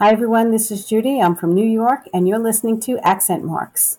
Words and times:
Hi, 0.00 0.12
everyone. 0.12 0.52
This 0.52 0.70
is 0.70 0.86
Judy. 0.86 1.20
I'm 1.20 1.34
from 1.34 1.56
New 1.56 1.66
York, 1.66 2.08
and 2.14 2.28
you're 2.28 2.38
listening 2.38 2.78
to 2.82 3.00
Accent 3.00 3.42
Marks. 3.42 3.98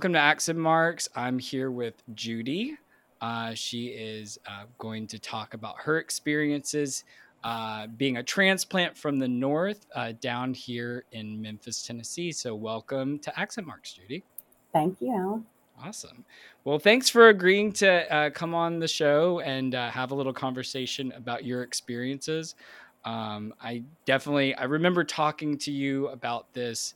Welcome 0.00 0.14
to 0.14 0.18
Accent 0.18 0.58
Marks. 0.58 1.10
I'm 1.14 1.38
here 1.38 1.70
with 1.70 2.02
Judy. 2.14 2.78
Uh, 3.20 3.52
she 3.52 3.88
is 3.88 4.38
uh, 4.46 4.64
going 4.78 5.06
to 5.08 5.18
talk 5.18 5.52
about 5.52 5.76
her 5.80 5.98
experiences 5.98 7.04
uh, 7.44 7.86
being 7.98 8.16
a 8.16 8.22
transplant 8.22 8.96
from 8.96 9.18
the 9.18 9.28
north 9.28 9.84
uh, 9.94 10.12
down 10.22 10.54
here 10.54 11.04
in 11.12 11.42
Memphis, 11.42 11.82
Tennessee. 11.82 12.32
So, 12.32 12.54
welcome 12.54 13.18
to 13.18 13.38
Accent 13.38 13.66
Marks, 13.66 13.92
Judy. 13.92 14.24
Thank 14.72 14.96
you, 15.02 15.44
Awesome. 15.84 16.24
Well, 16.64 16.78
thanks 16.78 17.10
for 17.10 17.28
agreeing 17.28 17.70
to 17.72 18.10
uh, 18.10 18.30
come 18.30 18.54
on 18.54 18.78
the 18.78 18.88
show 18.88 19.40
and 19.40 19.74
uh, 19.74 19.90
have 19.90 20.12
a 20.12 20.14
little 20.14 20.32
conversation 20.32 21.12
about 21.12 21.44
your 21.44 21.62
experiences. 21.62 22.54
Um, 23.04 23.52
I 23.62 23.82
definitely 24.06 24.54
I 24.54 24.64
remember 24.64 25.04
talking 25.04 25.58
to 25.58 25.70
you 25.70 26.08
about 26.08 26.54
this 26.54 26.94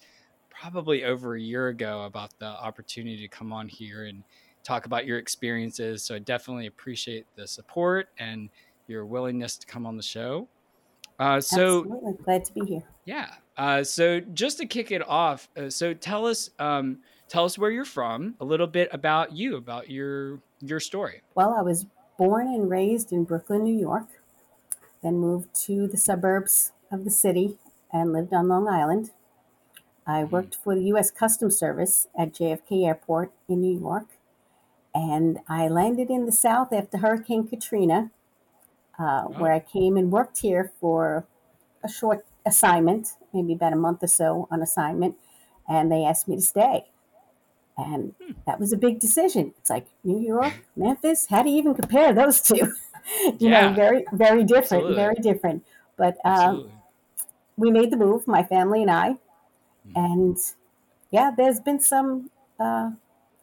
probably 0.60 1.04
over 1.04 1.34
a 1.34 1.40
year 1.40 1.68
ago 1.68 2.04
about 2.04 2.30
the 2.38 2.46
opportunity 2.46 3.18
to 3.18 3.28
come 3.28 3.52
on 3.52 3.68
here 3.68 4.04
and 4.04 4.22
talk 4.62 4.86
about 4.86 5.06
your 5.06 5.18
experiences. 5.18 6.02
So 6.02 6.14
I 6.14 6.18
definitely 6.18 6.66
appreciate 6.66 7.26
the 7.36 7.46
support 7.46 8.08
and 8.18 8.48
your 8.86 9.06
willingness 9.06 9.56
to 9.58 9.66
come 9.66 9.86
on 9.86 9.96
the 9.96 10.02
show. 10.02 10.48
Uh, 11.18 11.40
so 11.40 11.80
Absolutely. 11.80 12.12
glad 12.24 12.44
to 12.44 12.52
be 12.52 12.60
here. 12.66 12.82
Yeah. 13.04 13.28
Uh, 13.56 13.84
so 13.84 14.20
just 14.20 14.58
to 14.58 14.66
kick 14.66 14.90
it 14.90 15.06
off, 15.06 15.48
uh, 15.56 15.70
so 15.70 15.94
tell 15.94 16.26
us, 16.26 16.50
um, 16.58 16.98
tell 17.28 17.44
us 17.44 17.56
where 17.56 17.70
you're 17.70 17.84
from, 17.84 18.34
a 18.40 18.44
little 18.44 18.66
bit 18.66 18.88
about 18.92 19.32
you, 19.32 19.56
about 19.56 19.90
your 19.90 20.40
your 20.60 20.80
story. 20.80 21.20
Well, 21.34 21.54
I 21.56 21.62
was 21.62 21.86
born 22.18 22.46
and 22.48 22.70
raised 22.70 23.12
in 23.12 23.24
Brooklyn, 23.24 23.64
New 23.64 23.78
York, 23.78 24.08
then 25.02 25.18
moved 25.18 25.54
to 25.66 25.86
the 25.86 25.98
suburbs 25.98 26.72
of 26.90 27.04
the 27.04 27.10
city 27.10 27.58
and 27.92 28.12
lived 28.12 28.32
on 28.32 28.48
Long 28.48 28.66
Island. 28.66 29.10
I 30.06 30.20
mm-hmm. 30.20 30.30
worked 30.30 30.56
for 30.62 30.74
the 30.74 30.84
U.S. 30.84 31.10
Customs 31.10 31.58
Service 31.58 32.08
at 32.18 32.34
JFK 32.34 32.86
Airport 32.86 33.32
in 33.48 33.60
New 33.60 33.78
York, 33.78 34.06
and 34.94 35.38
I 35.48 35.68
landed 35.68 36.10
in 36.10 36.26
the 36.26 36.32
South 36.32 36.72
after 36.72 36.98
Hurricane 36.98 37.46
Katrina, 37.46 38.10
uh, 38.98 39.24
oh. 39.26 39.34
where 39.38 39.52
I 39.52 39.60
came 39.60 39.96
and 39.96 40.12
worked 40.12 40.38
here 40.38 40.72
for 40.80 41.26
a 41.82 41.88
short 41.88 42.24
assignment, 42.46 43.16
maybe 43.32 43.54
about 43.54 43.72
a 43.72 43.76
month 43.76 44.02
or 44.02 44.06
so 44.06 44.48
on 44.50 44.62
assignment, 44.62 45.16
and 45.68 45.90
they 45.90 46.04
asked 46.04 46.28
me 46.28 46.36
to 46.36 46.42
stay. 46.42 46.86
And 47.76 48.14
hmm. 48.22 48.32
that 48.46 48.60
was 48.60 48.72
a 48.72 48.76
big 48.76 49.00
decision. 49.00 49.52
It's 49.58 49.70
like 49.70 49.86
New 50.04 50.20
York, 50.20 50.52
Memphis. 50.76 51.26
How 51.28 51.42
do 51.42 51.50
you 51.50 51.58
even 51.58 51.74
compare 51.74 52.12
those 52.12 52.40
two? 52.40 52.54
you 53.20 53.36
yeah. 53.40 53.68
know, 53.68 53.74
very, 53.74 54.04
very 54.12 54.44
different, 54.44 54.84
Absolutely. 54.84 54.94
very 54.94 55.14
different. 55.16 55.64
But 55.96 56.18
um, 56.24 56.70
we 57.56 57.70
made 57.70 57.90
the 57.90 57.96
move, 57.96 58.26
my 58.26 58.42
family 58.42 58.82
and 58.82 58.90
I, 58.90 59.16
and 59.94 60.38
yeah, 61.10 61.30
there's 61.36 61.60
been 61.60 61.80
some 61.80 62.30
uh, 62.58 62.90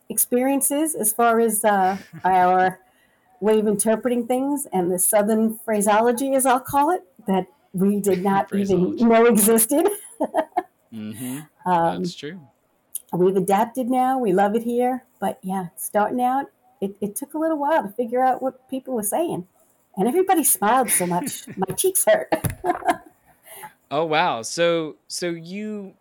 experiences 0.09 0.95
as 0.95 1.13
far 1.13 1.39
as 1.39 1.63
uh, 1.63 1.97
our 2.23 2.79
way 3.39 3.59
of 3.59 3.67
interpreting 3.67 4.27
things 4.27 4.67
and 4.71 4.91
the 4.91 4.99
Southern 4.99 5.57
phraseology, 5.59 6.33
as 6.35 6.45
I'll 6.45 6.59
call 6.59 6.91
it, 6.91 7.03
that 7.27 7.47
we 7.73 7.99
did 7.99 8.23
not 8.23 8.53
even 8.53 8.95
know 8.97 9.25
existed. 9.25 9.87
mm-hmm. 10.93 11.39
um, 11.65 12.03
That's 12.03 12.15
true. 12.15 12.39
We've 13.13 13.35
adapted 13.35 13.89
now. 13.89 14.17
We 14.19 14.31
love 14.31 14.55
it 14.55 14.63
here. 14.63 15.03
But 15.19 15.39
yeah, 15.41 15.67
starting 15.75 16.21
out, 16.21 16.47
it, 16.79 16.95
it 17.01 17.15
took 17.15 17.33
a 17.33 17.37
little 17.37 17.57
while 17.57 17.83
to 17.83 17.89
figure 17.89 18.23
out 18.23 18.41
what 18.41 18.69
people 18.69 18.93
were 18.93 19.03
saying. 19.03 19.47
And 19.97 20.07
everybody 20.07 20.43
smiled 20.43 20.89
so 20.89 21.05
much, 21.05 21.45
my 21.57 21.73
cheeks 21.75 22.05
hurt. 22.05 22.31
oh 23.91 24.05
wow! 24.05 24.41
So 24.41 24.95
so 25.07 25.27
you 25.29 25.95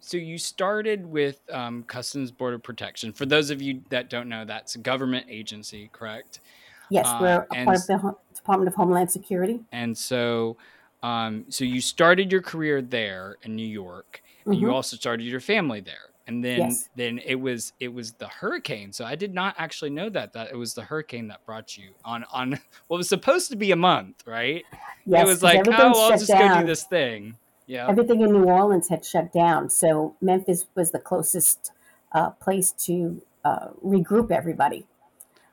so 0.00 0.16
you 0.16 0.38
started 0.38 1.06
with 1.06 1.40
um, 1.52 1.82
Customs 1.84 2.30
Border 2.30 2.58
Protection. 2.58 3.12
For 3.12 3.26
those 3.26 3.50
of 3.50 3.60
you 3.60 3.82
that 3.90 4.08
don't 4.08 4.28
know, 4.28 4.44
that's 4.44 4.74
a 4.74 4.78
government 4.78 5.26
agency, 5.28 5.90
correct? 5.92 6.40
Yes, 6.88 7.06
uh, 7.06 7.18
we're 7.20 7.46
a 7.60 7.64
part 7.64 7.76
of 7.76 7.86
the 7.86 8.14
Department 8.34 8.68
of 8.68 8.74
Homeland 8.74 9.10
Security. 9.10 9.60
And 9.72 9.96
so, 9.96 10.56
um, 11.02 11.44
so 11.48 11.64
you 11.64 11.80
started 11.80 12.32
your 12.32 12.42
career 12.42 12.82
there 12.82 13.36
in 13.42 13.54
New 13.54 13.66
York, 13.66 14.22
and 14.44 14.54
mm-hmm. 14.54 14.64
you 14.64 14.72
also 14.72 14.96
started 14.96 15.24
your 15.24 15.40
family 15.40 15.80
there. 15.80 16.10
And 16.26 16.44
then, 16.44 16.58
yes. 16.58 16.88
then 16.94 17.18
it 17.24 17.34
was 17.34 17.72
it 17.80 17.92
was 17.92 18.12
the 18.12 18.28
hurricane. 18.28 18.92
So 18.92 19.04
I 19.04 19.16
did 19.16 19.34
not 19.34 19.54
actually 19.58 19.90
know 19.90 20.08
that 20.10 20.32
that 20.34 20.50
it 20.50 20.56
was 20.56 20.74
the 20.74 20.82
hurricane 20.82 21.26
that 21.28 21.44
brought 21.44 21.76
you 21.76 21.90
on 22.04 22.24
on 22.32 22.52
what 22.86 22.98
was 22.98 23.08
supposed 23.08 23.50
to 23.50 23.56
be 23.56 23.72
a 23.72 23.76
month, 23.76 24.22
right? 24.26 24.64
Yes, 25.06 25.22
it 25.22 25.26
was 25.26 25.42
like, 25.42 25.66
oh, 25.66 25.70
well, 25.70 25.96
I'll 25.96 26.10
just 26.10 26.28
down. 26.28 26.54
go 26.54 26.60
do 26.60 26.66
this 26.66 26.84
thing. 26.84 27.36
Yeah. 27.70 27.88
Everything 27.88 28.20
in 28.20 28.32
New 28.32 28.46
Orleans 28.46 28.88
had 28.88 29.04
shut 29.04 29.32
down. 29.32 29.70
So 29.70 30.16
Memphis 30.20 30.66
was 30.74 30.90
the 30.90 30.98
closest 30.98 31.70
uh, 32.10 32.30
place 32.30 32.72
to 32.86 33.22
uh, 33.44 33.68
regroup 33.84 34.32
everybody. 34.32 34.88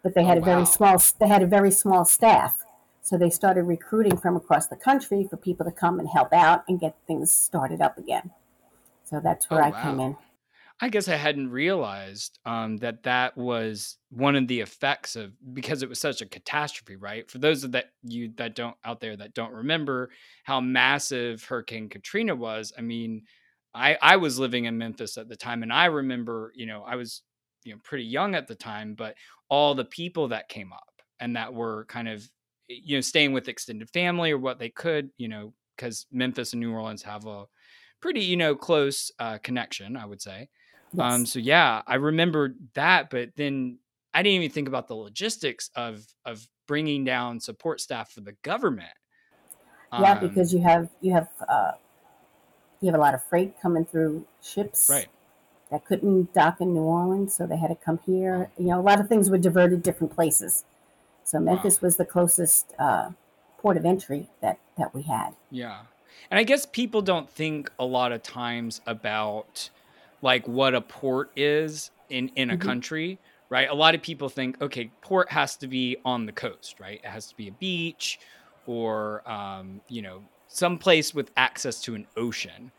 But 0.01 0.15
they 0.15 0.23
had 0.23 0.39
oh, 0.39 0.41
a 0.41 0.43
very 0.43 0.61
wow. 0.61 0.63
small 0.63 1.03
they 1.19 1.27
had 1.27 1.43
a 1.43 1.45
very 1.45 1.69
small 1.69 2.05
staff. 2.05 2.55
So 3.03 3.19
they 3.19 3.29
started 3.29 3.65
recruiting 3.65 4.17
from 4.17 4.35
across 4.35 4.65
the 4.65 4.75
country 4.75 5.27
for 5.29 5.37
people 5.37 5.63
to 5.67 5.71
come 5.71 5.99
and 5.99 6.09
help 6.09 6.33
out 6.33 6.63
and 6.67 6.79
get 6.79 6.95
things 7.05 7.31
started 7.31 7.81
up 7.81 7.99
again. 7.99 8.31
So 9.03 9.19
that's 9.19 9.47
where 9.51 9.61
oh, 9.61 9.67
I 9.67 9.69
wow. 9.69 9.83
came 9.83 9.99
in. 9.99 10.17
I 10.79 10.89
guess 10.89 11.07
I 11.07 11.15
hadn't 11.15 11.49
realized 11.49 12.37
um, 12.45 12.77
that 12.77 13.01
that 13.03 13.35
was 13.35 13.97
one 14.11 14.35
of 14.35 14.47
the 14.47 14.59
effects 14.59 15.15
of 15.15 15.33
because 15.53 15.81
it 15.81 15.89
was 15.89 15.99
such 15.99 16.21
a 16.21 16.27
catastrophe, 16.27 16.95
right? 16.95 17.29
For 17.31 17.39
those 17.39 17.63
of 17.63 17.71
that 17.71 17.85
you 18.03 18.31
that 18.37 18.53
don't 18.55 18.75
out 18.85 18.99
there 18.99 19.17
that 19.17 19.33
don't 19.33 19.53
remember 19.53 20.11
how 20.43 20.61
massive 20.61 21.43
Hurricane 21.43 21.89
Katrina 21.89 22.35
was, 22.35 22.73
I 22.77 22.81
mean, 22.81 23.23
I 23.73 23.97
I 24.03 24.17
was 24.17 24.37
living 24.37 24.65
in 24.65 24.77
Memphis 24.77 25.17
at 25.17 25.27
the 25.29 25.35
time, 25.35 25.63
and 25.63 25.73
I 25.73 25.85
remember, 25.85 26.51
you 26.55 26.67
know, 26.67 26.83
I 26.83 26.95
was 26.95 27.23
you 27.63 27.73
know 27.73 27.79
pretty 27.83 28.05
young 28.05 28.35
at 28.35 28.47
the 28.47 28.55
time, 28.55 28.93
but 28.93 29.15
all 29.49 29.73
the 29.73 29.85
people 29.85 30.27
that 30.27 30.47
came 30.49 30.71
up 30.73 31.01
and 31.19 31.35
that 31.35 31.55
were 31.55 31.85
kind 31.85 32.07
of 32.07 32.29
you 32.67 32.97
know 32.97 33.01
staying 33.01 33.33
with 33.33 33.47
extended 33.47 33.89
family 33.89 34.31
or 34.31 34.37
what 34.37 34.59
they 34.59 34.69
could, 34.69 35.09
you 35.17 35.27
know, 35.27 35.53
because 35.75 36.05
Memphis 36.11 36.53
and 36.53 36.59
New 36.59 36.71
Orleans 36.71 37.01
have 37.01 37.25
a 37.25 37.45
pretty 37.99 38.21
you 38.23 38.37
know 38.37 38.55
close 38.55 39.11
uh, 39.19 39.39
connection, 39.39 39.97
I 39.97 40.05
would 40.05 40.21
say. 40.21 40.49
Yes. 40.93 41.13
Um, 41.13 41.25
so 41.25 41.39
yeah, 41.39 41.81
I 41.85 41.95
remember 41.95 42.55
that, 42.73 43.09
but 43.09 43.29
then 43.35 43.79
I 44.13 44.23
didn't 44.23 44.41
even 44.41 44.51
think 44.51 44.67
about 44.67 44.87
the 44.87 44.95
logistics 44.95 45.69
of 45.75 46.05
of 46.25 46.47
bringing 46.67 47.03
down 47.03 47.39
support 47.39 47.81
staff 47.81 48.11
for 48.11 48.21
the 48.21 48.33
government. 48.43 48.89
Yeah, 49.93 50.13
um, 50.13 50.19
because 50.19 50.53
you 50.53 50.61
have 50.61 50.89
you 51.01 51.13
have 51.13 51.29
uh, 51.47 51.71
you 52.81 52.87
have 52.87 52.95
a 52.95 53.01
lot 53.01 53.13
of 53.13 53.23
freight 53.23 53.53
coming 53.61 53.85
through 53.85 54.25
ships, 54.41 54.89
right? 54.89 55.07
That 55.71 55.85
couldn't 55.85 56.33
dock 56.33 56.61
in 56.61 56.73
New 56.73 56.81
Orleans, 56.81 57.35
so 57.35 57.45
they 57.45 57.57
had 57.57 57.67
to 57.67 57.75
come 57.75 57.99
here. 58.05 58.49
You 58.57 58.67
know, 58.67 58.79
a 58.79 58.81
lot 58.81 58.99
of 58.99 59.09
things 59.09 59.29
were 59.29 59.37
diverted 59.37 59.83
different 59.83 60.15
places. 60.15 60.63
So 61.23 61.39
Memphis 61.39 61.81
wow. 61.81 61.87
was 61.87 61.97
the 61.97 62.05
closest 62.05 62.73
uh, 62.79 63.09
port 63.57 63.75
of 63.75 63.85
entry 63.85 64.29
that 64.41 64.59
that 64.77 64.95
we 64.95 65.03
had. 65.03 65.31
Yeah, 65.51 65.81
and 66.29 66.39
I 66.39 66.43
guess 66.43 66.65
people 66.65 67.01
don't 67.01 67.29
think 67.29 67.71
a 67.79 67.85
lot 67.85 68.11
of 68.11 68.23
times 68.23 68.81
about 68.85 69.69
like 70.21 70.47
what 70.47 70.75
a 70.75 70.81
port 70.81 71.31
is 71.35 71.91
in 72.09 72.29
in 72.35 72.49
a 72.49 72.53
mm-hmm. 72.53 72.67
country 72.67 73.19
right? 73.49 73.69
A 73.69 73.73
lot 73.73 73.95
of 73.95 74.01
people 74.01 74.29
think 74.29 74.61
okay 74.61 74.91
port 75.01 75.31
has 75.31 75.55
to 75.57 75.67
be 75.67 75.97
on 76.05 76.25
the 76.25 76.31
coast 76.31 76.79
right? 76.79 76.99
It 77.03 77.09
has 77.09 77.27
to 77.27 77.35
be 77.35 77.47
a 77.47 77.51
beach 77.51 78.19
or 78.65 79.27
um, 79.29 79.81
you 79.87 80.01
know 80.01 80.23
some 80.47 80.77
place 80.77 81.13
with 81.13 81.31
access 81.37 81.81
to 81.81 81.95
an 81.95 82.07
ocean. 82.15 82.71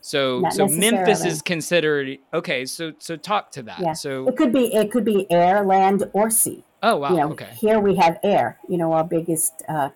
So 0.00 0.40
Not 0.40 0.52
so 0.52 0.66
memphis 0.66 1.24
is 1.24 1.42
considered 1.42 2.18
okay 2.34 2.66
so 2.66 2.92
so 2.98 3.16
talk 3.16 3.50
to 3.52 3.62
that. 3.64 3.80
Yeah. 3.80 3.92
so 3.92 4.28
it 4.28 4.36
could 4.36 4.52
be 4.52 4.74
it 4.74 4.90
could 4.90 5.04
be 5.04 5.30
air 5.30 5.64
land 5.64 6.04
or 6.12 6.30
sea. 6.30 6.64
Oh 6.82 6.96
wow 6.96 7.10
you 7.10 7.16
know, 7.16 7.30
okay. 7.32 7.50
here 7.58 7.78
we 7.78 7.96
have 7.96 8.18
air. 8.22 8.58
You 8.68 8.78
know 8.78 8.92
our 8.92 9.04
biggest 9.04 9.62
uh, 9.68 9.90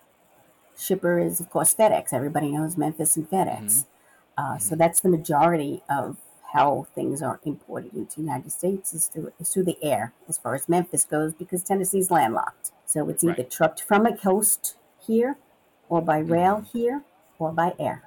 shipper 0.78 1.18
is 1.18 1.40
of 1.40 1.50
course 1.50 1.74
fedex. 1.74 2.12
Everybody 2.12 2.52
knows 2.52 2.76
memphis 2.76 3.16
and 3.16 3.28
fedex. 3.28 3.64
Mm-hmm. 3.64 3.80
Uh, 4.38 4.42
mm-hmm. 4.42 4.58
so 4.60 4.76
that's 4.76 5.00
the 5.00 5.08
majority 5.08 5.82
of 5.88 6.16
how 6.52 6.86
things 6.94 7.22
are 7.22 7.40
imported 7.44 7.94
into 7.94 8.16
the 8.16 8.22
United 8.22 8.50
States 8.50 8.92
is 8.92 9.06
through, 9.06 9.32
is 9.38 9.50
through 9.50 9.64
the 9.64 9.78
air, 9.82 10.12
as 10.28 10.38
far 10.38 10.54
as 10.54 10.68
Memphis 10.68 11.04
goes, 11.04 11.32
because 11.32 11.62
Tennessee's 11.62 12.10
landlocked. 12.10 12.72
So 12.86 13.08
it's 13.08 13.22
either 13.22 13.34
right. 13.42 13.50
trucked 13.50 13.82
from 13.82 14.06
a 14.06 14.16
coast 14.16 14.76
here, 15.06 15.36
or 15.88 16.02
by 16.02 16.20
mm-hmm. 16.20 16.32
rail 16.32 16.56
mm-hmm. 16.56 16.78
here, 16.78 17.02
or 17.38 17.52
by 17.52 17.74
air. 17.78 18.02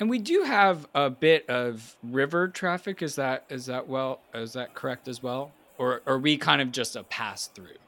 And 0.00 0.08
we 0.08 0.18
do 0.18 0.42
have 0.44 0.86
a 0.94 1.10
bit 1.10 1.48
of 1.48 1.96
river 2.02 2.46
traffic. 2.46 3.02
Is 3.02 3.16
that 3.16 3.44
is 3.48 3.66
that 3.66 3.88
well? 3.88 4.20
Is 4.32 4.52
that 4.52 4.74
correct 4.74 5.08
as 5.08 5.22
well? 5.22 5.52
or 5.78 6.02
are 6.06 6.18
we 6.18 6.36
kind 6.36 6.60
of 6.60 6.72
just 6.72 6.96
a 6.96 7.04
pass 7.04 7.46
through 7.46 7.78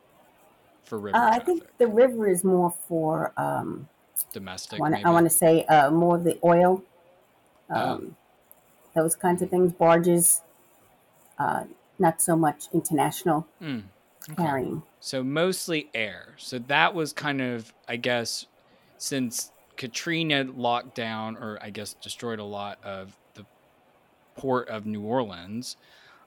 for 0.84 0.98
river 0.98 1.16
Uh, 1.16 1.30
I 1.32 1.40
think 1.40 1.64
the 1.78 1.88
river 1.88 2.28
is 2.28 2.44
more 2.44 2.72
for 2.88 3.32
um, 3.36 3.88
Domestic, 4.32 4.80
I 4.80 5.10
want 5.10 5.26
to 5.26 5.30
say 5.30 5.64
uh, 5.64 5.90
more 5.90 6.16
of 6.16 6.24
the 6.24 6.38
oil, 6.44 6.82
Oh, 7.72 7.92
um, 7.92 8.16
those 8.94 9.14
kinds 9.14 9.42
of 9.42 9.50
things, 9.50 9.72
barges, 9.72 10.42
uh, 11.38 11.64
not 11.98 12.20
so 12.20 12.36
much 12.36 12.64
international 12.72 13.46
mm, 13.62 13.82
okay. 14.30 14.42
carrying. 14.42 14.82
So 15.00 15.22
mostly 15.22 15.88
air. 15.94 16.34
So 16.36 16.58
that 16.60 16.94
was 16.94 17.12
kind 17.12 17.40
of, 17.40 17.72
I 17.88 17.96
guess, 17.96 18.46
since 18.98 19.52
Katrina 19.76 20.44
locked 20.44 20.94
down 20.94 21.36
or 21.36 21.58
I 21.62 21.70
guess 21.70 21.94
destroyed 21.94 22.38
a 22.38 22.44
lot 22.44 22.78
of 22.84 23.16
the 23.34 23.46
port 24.36 24.68
of 24.68 24.86
New 24.86 25.02
Orleans. 25.02 25.76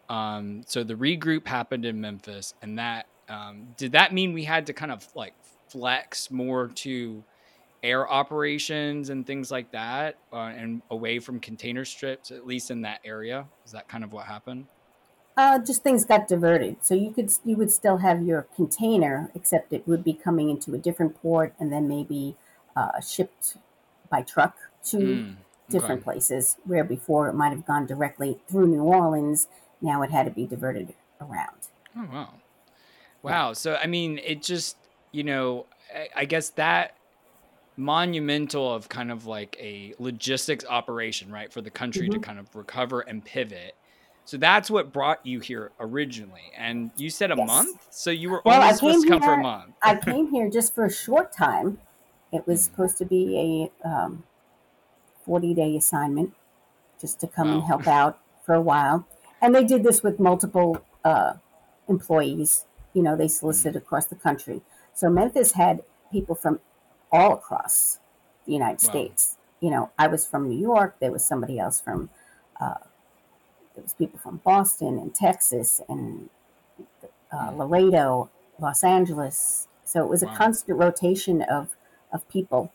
Um, 0.10 0.64
so 0.66 0.84
the 0.84 0.96
regroup 0.96 1.48
happened 1.48 1.86
in 1.86 2.02
Memphis, 2.02 2.54
and 2.62 2.78
that 2.80 3.08
um, 3.30 3.68
did 3.78 3.94
that 3.94 4.14
mean 4.14 4.34
we 4.34 4.44
had 4.44 4.66
to 4.68 4.74
kind 4.74 4.92
of 4.92 5.08
like 5.16 5.34
flex 5.70 6.30
more 6.30 6.68
to 6.68 7.24
air 7.84 8.10
operations 8.10 9.10
and 9.10 9.28
things 9.28 9.52
like 9.52 9.72
that, 9.72 10.20
uh, 10.32 10.38
and 10.56 10.82
away 10.90 11.20
from 11.20 11.40
container 11.40 11.86
strips, 11.86 12.32
at 12.32 12.46
least 12.46 12.72
in 12.72 12.82
that 12.82 13.02
area? 13.06 13.50
Is 13.66 13.74
that 13.74 13.88
kind 13.90 14.04
of 14.04 14.14
what 14.14 14.26
happened? 14.28 14.68
Uh, 15.36 15.58
just 15.58 15.82
things 15.82 16.06
got 16.06 16.28
diverted, 16.28 16.78
so 16.86 16.94
you 16.94 17.12
could 17.12 17.32
you 17.44 17.56
would 17.56 17.72
still 17.72 17.98
have 17.98 18.22
your 18.22 18.44
container, 18.56 19.32
except 19.34 19.74
it 19.74 19.88
would 19.88 20.04
be 20.04 20.14
coming 20.14 20.50
into 20.50 20.76
a 20.76 20.78
different 20.78 21.16
port 21.22 21.56
and 21.60 21.72
then 21.74 21.88
maybe 21.88 22.36
uh, 22.76 23.00
shipped 23.02 23.58
by 24.12 24.22
truck 24.22 24.56
to 24.84 25.00
Mm, 25.00 25.38
okay. 25.72 25.72
different 25.72 26.04
places. 26.04 26.58
Where 26.66 26.84
before 26.84 27.30
it 27.30 27.34
might 27.34 27.50
have 27.50 27.66
gone 27.66 27.88
directly 27.88 28.42
through 28.48 28.68
New 28.68 28.84
Orleans, 28.84 29.48
now 29.82 30.04
it 30.04 30.12
had 30.12 30.26
to 30.26 30.32
be 30.32 30.46
diverted 30.46 30.94
around. 31.20 31.70
Oh 31.96 32.06
wow. 32.12 32.34
Yeah. 33.28 33.40
Wow. 33.48 33.54
So 33.54 33.76
I 33.76 33.88
mean, 33.88 34.20
it 34.20 34.44
just 34.44 34.78
you 35.12 35.24
know, 35.24 35.68
I, 35.96 36.10
I 36.16 36.26
guess 36.26 36.52
that 36.52 36.98
monumental 37.78 38.74
of 38.74 38.90
kind 38.90 39.12
of 39.12 39.26
like 39.26 39.58
a 39.60 39.94
logistics 40.00 40.66
operation, 40.66 41.32
right, 41.32 41.52
for 41.52 41.62
the 41.62 41.72
country 41.72 42.10
to 42.10 42.18
hmm 42.18 42.20
kind 42.20 42.40
of 42.40 42.54
recover 42.56 43.02
and 43.02 43.24
pivot. 43.26 43.74
So 44.26 44.38
that's 44.38 44.72
what 44.72 44.94
brought 44.94 45.26
you 45.26 45.40
here 45.42 45.74
originally. 45.80 46.52
And 46.58 46.92
you 46.96 47.10
said 47.10 47.32
a 47.32 47.36
Yes. 47.36 47.38
month, 47.38 47.88
so 47.90 48.10
you 48.12 48.30
were 48.30 48.46
Well, 48.46 48.62
only 48.62 48.64
I 48.64 48.72
supposed 48.72 49.02
to 49.02 49.08
come 49.08 49.22
for 49.22 49.34
a 49.34 49.38
here. 49.38 49.44
month. 49.44 49.76
I 49.82 49.96
came 49.96 50.32
here 50.32 50.50
just 50.50 50.74
for 50.76 50.86
a 50.86 50.92
short 50.92 51.32
time. 51.34 51.80
It 52.32 52.48
was 52.48 52.64
Mm, 52.64 52.66
supposed 52.66 52.98
to 53.00 53.06
be 53.06 53.72
a 53.84 53.88
um, 53.88 54.24
forty 55.26 55.54
day 55.54 55.76
assignment, 55.76 56.34
just 57.00 57.20
to 57.22 57.28
come 57.28 57.52
and 57.52 57.64
help 57.64 57.88
out 57.88 58.20
for 58.46 58.56
a 58.56 58.62
while. 58.62 59.08
And 59.42 59.54
they 59.56 59.64
did 59.64 59.84
this 59.84 60.04
with 60.04 60.20
multiple 60.20 60.86
uh, 61.04 61.36
employees. 61.88 62.66
You 62.94 63.04
know, 63.04 63.16
they 63.16 63.28
Mm, 63.50 63.68
solicited 63.68 63.76
across 63.76 64.08
the 64.08 64.16
country. 64.16 64.62
So 64.94 65.10
Memphis 65.10 65.54
had 65.54 65.84
people 66.12 66.36
from 66.36 66.60
all 67.14 67.36
across 67.36 68.00
the 68.48 68.54
United 68.54 68.82
wow. 68.82 68.90
States. 68.90 69.38
You 69.62 69.72
know, 69.72 69.92
I 70.00 70.08
was 70.08 70.26
from 70.28 70.50
New 70.50 70.60
York. 70.60 70.98
There 71.00 71.14
was 71.14 71.26
somebody 71.26 71.60
else 71.60 71.82
from. 71.82 72.10
Uh, 72.60 72.80
there 73.76 73.84
was 73.84 73.94
people 73.94 74.20
from 74.20 74.38
Boston 74.38 75.00
and 75.00 75.16
Texas 75.16 75.82
and 75.90 76.30
uh, 77.32 77.52
Mm, 77.52 77.58
Laredo, 77.58 78.30
Los 78.60 78.84
Angeles. 78.84 79.68
So 79.86 80.04
it 80.04 80.10
was 80.10 80.24
a 80.24 80.28
constant 80.28 80.80
rotation 80.80 81.42
of 81.44 81.76
of 82.12 82.28
people. 82.30 82.72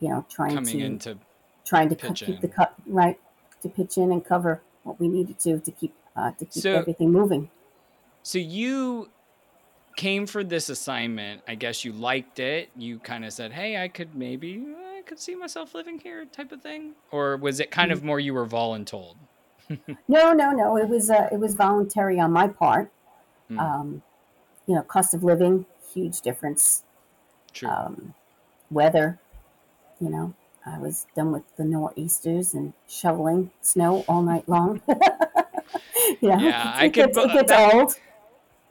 You 0.00 0.10
know, 0.10 0.26
trying 0.28 0.54
Coming 0.56 0.80
in 0.80 0.98
to 1.00 1.18
trying 1.64 1.88
to 1.90 1.96
co- 1.96 2.14
keep 2.14 2.40
the 2.40 2.48
cut 2.48 2.74
right 2.86 3.20
to 3.62 3.68
pitch 3.68 3.96
in 3.98 4.12
and 4.12 4.24
cover 4.24 4.62
what 4.84 5.00
we 5.00 5.08
needed 5.08 5.38
to 5.40 5.60
to 5.60 5.70
keep 5.72 5.94
uh, 6.16 6.32
to 6.32 6.44
keep 6.44 6.62
So 6.62 6.74
everything 6.74 7.12
moving. 7.12 7.50
so 8.22 8.38
you 8.38 9.10
came 9.96 10.26
for 10.26 10.42
this 10.44 10.68
assignment. 10.68 11.42
I 11.46 11.54
guess 11.54 11.84
you 11.84 11.92
liked 11.92 12.38
it. 12.38 12.70
You 12.76 12.98
kind 12.98 13.24
of 13.24 13.32
said, 13.32 13.52
"Hey, 13.52 13.82
I 13.82 13.88
could 13.88 14.14
maybe 14.14 14.64
I 14.96 15.02
could 15.02 15.18
see 15.18 15.34
myself 15.34 15.74
living 15.74 15.98
here," 15.98 16.24
type 16.26 16.52
of 16.52 16.62
thing. 16.62 16.92
Or 17.10 17.36
was 17.36 17.60
it 17.60 17.70
kind 17.70 17.90
Mm. 17.90 17.94
of 17.94 18.02
more 18.04 18.20
you 18.20 18.34
were 18.34 18.46
voluntold? 18.46 19.16
No, 20.08 20.32
no, 20.32 20.50
no. 20.50 20.76
It 20.76 20.88
was 20.88 21.08
uh, 21.10 21.28
it 21.32 21.38
was 21.38 21.54
voluntary 21.54 22.18
on 22.20 22.32
my 22.32 22.48
part. 22.48 22.90
Mm, 23.50 23.58
Um, 23.60 24.02
you 24.66 24.74
know, 24.74 24.82
cost 24.82 25.14
of 25.14 25.24
living, 25.24 25.66
huge 25.92 26.20
difference. 26.20 26.84
true. 27.52 27.68
Um, 27.68 28.14
weather, 28.70 29.18
you 30.00 30.08
know, 30.10 30.34
I 30.66 30.78
was 30.78 31.06
done 31.16 31.32
with 31.32 31.42
the 31.56 31.64
nor'easters 31.64 32.54
and 32.54 32.72
shoveling 32.88 33.50
snow 33.60 34.04
all 34.08 34.22
night 34.22 34.48
long. 34.48 34.80
know, 34.88 34.96
Yeah, 36.20 36.76
it, 36.78 36.82
I 36.82 36.88
could 36.88 37.12
gets 37.12 37.16
it 37.18 37.32
gets 37.32 37.48
that 37.50 37.74
old. 37.74 37.94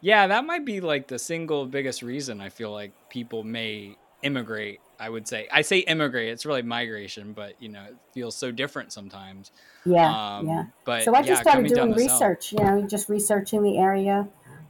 Yeah, 0.01 0.27
that 0.27 0.45
might 0.45 0.65
be 0.65 0.81
like 0.81 1.07
the 1.07 1.19
single 1.19 1.65
biggest 1.65 2.01
reason 2.01 2.41
I 2.41 2.49
feel 2.49 2.71
like 2.71 2.91
people 3.09 3.43
may 3.43 3.95
immigrate. 4.21 4.79
I 4.99 5.09
would 5.09 5.27
say. 5.27 5.47
I 5.51 5.63
say 5.63 5.79
immigrate, 5.79 6.29
it's 6.29 6.45
really 6.45 6.61
migration, 6.61 7.33
but 7.33 7.59
you 7.59 7.69
know, 7.69 7.83
it 7.85 7.97
feels 8.13 8.35
so 8.35 8.51
different 8.51 8.93
sometimes. 8.93 9.51
Yeah, 9.83 10.17
yeah. 10.41 10.59
Um, 10.59 10.73
but 10.85 11.03
So 11.03 11.15
I 11.15 11.21
just 11.23 11.27
yeah, 11.27 11.41
started 11.41 11.73
doing 11.73 11.93
research. 11.93 12.51
You 12.53 12.59
know, 12.59 12.87
just 12.87 13.09
researching 13.09 13.63
the 13.63 13.79
area, 13.79 14.27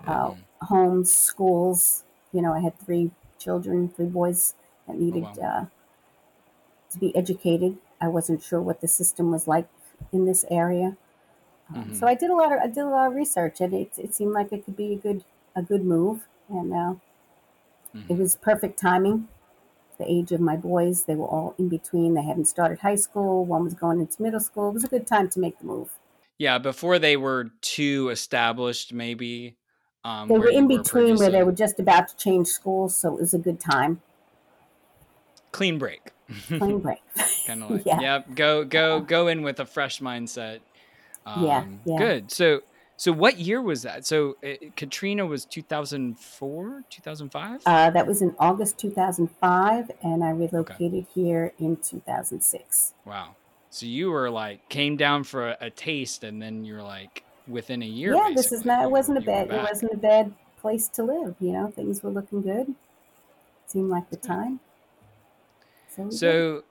uh, 0.08 0.32
Mm, 0.32 0.38
homes, 0.62 1.12
schools. 1.12 2.04
You 2.32 2.42
know, 2.42 2.54
I 2.54 2.62
had 2.62 2.80
three 2.80 3.12
children, 3.40 3.90
three 3.90 4.06
boys 4.06 4.54
that 4.88 4.96
oh 4.96 5.00
needed 5.00 5.24
wow. 5.24 5.34
uh, 5.44 5.66
to 6.92 7.00
be 7.00 7.16
educated. 7.16 7.78
I 8.00 8.08
wasn't 8.08 8.42
sure 8.42 8.62
what 8.62 8.82
the 8.82 8.88
system 8.88 9.32
was 9.32 9.48
like 9.48 9.68
in 10.12 10.26
this 10.26 10.46
area, 10.50 10.98
um, 11.76 11.92
hmm 11.92 11.94
so 11.94 12.08
I 12.08 12.16
did 12.16 12.30
a 12.30 12.36
lot 12.36 12.52
of 12.52 12.60
I 12.60 12.68
did 12.68 12.80
a 12.80 12.90
lot 12.90 13.08
of 13.08 13.16
research, 13.16 13.62
and 13.62 13.74
it 13.74 13.92
it 13.98 14.14
seemed 14.14 14.34
like 14.34 14.52
it 14.52 14.66
could 14.66 14.76
be 14.78 14.94
a 14.94 14.98
good 14.98 15.24
a 15.56 15.62
good 15.64 15.84
move. 15.86 16.28
And 16.50 16.74
uh, 16.74 16.96
it 18.08 18.14
hmm 18.14 18.18
was 18.18 18.36
perfect 18.36 18.78
timing. 18.80 19.28
The 19.98 20.12
age 20.12 20.32
of 20.34 20.42
my 20.42 20.58
boys, 20.58 21.06
they 21.06 21.16
were 21.16 21.28
all 21.28 21.56
in 21.60 21.70
between. 21.70 22.16
They 22.16 22.24
hadn't 22.24 22.46
started 22.46 22.80
high 22.80 22.96
school. 22.96 23.46
One 23.46 23.64
was 23.66 23.76
going 23.76 24.00
into 24.02 24.22
middle 24.22 24.40
school. 24.42 24.70
It 24.70 24.74
was 24.76 24.86
a 24.86 24.90
good 24.90 25.08
time 25.08 25.30
to 25.32 25.40
make 25.40 25.60
the 25.60 25.66
move. 25.66 25.92
Yeah, 26.38 26.58
before 26.58 26.98
they 27.00 27.18
were 27.18 27.52
too 27.62 28.10
established, 28.10 28.94
maybe, 28.94 29.58
um, 30.04 30.34
They 30.34 30.40
were 30.40 30.50
in 30.50 30.68
were 30.68 30.84
between 30.84 31.20
where 31.20 31.30
they 31.30 31.44
were 31.44 31.52
just 31.52 31.80
about 31.80 32.08
to 32.08 32.18
change 32.18 32.48
schools, 32.48 32.96
so 32.96 33.14
it 33.16 33.22
was 33.22 33.36
a 33.36 33.38
good 33.38 33.60
time. 33.60 34.02
Clean 35.52 35.78
break. 35.78 36.12
Clean 36.58 36.80
break. 36.80 37.02
kind 37.46 37.64
of 37.64 37.70
like, 37.70 37.86
yeah. 37.86 38.00
yep, 38.00 38.34
go 38.34 38.64
go 38.64 39.02
go 39.02 39.28
in 39.28 39.42
with 39.42 39.60
a 39.60 39.66
fresh 39.66 40.00
mindset. 40.00 40.62
Yeah. 41.36 41.64
Um, 41.64 41.82
Yeah. 41.86 41.98
good. 41.98 42.32
So 42.32 42.62
so 42.98 43.12
what 43.12 43.38
year 43.40 43.62
was 43.62 43.84
that? 43.84 44.06
So 44.06 44.36
uh, 44.46 44.54
Katrina 44.76 45.26
was 45.26 45.46
2004, 45.46 46.84
2005? 46.90 47.62
Uh, 47.66 47.90
that 47.92 48.08
was 48.08 48.22
in 48.22 48.36
August 48.40 48.78
2005, 48.80 49.92
and 50.04 50.24
I 50.24 50.32
Okay. 50.60 50.76
relocated 50.76 51.08
here 51.14 51.54
in 51.60 51.78
2006. 51.78 52.94
Wow. 53.06 53.36
So 53.70 53.86
you 53.86 54.12
were 54.12 54.30
like 54.30 54.62
came 54.70 54.98
down 54.98 55.24
for 55.24 55.50
a, 55.50 55.58
a 55.62 55.70
taste 55.70 56.24
and 56.24 56.42
then 56.42 56.64
you're 56.66 56.84
like 56.84 57.24
within 57.48 57.82
a 57.82 57.86
year 57.88 58.14
Yeah, 58.14 58.30
this 58.36 58.52
is 58.52 58.66
not. 58.66 58.84
It 58.84 58.92
wasn't 58.92 59.18
a 59.18 59.22
bad. 59.22 59.48
It 59.50 59.62
wasn't 59.62 59.94
a 59.94 59.98
bad 59.98 60.34
place 60.60 60.88
to 60.90 61.04
live. 61.04 61.36
You 61.40 61.54
know, 61.54 61.68
things 61.68 62.04
were 62.04 62.12
looking 62.12 62.42
good. 62.42 62.76
Seemed 63.68 63.90
like 63.90 64.10
the 64.10 64.18
time, 64.18 64.60
so. 65.90 66.10
So 66.10 66.64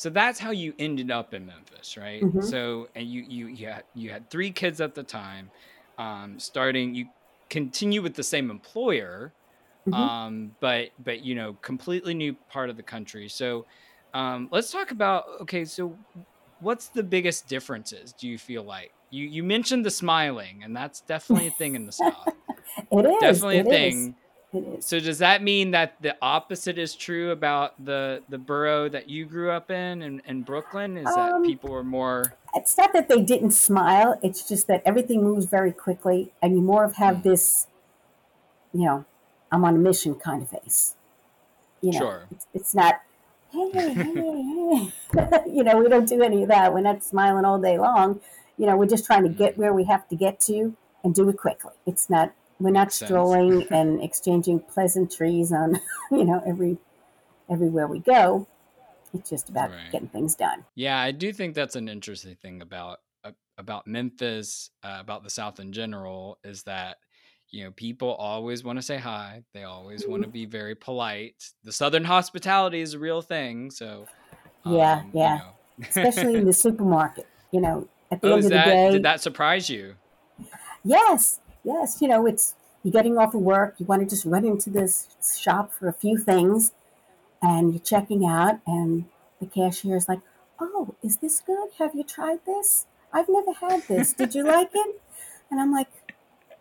so 0.00 0.10
that's 0.10 0.38
how 0.38 0.50
you 0.50 0.74
ended 0.78 1.10
up 1.10 1.34
in 1.34 1.46
Memphis, 1.46 1.96
right? 1.98 2.28
hmm 2.30 2.50
So 2.50 2.88
and 2.94 3.06
you 3.06 3.22
you 3.22 3.46
you 3.48 3.66
had 3.68 3.84
you 3.94 4.10
had 4.10 4.30
three 4.30 4.52
kids 4.52 4.80
at 4.80 4.94
the 4.94 5.04
time. 5.04 5.52
Um 5.98 6.38
starting 6.40 6.94
you 6.94 7.08
continue 7.50 8.02
with 8.02 8.14
the 8.14 8.22
same 8.24 8.50
employer, 8.50 9.34
hmm 9.86 10.20
um 10.22 10.56
but 10.60 10.90
but 10.98 11.20
you 11.22 11.34
know 11.34 11.54
completely 11.54 12.14
new 12.14 12.36
part 12.48 12.70
of 12.70 12.76
the 12.76 12.82
country. 12.84 13.28
So 13.28 13.66
um 14.14 14.48
let's 14.52 14.70
talk 14.72 14.92
about 14.92 15.24
okay, 15.42 15.64
so 15.66 16.00
what's 16.58 16.90
the 16.90 17.02
biggest 17.02 17.48
differences 17.48 18.12
do 18.14 18.28
you 18.28 18.38
feel 18.38 18.64
like? 18.64 18.94
You 19.10 19.26
you 19.26 19.42
mentioned 19.44 19.84
the 19.86 19.90
smiling 19.90 20.62
and 20.64 20.76
that's 20.76 21.02
definitely 21.02 21.48
a 21.48 21.52
thing 21.52 21.74
in 21.76 21.86
the 21.86 21.92
South. 21.92 22.30
It 22.92 23.06
is. 23.06 23.44
Definitely 23.44 23.58
a 23.60 23.64
It 23.64 23.66
is. 23.66 24.10
Thing. 24.52 24.64
It 24.64 24.78
is. 24.78 24.86
So 24.86 25.00
does 25.00 25.18
that 25.18 25.42
mean 25.42 25.72
that 25.72 26.00
the 26.02 26.16
opposite 26.22 26.78
is 26.78 26.94
true 26.96 27.30
about 27.30 27.82
the 27.84 28.24
the 28.28 28.38
borough 28.38 28.88
that 28.88 29.08
you 29.08 29.26
grew 29.26 29.50
up 29.50 29.70
in 29.70 30.02
in, 30.02 30.22
in 30.26 30.42
Brooklyn? 30.42 30.96
Is 30.96 31.14
that 31.14 31.34
Um, 31.36 31.42
people 31.42 31.74
are 31.74 31.84
more 31.84 32.38
it's 32.54 32.76
not 32.76 32.92
that 32.92 33.08
they 33.08 33.22
didn't 33.22 33.52
smile. 33.52 34.18
It's 34.22 34.46
just 34.48 34.66
that 34.66 34.82
everything 34.84 35.22
moves 35.22 35.46
very 35.46 35.72
quickly, 35.72 36.32
and 36.42 36.54
you 36.54 36.62
more 36.62 36.84
of 36.84 36.96
have 36.96 37.18
mm, 37.18 37.22
this, 37.22 37.66
you 38.72 38.84
know, 38.84 39.04
I'm 39.52 39.64
on 39.64 39.76
a 39.76 39.78
mission 39.78 40.14
kind 40.14 40.42
of 40.42 40.50
face. 40.50 40.96
You 41.82 41.92
know, 41.94 41.98
sure? 41.98 42.30
it's, 42.30 42.46
it's 42.54 42.74
not, 42.74 43.02
hey, 43.52 43.70
hey, 43.72 43.94
hey. 43.94 44.92
you 45.48 45.64
know, 45.64 45.78
we 45.78 45.88
don't 45.88 46.08
do 46.08 46.22
any 46.22 46.42
of 46.42 46.48
that. 46.48 46.74
We're 46.74 46.80
not 46.80 47.04
smiling 47.04 47.44
all 47.44 47.60
day 47.60 47.78
long. 47.78 48.20
You 48.58 48.66
know, 48.66 48.76
we're 48.76 48.86
just 48.86 49.06
trying 49.06 49.24
to 49.24 49.30
get 49.30 49.56
Mm, 49.58 49.58
where 49.58 49.72
we 49.72 49.84
have 49.84 50.08
to 50.08 50.16
get 50.16 50.40
to 50.42 50.76
and 51.04 51.14
do 51.14 51.28
it 51.28 51.38
quickly. 51.38 51.72
It's 51.86 52.10
not, 52.10 52.32
we're 52.60 52.70
not 52.70 52.92
strolling 52.92 53.66
and 53.70 54.02
exchanging 54.02 54.60
pleasantries 54.60 55.52
on, 55.52 55.80
you 56.10 56.24
know, 56.24 56.42
every 56.46 56.78
everywhere 57.48 57.88
we 57.88 57.98
go. 58.00 58.46
It's 59.12 59.28
just 59.30 59.48
about 59.48 59.70
Right. 59.70 59.90
getting 59.90 60.08
things 60.08 60.36
done. 60.36 60.64
Yeah, 60.76 60.98
I 60.98 61.10
do 61.10 61.32
think 61.32 61.54
that's 61.54 61.74
an 61.74 61.88
interesting 61.88 62.36
thing 62.36 62.62
about 62.62 62.98
uh, 63.24 63.32
about 63.58 63.86
Memphis, 63.86 64.70
uh, 64.84 64.98
about 65.00 65.24
the 65.24 65.30
South 65.30 65.58
in 65.58 65.72
general, 65.72 66.38
is 66.44 66.62
that 66.64 66.98
you 67.52 67.64
know, 67.64 67.70
people 67.72 68.14
always 68.14 68.62
want 68.62 68.78
to 68.78 68.82
say 68.82 68.96
hi. 68.96 69.42
They 69.54 69.64
always 69.64 70.06
want 70.06 70.22
to 70.22 70.28
be 70.28 70.46
very 70.46 70.74
polite. 70.74 71.34
The 71.64 71.72
Southern 71.72 72.04
hospitality 72.04 72.80
is 72.80 72.94
a 72.94 72.98
real 72.98 73.22
thing. 73.22 73.70
So, 73.72 74.06
Yeah, 74.64 75.00
um, 75.00 75.10
you 75.12 75.14
yeah. 75.14 75.38
know, 75.38 75.86
Especially 75.88 76.36
in 76.36 76.44
the 76.44 76.52
supermarket. 76.52 77.26
You 77.50 77.60
know, 77.60 77.88
at 78.12 78.20
the 78.22 78.28
oh, 78.28 78.34
end 78.34 78.44
of 78.44 78.50
the 78.50 78.58
day 78.60 78.90
did 78.92 79.02
that 79.02 79.20
surprise 79.20 79.68
you? 79.68 79.96
yes, 80.84 81.40
yes. 81.64 82.00
You 82.00 82.08
know, 82.08 82.26
it's 82.26 82.54
you're 82.82 82.92
getting 82.92 83.18
off 83.18 83.34
of 83.34 83.40
work. 83.40 83.74
You 83.78 83.86
want 83.86 84.02
to 84.02 84.08
just 84.08 84.24
run 84.24 84.44
into 84.44 84.70
this 84.70 85.08
shop 85.38 85.72
for 85.72 85.88
a 85.88 85.92
few 85.92 86.18
things, 86.18 86.72
and 87.42 87.72
you're 87.72 87.80
checking 87.82 88.24
out, 88.24 88.60
and 88.66 89.06
the 89.40 89.46
cashier 89.46 89.96
is 89.96 90.08
like, 90.08 90.20
"Oh, 90.58 90.94
is 91.02 91.18
this 91.18 91.40
good? 91.40 91.70
Have 91.78 91.94
you 91.94 92.04
tried 92.04 92.44
this? 92.46 92.86
I've 93.12 93.28
never 93.28 93.52
had 93.52 93.82
this. 93.88 94.12
Did 94.12 94.34
you 94.34 94.44
like 94.44 94.70
it?" 94.74 95.00
And 95.50 95.60
I'm 95.60 95.72
like, 95.72 95.88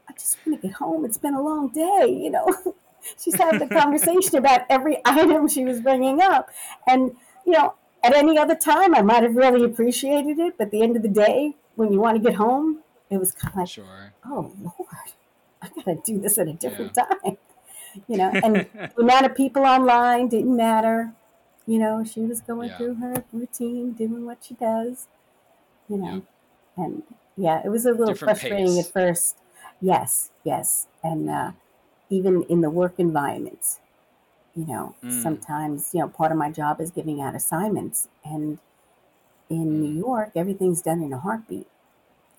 I 0.10 0.14
just 0.14 0.38
want 0.46 0.60
to 0.62 0.68
get 0.68 0.78
home. 0.78 1.06
It's 1.06 1.18
been 1.18 1.36
a 1.36 1.42
long 1.42 1.70
day, 1.70 2.08
you 2.08 2.32
know. 2.32 2.48
She's 3.18 3.36
having 3.36 3.62
a 3.62 3.70
conversation 3.70 4.38
about 4.38 4.62
every 4.70 4.98
item 5.06 5.48
she 5.48 5.64
was 5.64 5.80
bringing 5.80 6.22
up. 6.22 6.50
And, 6.88 7.16
you 7.46 7.54
know, 7.54 7.76
at 8.04 8.14
any 8.16 8.38
other 8.38 8.56
time, 8.56 8.96
I 8.96 9.02
might 9.02 9.24
have 9.24 9.36
really 9.36 9.64
appreciated 9.64 10.40
it. 10.40 10.58
But 10.58 10.68
at 10.68 10.72
the 10.72 10.82
end 10.82 10.96
of 10.96 11.04
the 11.04 11.10
day, 11.10 11.56
when 11.76 11.94
you 11.94 12.00
want 12.00 12.18
to 12.18 12.24
get 12.24 12.36
home, 12.36 12.80
it 13.10 13.18
was 13.18 13.32
kind 13.32 13.54
of 13.54 13.58
like, 13.60 13.70
Sure. 13.70 14.09
Oh, 14.26 14.54
Lord, 14.62 15.14
I 15.62 15.70
got 15.70 15.86
to 15.86 16.02
do 16.06 16.20
this 16.20 16.38
at 16.38 16.48
a 16.48 16.54
Yeah. 16.64 16.70
different 16.70 16.94
time, 16.96 17.38
you 18.08 18.18
know. 18.18 18.38
And 18.42 18.68
the 18.96 19.04
amount 19.04 19.26
of 19.28 19.36
people 19.36 19.66
online 19.66 20.30
didn't 20.30 20.56
matter. 20.56 21.14
You 21.68 21.80
know, 21.80 22.04
she 22.04 22.22
was 22.22 22.42
going 22.42 22.72
yeah. 22.72 22.74
through 22.74 22.96
her 22.96 23.24
routine, 23.32 23.94
doing 23.94 24.26
what 24.26 24.40
she 24.44 24.56
does, 24.56 25.08
you 25.90 25.98
Yeah. 26.00 26.00
know. 26.00 26.24
And 26.78 27.04
yeah, 27.38 27.62
it 27.66 27.70
was 27.70 27.86
a 27.86 27.92
little 27.94 28.14
Different 28.14 28.16
frustrating 28.16 28.80
at 28.80 28.92
first. 28.92 29.38
Yes, 29.82 30.32
yes. 30.44 30.88
And 31.04 31.30
uh, 31.30 31.52
even 32.10 32.44
in 32.44 32.62
the 32.62 32.70
work 32.70 32.96
environment, 32.98 33.80
you 34.56 34.66
know, 34.66 34.96
Mm, 35.04 35.40
sometimes, 35.48 35.92
you 35.94 36.02
know, 36.02 36.10
part 36.10 36.32
of 36.32 36.38
my 36.38 36.52
job 36.52 36.82
is 36.82 36.92
giving 36.92 37.22
out 37.22 37.36
assignments. 37.36 38.08
And 38.26 38.60
in 39.50 39.80
New 39.80 39.92
mm, 39.92 39.98
York, 39.98 40.32
everything's 40.36 40.82
done 40.82 41.02
in 41.04 41.14
a 41.14 41.20
heartbeat. 41.20 41.68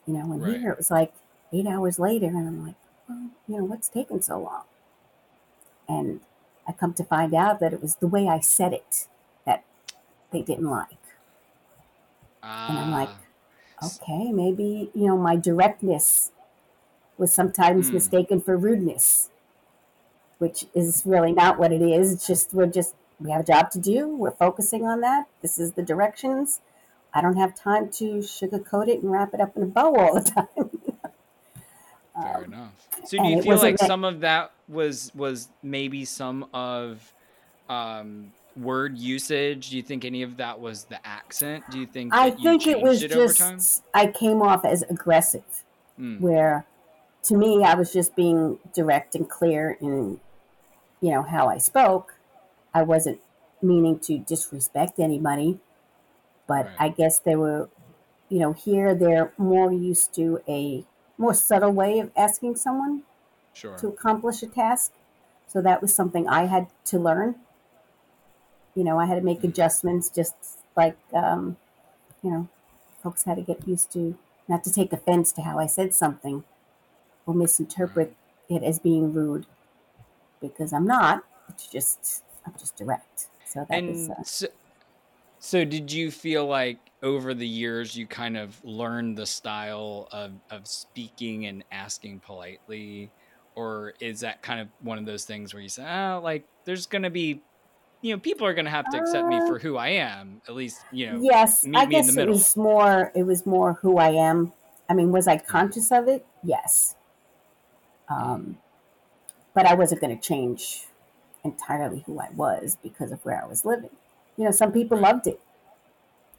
You 0.07 0.15
know, 0.15 0.33
and 0.33 0.43
right. 0.43 0.61
here 0.61 0.71
it 0.73 0.79
was 0.79 0.91
like 0.91 1.13
eight 1.53 1.67
hours 1.67 1.99
later, 1.99 2.27
and 2.27 2.39
I'm 2.49 2.67
like, 2.67 2.77
well, 3.09 3.31
you 3.49 3.59
know, 3.59 3.65
what's 3.65 3.89
taking 3.89 4.23
so 4.23 4.39
long? 4.41 4.65
And 5.89 6.21
I 6.67 6.73
come 6.73 6.95
to 6.95 7.05
find 7.05 7.35
out 7.35 7.61
that 7.61 7.73
it 7.75 7.83
was 7.83 7.97
the 7.97 8.07
way 8.07 8.29
I 8.29 8.41
said 8.41 8.73
it 8.73 9.09
that 9.45 9.65
they 10.33 10.43
didn't 10.43 10.71
like. 10.71 10.99
And 12.69 12.79
I'm 12.79 12.91
like, 12.91 13.13
Ah. 13.79 13.91
okay, 13.97 14.33
maybe, 14.33 14.91
you 14.95 15.07
know, 15.09 15.17
my 15.19 15.37
directness 15.37 16.33
was 17.19 17.33
sometimes 17.35 17.93
Mm, 17.93 17.93
mistaken 17.93 18.41
for 18.41 18.57
rudeness, 18.57 19.31
which 20.39 20.67
is 20.75 21.03
really 21.05 21.33
not 21.33 21.59
what 21.59 21.73
it 21.73 21.83
is. 21.83 22.13
It's 22.13 22.27
just, 22.27 22.53
we're 22.55 22.67
just, 22.67 22.95
we 23.19 23.31
have 23.31 23.43
a 23.43 23.45
job 23.45 23.71
to 23.73 23.79
do. 23.79 24.09
We're 24.09 24.31
focusing 24.31 24.85
on 24.87 25.01
that. 25.01 25.29
This 25.43 25.59
is 25.59 25.73
the 25.73 25.83
directions. 25.83 26.61
I 27.13 27.21
don't 27.21 27.37
have 27.37 27.55
time 27.55 27.91
to 27.93 28.19
sugarcoat 28.19 28.89
it 28.89 29.03
and 29.03 29.11
wrap 29.13 29.35
it 29.35 29.41
up 29.41 29.57
in 29.57 29.63
a 29.65 29.67
bow 29.67 29.95
all 29.97 30.15
the 30.15 30.21
time. 30.57 30.70
Fair 32.23 32.37
Um, 32.39 32.45
enough. 32.45 32.89
So 33.07 33.19
do 33.19 33.29
you 33.29 33.43
feel 33.43 33.57
like 33.57 33.79
that, 33.79 33.87
some 33.87 34.05
of 34.05 34.21
that 34.21 34.53
was 34.69 35.13
was 35.15 35.49
maybe 35.63 36.05
some 36.05 36.47
of 36.53 37.13
um 37.69 38.33
word 38.57 38.99
usage? 38.99 39.71
Do 39.71 39.77
you 39.77 39.83
think 39.83 40.05
any 40.05 40.23
of 40.23 40.37
that 40.39 40.61
was 40.61 40.85
the 40.85 41.05
accent? 41.07 41.65
Do 41.71 41.79
you 41.79 41.87
think 41.87 42.15
I 42.15 42.27
you 42.29 42.37
think 42.43 42.67
it 42.67 42.81
was 42.81 43.03
it 43.03 43.11
just, 43.11 43.83
I 43.95 44.07
came 44.09 44.43
off 44.43 44.65
as 44.65 44.83
aggressive, 44.83 45.65
Mm, 45.99 46.21
where 46.21 46.65
to 47.25 47.37
me, 47.37 47.63
I 47.63 47.75
was 47.75 47.93
just 47.93 48.17
being 48.17 48.59
direct 48.75 49.15
and 49.15 49.29
clear 49.29 49.77
in, 49.81 50.21
you 51.01 51.11
know, 51.11 51.23
how 51.23 51.49
I 51.49 51.59
spoke. 51.59 52.15
I 52.73 52.83
wasn't 52.83 53.21
meaning 53.61 53.99
to 54.01 54.19
disrespect 54.19 54.99
anybody, 54.99 55.61
but 56.47 56.67
right. 56.67 56.75
I 56.79 56.89
guess 56.89 57.19
they 57.19 57.37
were, 57.37 57.69
you 58.29 58.39
know, 58.39 58.53
here 58.53 58.95
they're 58.95 59.33
more 59.37 59.73
used 59.73 60.15
to 60.15 60.41
a 60.49 60.85
more 61.21 61.35
subtle 61.35 61.73
way 61.73 62.01
of 62.01 62.13
asking 62.17 62.57
someone 62.57 63.05
to 63.79 63.89
accomplish 63.89 64.43
a 64.43 64.49
task. 64.49 64.93
So 65.49 65.63
that 65.63 65.83
was 65.83 65.95
something 65.95 66.29
I 66.29 66.47
had 66.47 66.69
to 66.87 66.99
learn. 66.99 67.37
You 68.75 68.85
know, 68.85 68.99
I 68.99 69.07
had 69.07 69.17
to 69.17 69.21
make 69.21 69.43
Mm, 69.43 69.45
adjustments, 69.45 70.09
just 70.11 70.35
like, 70.77 70.97
um, 71.13 71.57
you 72.23 72.31
know, 72.31 72.49
folks 73.03 73.25
had 73.25 73.37
to 73.37 73.43
get 73.43 73.67
used 73.69 73.93
to 73.93 74.19
not 74.49 74.65
to 74.65 74.73
take 74.73 74.93
offense 74.93 75.33
to 75.35 75.43
how 75.43 75.59
I 75.59 75.67
said 75.67 75.95
something 75.95 76.45
or 77.27 77.35
right. 77.83 78.05
misinterpret 78.05 78.17
it 78.49 78.63
as 78.63 78.79
being 78.81 79.13
rude 79.13 79.47
because 80.41 80.73
I'm 80.73 80.87
not. 80.87 81.25
It's 81.49 81.69
just, 81.69 82.25
I'm 82.47 82.55
just 82.59 82.77
direct. 82.77 83.29
So 83.45 83.67
that 83.71 83.87
And 83.87 84.11
uh, 84.11 84.25
so, 84.25 84.49
So 85.41 85.65
did 85.65 85.91
you 85.91 86.11
feel 86.11 86.47
like 86.47 86.93
over 87.03 87.33
the 87.35 87.49
years 87.49 87.97
you 87.97 88.07
kind 88.07 88.37
of 88.37 88.63
learned 88.63 89.17
the 89.17 89.27
style 89.27 90.07
of 90.13 90.41
of 90.51 90.67
speaking 90.69 91.47
and 91.47 91.65
asking 91.71 92.21
politely? 92.21 93.15
Or 93.55 93.95
is 94.01 94.21
that 94.21 94.43
kind 94.43 94.61
of 94.61 94.69
one 94.79 94.99
of 94.99 95.07
those 95.07 95.25
things 95.25 95.53
where 95.55 95.63
you 95.63 95.69
say, 95.71 95.85
oh, 95.85 96.21
like 96.23 96.49
there's 96.67 96.87
gonna 96.87 97.11
be, 97.11 97.45
you 98.03 98.15
know, 98.15 98.21
people 98.21 98.47
are 98.47 98.55
gonna 98.55 98.71
have 98.71 98.91
to 98.91 98.99
accept 98.99 99.29
me 99.29 99.41
uh, 99.41 99.41
for 99.41 99.59
who 99.59 99.77
I 99.77 99.89
am. 99.91 100.43
At 100.49 100.55
least, 100.55 100.87
you 100.91 101.07
know, 101.07 101.23
yes, 101.23 101.69
I 101.75 101.85
meet 101.85 101.89
me 101.89 101.99
in 101.99 102.07
the 102.07 102.13
guess 102.13 102.17
it 102.17 102.27
was 102.29 102.57
more, 102.57 103.13
it 103.15 103.25
was 103.25 103.47
more 103.47 103.75
who 103.75 103.99
I 103.99 104.11
am. 104.11 104.53
I 104.89 104.95
mean, 104.95 105.13
was 105.13 105.27
I 105.29 105.39
Mm, 105.51 105.61
conscious 105.61 105.93
of 105.93 106.09
it? 106.09 106.27
Yes. 106.43 106.97
Um, 108.09 108.61
but 109.55 109.67
I 109.67 109.75
wasn't 109.75 110.01
going 110.01 110.17
to 110.17 110.23
change 110.23 110.87
entirely 111.45 112.01
who 112.01 112.21
I 112.21 112.31
was 112.31 112.77
because 112.83 113.13
of 113.13 113.25
where 113.25 113.43
I 113.43 113.47
was 113.47 113.65
living. 113.65 113.97
You 114.37 114.45
know, 114.45 114.51
some 114.51 114.73
people 114.73 114.99
loved 114.99 115.27
it, 115.27 115.41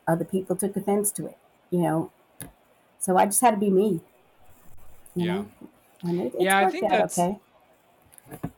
other 0.08 0.26
people 0.26 0.56
took 0.56 0.76
offense 0.76 1.12
to 1.14 1.28
it, 1.28 1.38
you 1.70 1.80
know. 1.82 2.12
So 3.00 3.18
I 3.18 3.26
just 3.26 3.42
had 3.42 3.52
to 3.54 3.58
be 3.58 3.70
me, 3.72 4.02
Yeah. 5.16 5.46
and 6.04 6.22
it, 6.22 6.34
Yeah, 6.38 6.58
I 6.58 6.68
think 6.68 6.90
that's 6.90 7.30
okay. 7.30 7.40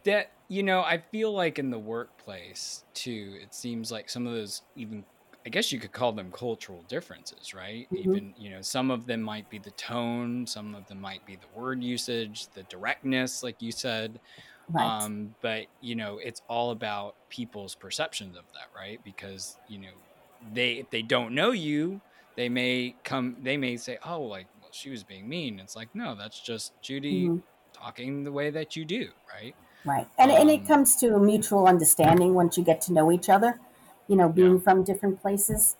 that, 0.03 0.33
you 0.47 0.63
know, 0.63 0.81
I 0.81 0.97
feel 1.11 1.31
like 1.33 1.59
in 1.59 1.69
the 1.69 1.79
workplace 1.79 2.83
too, 2.93 3.37
it 3.41 3.53
seems 3.53 3.91
like 3.91 4.09
some 4.09 4.27
of 4.27 4.33
those 4.33 4.63
even 4.75 5.05
I 5.45 5.49
guess 5.49 5.73
you 5.73 5.79
could 5.79 5.91
call 5.91 6.13
them 6.13 6.31
cultural 6.31 6.83
differences, 6.83 7.53
right? 7.53 7.89
hmm 7.91 8.13
Even, 8.13 8.33
you 8.37 8.49
know, 8.49 8.61
some 8.61 8.89
of 8.89 9.05
them 9.07 9.21
might 9.21 9.49
be 9.49 9.59
the 9.59 9.71
tone, 9.71 10.47
some 10.47 10.73
of 10.73 10.85
them 10.87 11.01
might 11.01 11.25
be 11.25 11.35
the 11.35 11.49
word 11.49 11.83
usage, 11.83 12.47
the 12.51 12.63
directness, 12.63 13.43
like 13.43 13.61
you 13.61 13.73
said. 13.73 14.21
Right. 14.67 14.97
Um, 14.99 15.35
but 15.41 15.67
you 15.79 15.95
know, 15.95 16.17
it's 16.19 16.41
all 16.49 16.71
about 16.71 17.17
people's 17.29 17.75
perceptions 17.75 18.35
of 18.37 18.45
that, 18.53 18.67
right? 18.75 19.03
Because, 19.03 19.59
you 19.67 19.79
know, 19.79 20.03
they 20.41 20.73
if 20.79 20.89
they 20.89 21.03
don't 21.03 21.35
know 21.35 21.51
you, 21.51 22.01
they 22.35 22.49
may 22.49 22.97
come 23.03 23.37
they 23.43 23.57
may 23.57 23.77
say, 23.77 23.97
"Oh, 24.03 24.23
like, 24.23 24.49
well, 24.59 24.71
she 24.73 24.89
was 24.89 25.03
being 25.03 25.29
mean." 25.29 25.59
It's 25.59 25.75
like, 25.75 25.89
"No, 25.93 26.15
that's 26.15 26.39
just 26.41 26.73
Judy 26.81 27.33
hmm 27.33 27.37
talking 27.73 28.23
the 28.23 28.31
way 28.31 28.49
that 28.51 28.75
you 28.75 28.85
do, 28.85 29.13
right?" 29.31 29.55
Right. 29.85 30.07
And, 30.17 30.31
and 30.31 30.49
it 30.49 30.65
Um, 30.65 30.65
comes 30.65 30.95
to 30.97 31.15
a 31.15 31.19
mutual 31.19 31.67
understanding 31.67 32.33
once 32.33 32.57
you 32.57 32.63
get 32.63 32.81
to 32.83 32.93
know 32.93 33.11
each 33.11 33.27
other, 33.29 33.59
you 34.07 34.15
know, 34.15 34.29
yeah. 34.33 34.53
being 34.53 34.59
from 34.61 34.83
different 34.83 35.21
places. 35.21 35.75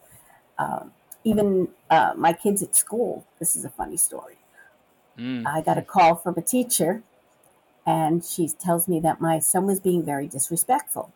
Um, 0.58 0.94
even 1.24 1.70
uh, 1.90 2.14
my 2.18 2.34
kids 2.34 2.64
at 2.64 2.76
school, 2.76 3.26
this 3.40 3.56
is 3.56 3.66
a 3.66 3.70
funny 3.70 3.98
story. 3.98 4.40
Mm, 5.18 5.46
I 5.46 5.62
got 5.62 5.78
a 5.78 5.82
call 5.82 6.16
from 6.16 6.36
a 6.38 6.42
teacher 6.42 7.04
and 7.86 8.24
she 8.24 8.48
tells 8.48 8.88
me 8.88 9.00
that 9.02 9.22
my 9.22 9.40
son 9.40 9.66
was 9.66 9.80
being 9.80 10.04
very 10.04 10.28
disrespectful. 10.28 11.12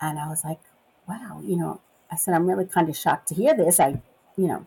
And 0.00 0.18
I 0.18 0.28
was 0.28 0.44
like, 0.44 0.60
wow, 1.08 1.40
you 1.44 1.56
know, 1.56 1.80
I 2.10 2.16
said, 2.16 2.34
I'm 2.34 2.46
really 2.48 2.66
kind 2.66 2.88
of 2.88 2.96
shocked 2.96 3.28
to 3.28 3.34
hear 3.34 3.54
this. 3.54 3.80
I, 3.80 4.00
you 4.36 4.46
know, 4.46 4.66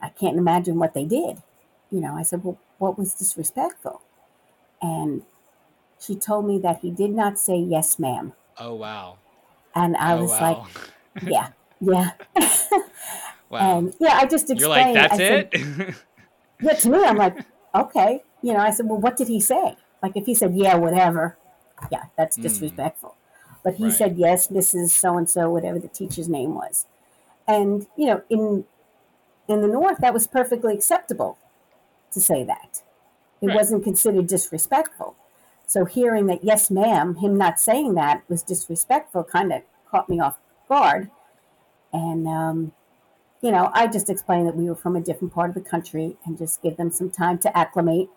I 0.00 0.10
can't 0.10 0.38
imagine 0.38 0.78
what 0.78 0.94
they 0.94 1.04
did. 1.04 1.42
You 1.90 2.00
know, 2.00 2.14
I 2.16 2.22
said, 2.22 2.44
well, 2.44 2.58
what 2.78 2.98
was 2.98 3.14
disrespectful? 3.14 4.02
And 4.82 5.24
she 6.00 6.16
told 6.16 6.46
me 6.46 6.58
that 6.60 6.80
he 6.80 6.90
did 6.90 7.10
not 7.12 7.38
say 7.38 7.58
yes, 7.58 7.98
ma'am. 7.98 8.34
oh 8.58 8.74
wow. 8.74 9.18
And 9.74 9.96
I 9.96 10.14
Oh 10.14 10.22
was 10.22 10.40
like, 10.40 10.58
yeah, 11.22 11.48
yeah. 11.80 12.12
Wow. 13.48 13.78
and 13.78 13.94
yeah, 14.00 14.16
I 14.16 14.26
just 14.26 14.50
explained. 14.50 14.60
You're 14.60 14.68
like. 14.68 14.94
"That's 14.94 15.16
said, 15.16 15.48
it?" 15.52 15.94
yeah, 16.60 16.74
to 16.74 16.88
me, 16.90 17.04
I'm 17.04 17.16
like, 17.16 17.36
okay. 17.74 18.22
You 18.42 18.54
know, 18.54 18.60
I 18.60 18.70
said, 18.70 18.86
well, 18.86 18.98
what 18.98 19.16
did 19.16 19.28
he 19.28 19.40
say? 19.40 19.76
Like, 20.02 20.16
if 20.16 20.26
he 20.26 20.34
said, 20.34 20.54
yeah, 20.56 20.74
whatever, 20.76 21.38
yeah, 21.90 22.04
that's 22.16 22.36
Mm, 22.36 22.42
disrespectful. 22.42 23.16
But 23.64 23.76
he 23.76 23.84
right. 23.84 23.92
said, 23.92 24.18
yes, 24.18 24.48
Mrs. 24.48 24.90
So 24.90 25.16
and 25.16 25.30
so, 25.30 25.50
whatever 25.50 25.78
the 25.78 25.88
teacher's 25.88 26.28
name 26.28 26.54
was. 26.54 26.86
And, 27.46 27.86
you 27.96 28.06
know, 28.06 28.22
in, 28.30 28.64
in 29.48 29.60
the 29.62 29.68
North, 29.68 29.98
that 29.98 30.14
was 30.14 30.26
perfectly 30.26 30.74
acceptable 30.74 31.38
to 32.12 32.20
say 32.20 32.44
that. 32.44 32.82
It 33.40 33.48
Right. 33.48 33.54
wasn't 33.56 33.84
considered 33.84 34.26
disrespectful. 34.28 35.16
So 35.66 35.84
hearing 35.84 36.26
that, 36.26 36.44
yes, 36.44 36.70
ma'am, 36.70 37.16
him 37.16 37.36
not 37.38 37.60
saying 37.60 37.94
that 37.94 38.22
was 38.28 38.42
disrespectful 38.42 39.24
kind 39.24 39.52
of 39.52 39.62
caught 39.90 40.08
me 40.08 40.20
off 40.20 40.38
guard. 40.68 41.10
And, 41.92 42.26
um, 42.28 42.72
you 43.42 43.50
know, 43.52 43.70
I 43.74 43.86
just 43.88 44.10
explained 44.10 44.46
that 44.48 44.56
we 44.56 44.68
were 44.68 44.74
from 44.76 44.96
a 44.96 45.00
different 45.00 45.34
part 45.34 45.48
of 45.50 45.54
the 45.54 45.60
country 45.62 46.16
and 46.24 46.38
just 46.38 46.62
give 46.62 46.76
them 46.76 46.90
some 46.90 47.10
time 47.10 47.38
to 47.38 47.56
acclimate 47.58 48.08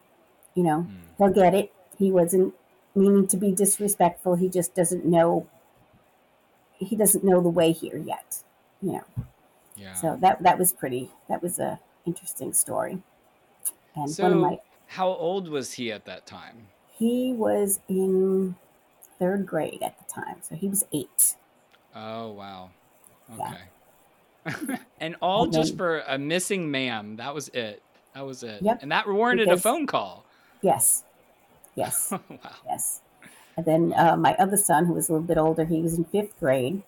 You 0.55 0.63
know, 0.63 0.87
Mm. 0.89 1.17
he'll 1.17 1.29
get 1.33 1.53
it. 1.55 1.73
He 1.97 2.11
wasn't 2.11 2.53
meaning 2.93 3.27
to 3.27 3.37
be 3.37 3.51
disrespectful. 3.51 4.35
He 4.35 4.49
just 4.49 4.73
doesn't 4.75 5.05
know. 5.05 5.47
He 6.77 6.95
doesn't 6.95 7.23
know 7.23 7.41
the 7.41 7.49
way 7.49 7.71
here 7.71 7.97
yet. 7.97 8.43
You 8.81 8.93
know, 8.93 9.03
Yeah. 9.75 9.93
so 9.93 10.17
that 10.21 10.43
that 10.43 10.57
was 10.59 10.71
pretty. 10.73 11.09
That 11.29 11.41
was 11.41 11.59
a 11.59 11.79
interesting 12.05 12.53
story. 12.53 13.01
And 13.95 14.03
one 14.03 14.03
of 14.03 14.13
So, 14.13 14.29
my 14.35 14.59
how 14.87 15.09
old 15.09 15.47
was 15.49 15.73
he 15.73 15.91
at 15.91 16.05
that 16.05 16.25
time? 16.25 16.67
he 16.97 17.33
was 17.33 17.79
in 17.89 18.55
third 19.19 19.45
grade 19.45 19.79
at 19.81 19.97
the 19.97 20.05
time, 20.11 20.37
so 20.41 20.55
he 20.55 20.67
was 20.69 20.85
eight. 20.93 21.35
Oh, 21.95 22.31
wow. 22.31 22.69
Yeah. 23.37 23.55
Okay. 24.47 24.77
and 24.99 25.15
all 25.21 25.45
And 25.45 25.53
just 25.53 25.71
then 25.71 25.77
for 25.77 25.99
a 26.07 26.17
missing 26.17 26.69
ma'am. 26.69 27.15
That 27.15 27.33
was 27.33 27.47
it. 27.49 27.81
That 28.13 28.25
was 28.25 28.43
it. 28.43 28.61
yep, 28.61 28.79
And 28.81 28.91
that 28.91 29.07
warranted 29.07 29.47
a 29.49 29.57
phone 29.57 29.87
call. 29.87 30.23
yes, 30.61 31.03
yes, 31.75 32.11
wow. 32.11 32.19
yes. 32.65 33.01
And 33.57 33.65
then 33.65 33.93
uh, 33.95 34.17
my 34.17 34.33
other 34.35 34.57
son, 34.57 34.85
who 34.85 34.93
was 34.93 35.07
a 35.09 35.13
little 35.13 35.27
bit 35.27 35.37
older, 35.37 35.65
he 35.65 35.81
was 35.81 35.97
in 35.97 36.05
fifth 36.05 36.37
grade, 36.39 36.83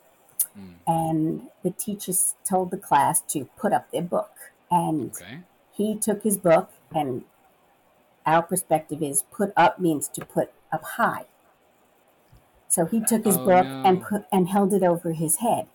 Mm. 0.58 0.74
and 0.88 1.48
the 1.64 1.72
teachers 1.72 2.36
told 2.44 2.72
the 2.72 2.78
class 2.78 3.22
to 3.22 3.46
put 3.58 3.74
up 3.74 3.92
their 3.92 4.02
book, 4.02 4.32
and 4.72 5.12
Okay. 5.12 5.40
he 5.72 5.96
took 5.96 6.24
his 6.24 6.38
book, 6.38 6.72
and 6.96 7.24
our 8.26 8.42
perspective 8.44 9.02
is 9.04 9.24
put 9.32 9.52
up 9.56 9.80
means 9.80 10.08
to 10.10 10.26
put 10.26 10.52
up 10.72 10.84
high. 10.84 11.26
So 12.68 12.86
he 12.86 13.00
took 13.00 13.24
his 13.26 13.38
Oh, 13.38 13.46
book 13.46 13.66
and 13.66 14.02
put 14.04 14.26
and 14.32 14.50
held 14.50 14.74
it 14.74 14.84
over 14.84 15.12
his 15.14 15.38
head, 15.38 15.68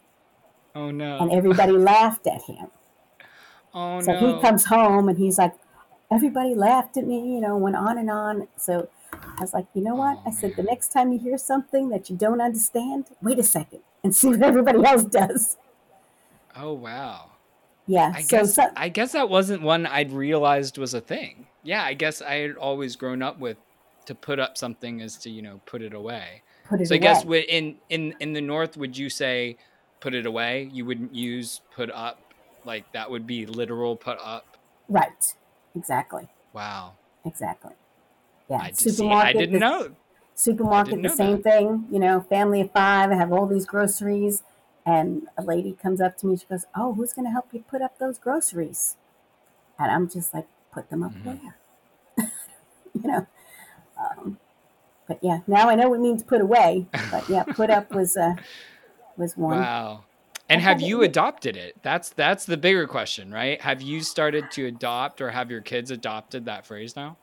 Oh, 0.75 0.91
no! 0.91 1.19
and 1.19 1.33
everybody 1.33 1.73
laughed 1.95 2.27
at 2.27 2.43
him. 2.43 2.69
Oh, 3.75 3.97
no. 3.97 4.03
So 4.03 4.17
he 4.37 4.41
comes 4.43 4.67
home 4.67 5.09
and 5.09 5.19
he's 5.19 5.39
like, 5.39 5.55
everybody 6.11 6.55
laughed 6.55 6.97
at 6.97 7.07
me, 7.07 7.35
you 7.35 7.41
know, 7.41 7.57
went 7.57 7.77
on 7.77 7.99
and 7.99 8.11
on. 8.11 8.49
So 8.57 8.89
I 9.23 9.41
was 9.41 9.55
like, 9.55 9.67
you 9.75 9.83
know 9.83 9.95
what? 9.95 10.19
I 10.27 10.31
said, 10.31 10.55
the 10.57 10.63
next 10.63 10.93
time 10.93 11.13
you 11.13 11.19
hear 11.19 11.39
something 11.39 11.89
that 11.89 12.11
you 12.11 12.17
don't 12.17 12.41
understand, 12.41 13.07
wait 13.23 13.39
a 13.39 13.43
second 13.43 13.81
and 14.05 14.15
see 14.15 14.29
what 14.29 14.43
everybody 14.43 14.85
else 14.85 15.05
does. 15.05 15.57
Oh, 16.57 16.75
wow. 16.75 17.31
Yeah. 17.87 18.13
I 18.15 18.23
So, 18.23 18.37
guess 18.39 18.55
so 18.55 18.71
I 18.77 18.89
guess 18.89 19.13
that 19.13 19.29
wasn't 19.29 19.63
one 19.63 19.87
I'd 19.87 20.13
realized 20.13 20.79
was 20.79 20.95
a 20.95 21.01
thing. 21.01 21.47
Yeah, 21.63 21.83
I 21.83 21.95
guess 21.95 22.23
I 22.23 22.35
had 22.35 22.57
always 22.57 22.97
grown 22.97 23.23
up 23.23 23.39
with 23.39 23.57
to 24.07 24.15
put 24.15 24.39
up 24.39 24.59
something 24.59 25.01
is 25.01 25.17
to, 25.19 25.31
you 25.31 25.43
know, 25.43 25.61
put 25.67 25.83
it 25.83 25.95
away. 25.95 26.43
put 26.69 26.81
it 26.81 26.87
So 26.87 26.95
I 26.95 26.99
guess 26.99 27.25
in 27.25 27.77
in 27.89 28.15
in 28.21 28.33
the 28.33 28.41
north 28.41 28.77
would 28.77 28.97
you 28.97 29.09
say 29.09 29.57
put 30.01 30.15
it 30.15 30.27
away? 30.27 30.69
You 30.73 30.85
wouldn't 30.85 31.15
use 31.15 31.61
put 31.75 31.91
up 31.91 32.35
like 32.65 32.91
that 32.93 33.11
would 33.11 33.27
be 33.27 33.47
literal 33.47 33.97
put 33.97 34.19
up. 34.23 34.57
Right. 34.89 35.35
Exactly. 35.75 36.29
Wow. 36.53 36.95
Exactly. 37.25 37.73
Yeah. 38.53 38.63
I 38.63 38.71
just 38.71 38.97
see 38.97 39.11
I 39.11 39.33
Supermarket, 39.33 39.39
didn't 39.39 39.53
the 39.53 39.59
know. 39.61 39.97
Supermarket, 40.35 40.91
didn't 40.91 41.03
the 41.03 41.09
know 41.09 41.15
same 41.17 41.37
that. 41.39 41.43
thing. 41.43 41.87
You 41.91 41.99
know, 41.99 42.21
family 42.21 42.61
of 42.63 42.73
five, 42.73 43.11
I 43.11 43.15
have 43.15 43.33
all 43.33 43.47
these 43.47 43.67
groceries. 43.67 44.43
And 44.85 45.29
a 45.39 45.43
lady 45.43 45.73
comes 45.81 46.01
up 46.01 46.17
to 46.19 46.27
me, 46.27 46.37
she 46.37 46.47
goes, 46.47 46.65
Oh, 46.77 46.95
who's 46.95 47.13
going 47.13 47.25
to 47.27 47.31
help 47.31 47.49
you 47.53 47.65
put 47.69 47.83
up 47.83 47.99
those 47.99 48.19
groceries? 48.19 48.97
And 49.79 49.91
I'm 49.91 50.09
just 50.09 50.35
like, 50.35 50.47
Put 50.73 50.91
them 50.91 51.03
up 51.03 51.13
hmm 51.13 51.29
where? 51.29 51.57
You 52.95 53.11
know? 53.11 53.27
Um, 53.99 54.39
but 55.07 55.19
yeah, 55.23 55.41
now 55.47 55.69
I 55.69 55.75
know 55.75 55.89
what 55.91 55.99
it 55.99 56.03
means 56.03 56.23
put 56.23 56.41
away. 56.41 56.87
But 57.11 57.29
yeah, 57.29 57.45
put 57.45 57.71
up 57.71 57.91
was 57.95 58.17
uh, 58.17 58.35
was 59.17 59.37
one. 59.37 59.59
Wow. 59.59 60.05
And 60.49 60.61
have 60.61 60.81
you 60.81 61.03
adopted 61.03 61.57
it? 61.57 61.83
That's 61.83 62.11
that's 62.11 62.45
the 62.45 62.57
bigger 62.57 62.87
question, 62.87 63.33
right? 63.33 63.61
Have 63.61 63.81
you 63.83 64.03
started 64.03 64.51
to 64.53 64.67
adopt 64.67 65.21
or 65.21 65.31
have 65.31 65.51
your 65.51 65.61
kids 65.61 65.91
adopted 65.91 66.45
that 66.47 66.67
phrase 66.67 66.97
now? 66.97 67.17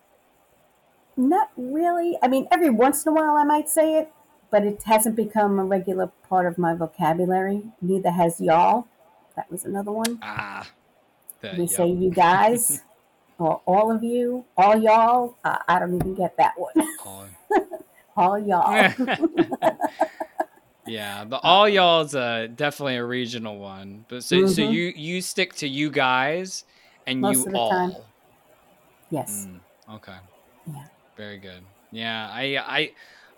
Not 1.19 1.51
really. 1.57 2.17
I 2.23 2.27
mean, 2.27 2.47
every 2.51 2.69
once 2.69 3.05
in 3.05 3.11
a 3.11 3.15
while 3.15 3.35
I 3.35 3.43
might 3.43 3.69
say 3.69 3.97
it, 3.99 4.11
but 4.49 4.63
it 4.63 4.83
hasn't 4.83 5.15
become 5.15 5.59
a 5.59 5.65
regular 5.65 6.07
part 6.27 6.45
of 6.47 6.57
my 6.57 6.73
vocabulary. 6.73 7.63
Neither 7.81 8.11
has 8.11 8.39
y'all. 8.41 8.87
That 9.35 9.51
was 9.51 9.65
another 9.65 9.91
one. 9.91 10.19
Ah, 10.21 10.67
We 11.57 11.67
say 11.67 11.87
you 11.89 12.11
guys 12.11 12.83
or 13.37 13.61
all 13.65 13.91
of 13.91 14.03
you, 14.03 14.45
all 14.57 14.77
y'all. 14.77 15.35
Uh, 15.43 15.57
I 15.67 15.79
don't 15.79 15.95
even 15.95 16.15
get 16.15 16.37
that 16.37 16.57
one. 16.57 16.73
All- 17.05 17.27
all 18.17 18.39
y'all. 18.39 18.93
yeah, 20.85 21.23
the 21.25 21.37
all 21.37 21.67
y'all's 21.69 22.15
uh 22.15 22.47
definitely 22.53 22.95
a 22.97 23.05
regional 23.05 23.59
one. 23.59 24.05
But 24.07 24.23
so 24.23 24.45
so 24.47 24.61
hmm 24.61 24.73
you 24.73 24.93
you 24.95 25.21
stick 25.21 25.53
to 25.55 25.67
you 25.67 25.89
guys 25.91 26.63
and 27.05 27.21
Most 27.21 27.35
you 27.35 27.45
of 27.47 27.53
the 27.53 27.59
time, 27.69 27.95
yes. 29.09 29.47
Mm, 29.47 29.59
okay. 29.95 30.17
Yeah. 30.65 30.83
Very 31.19 31.39
good. 31.39 31.67
Yeah, 31.91 32.29
I 32.31 32.57
I 32.57 32.93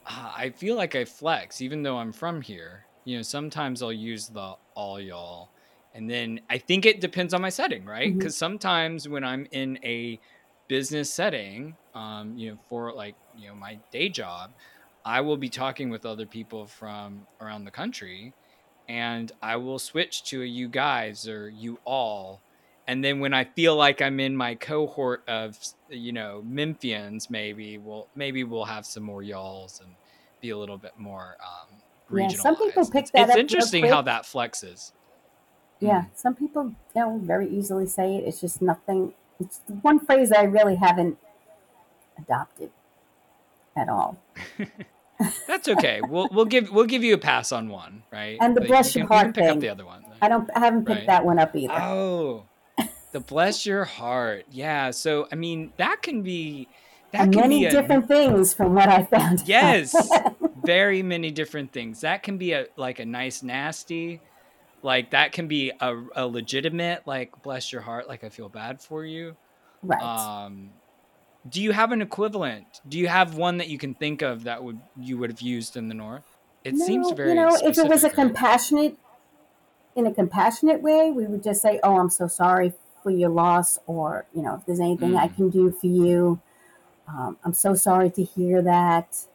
ah, 0.05 0.33
I 0.37 0.51
feel 0.51 0.77
like 0.77 0.95
I 0.95 1.05
flex 1.05 1.61
even 1.61 1.83
though 1.83 1.97
I'm 1.97 2.13
from 2.13 2.41
here. 2.41 2.87
You 3.05 3.17
know, 3.17 3.23
sometimes 3.23 3.81
I'll 3.83 3.93
use 3.93 4.27
the 4.29 4.55
all 4.75 4.99
y'all. 5.01 5.51
And 5.93 6.09
then 6.09 6.41
I 6.49 6.59
think 6.59 6.85
it 6.85 7.01
depends 7.01 7.33
on 7.33 7.41
my 7.41 7.49
setting, 7.49 7.85
right? 7.85 8.17
hmm 8.17 8.19
Cuz 8.19 8.37
sometimes 8.37 9.09
when 9.09 9.23
I'm 9.25 9.47
in 9.51 9.79
a 9.83 10.21
business 10.69 11.13
setting, 11.13 11.77
um, 11.93 12.37
you 12.37 12.51
know, 12.51 12.57
for 12.69 12.93
like, 12.93 13.17
you 13.33 13.49
know, 13.49 13.55
my 13.55 13.81
day 13.91 14.09
job, 14.09 14.53
I 15.05 15.21
will 15.21 15.37
be 15.37 15.49
talking 15.49 15.89
with 15.91 16.05
other 16.05 16.27
people 16.27 16.67
from 16.67 17.27
around 17.41 17.65
the 17.65 17.71
country 17.71 18.35
and 18.89 19.31
I 19.41 19.57
will 19.57 19.79
switch 19.79 20.23
to 20.25 20.43
a 20.43 20.45
you 20.45 20.69
guys 20.69 21.27
or 21.27 21.49
you 21.49 21.81
all. 21.85 22.43
And 22.91 23.01
then 23.01 23.21
when 23.21 23.33
I 23.33 23.45
feel 23.45 23.77
like 23.77 24.01
I'm 24.01 24.19
in 24.19 24.35
my 24.35 24.55
cohort 24.55 25.23
of, 25.25 25.57
you 25.89 26.11
know, 26.11 26.43
Memphians, 26.45 27.29
maybe 27.29 27.77
we'll 27.77 28.09
maybe 28.15 28.43
we'll 28.43 28.65
have 28.65 28.85
some 28.85 29.03
more 29.03 29.23
y'alls 29.23 29.79
and 29.79 29.95
be 30.41 30.49
a 30.49 30.57
little 30.57 30.77
bit 30.77 30.91
more 30.97 31.37
um, 31.41 31.77
Yeah, 32.11 32.27
some 32.27 32.57
people 32.57 32.85
pick 32.85 33.05
that 33.13 33.21
it's 33.21 33.29
up 33.29 33.35
real 33.37 33.39
interesting 33.39 33.85
how 33.85 34.01
that 34.01 34.23
flexes. 34.23 34.91
Yeah, 35.79 36.01
Mm. 36.01 36.07
some 36.15 36.35
people 36.35 36.75
you 36.93 37.01
know 37.01 37.17
very 37.23 37.47
easily 37.47 37.87
say 37.87 38.17
it. 38.17 38.25
It's 38.27 38.41
just 38.41 38.61
nothing. 38.61 39.13
It's 39.39 39.61
one 39.81 39.97
phrase 40.05 40.33
I 40.33 40.43
really 40.43 40.75
haven't 40.75 41.17
adopted 42.17 42.71
at 43.77 43.87
all. 43.87 44.17
That's 45.47 45.69
okay. 45.69 46.01
We'll 46.01 46.27
we'll 46.33 46.45
give 46.45 46.71
we'll 46.71 46.87
give 46.87 47.05
you 47.05 47.13
a 47.13 47.17
pass 47.17 47.53
on 47.53 47.69
one, 47.69 48.03
right? 48.11 48.37
And 48.41 48.55
the 48.57 48.61
Like 48.61 48.69
you 48.69 48.75
your 48.75 48.83
can 48.83 48.91
you 49.01 49.07
can 49.07 49.17
heart 49.17 49.35
pick 49.35 49.45
up 49.45 49.59
the 49.61 49.69
other 49.69 49.85
one, 49.85 50.03
I 50.21 50.27
don't. 50.27 50.49
I 50.55 50.59
haven't 50.59 50.85
picked 50.85 50.99
right? 50.99 51.07
that 51.07 51.25
one 51.25 51.39
up 51.39 51.55
either. 51.55 51.73
Oh, 51.73 52.45
the 53.11 53.19
bless 53.19 53.65
your 53.65 53.85
heart. 53.85 54.45
Yeah. 54.51 54.91
So 54.91 55.27
I 55.31 55.35
mean, 55.35 55.73
that 55.77 56.01
can 56.01 56.21
be 56.21 56.67
that 57.11 57.21
And 57.23 57.33
can 57.33 57.41
many 57.41 57.59
be 57.59 57.65
a 57.65 57.71
different 57.71 58.07
things 58.07 58.53
from 58.53 58.73
what 58.73 58.89
I 58.89 59.03
found 59.03 59.43
yes, 59.45 59.95
very 60.63 61.03
many 61.03 61.31
different 61.31 61.71
things. 61.71 62.01
That 62.01 62.23
can 62.23 62.37
be 62.37 62.53
a 62.53 62.67
like 62.77 62.99
a 62.99 63.05
nice 63.05 63.43
nasty. 63.43 64.21
Like 64.83 65.11
that 65.11 65.31
can 65.31 65.47
be 65.47 65.71
a, 65.79 65.95
a 66.15 66.25
legitimate 66.25 67.05
like 67.05 67.43
bless 67.43 67.71
your 67.71 67.81
heart. 67.81 68.07
Like 68.07 68.23
I 68.23 68.29
feel 68.29 68.49
bad 68.49 68.81
for 68.81 69.05
you. 69.05 69.35
right. 69.83 70.01
Um, 70.01 70.71
do 71.49 71.61
you 71.61 71.71
have 71.71 71.91
an 71.91 72.01
equivalent? 72.01 72.81
Do 72.87 72.99
you 72.99 73.07
have 73.07 73.35
one 73.35 73.57
that 73.57 73.67
you 73.67 73.77
can 73.77 73.93
think 73.95 74.21
of 74.21 74.43
that 74.43 74.63
would 74.63 74.79
you 74.99 75.17
would 75.17 75.31
have 75.31 75.41
used 75.41 75.75
in 75.75 75.87
the 75.87 75.95
north? 75.95 76.37
It 76.63 76.77
seems 76.77 77.05
No, 77.05 77.09
you 77.09 77.15
very 77.15 77.33
know, 77.33 77.57
if 77.63 77.77
it 77.77 77.89
was 77.89 78.03
a 78.03 78.09
compassionate, 78.09 78.95
in 79.95 80.05
a 80.05 80.13
compassionate 80.13 80.83
way, 80.83 81.09
we 81.09 81.25
would 81.25 81.41
just 81.41 81.61
say, 81.61 81.79
"Oh, 81.83 81.97
I'm 81.97 82.11
so 82.11 82.27
sorry 82.27 82.73
for 83.03 83.11
your 83.11 83.29
loss," 83.29 83.79
or 83.87 84.25
you 84.33 84.41
know, 84.41 84.55
if 84.55 84.65
there's 84.65 84.79
anything 84.79 85.15
I 85.15 85.27
Mm. 85.27 85.35
can 85.35 85.49
do 85.49 85.71
for 85.71 85.87
you, 85.87 86.39
um, 87.07 87.37
I'm 87.43 87.53
so 87.53 87.73
sorry 87.75 88.09
to 88.11 88.23
hear 88.23 88.61
that. 88.61 89.25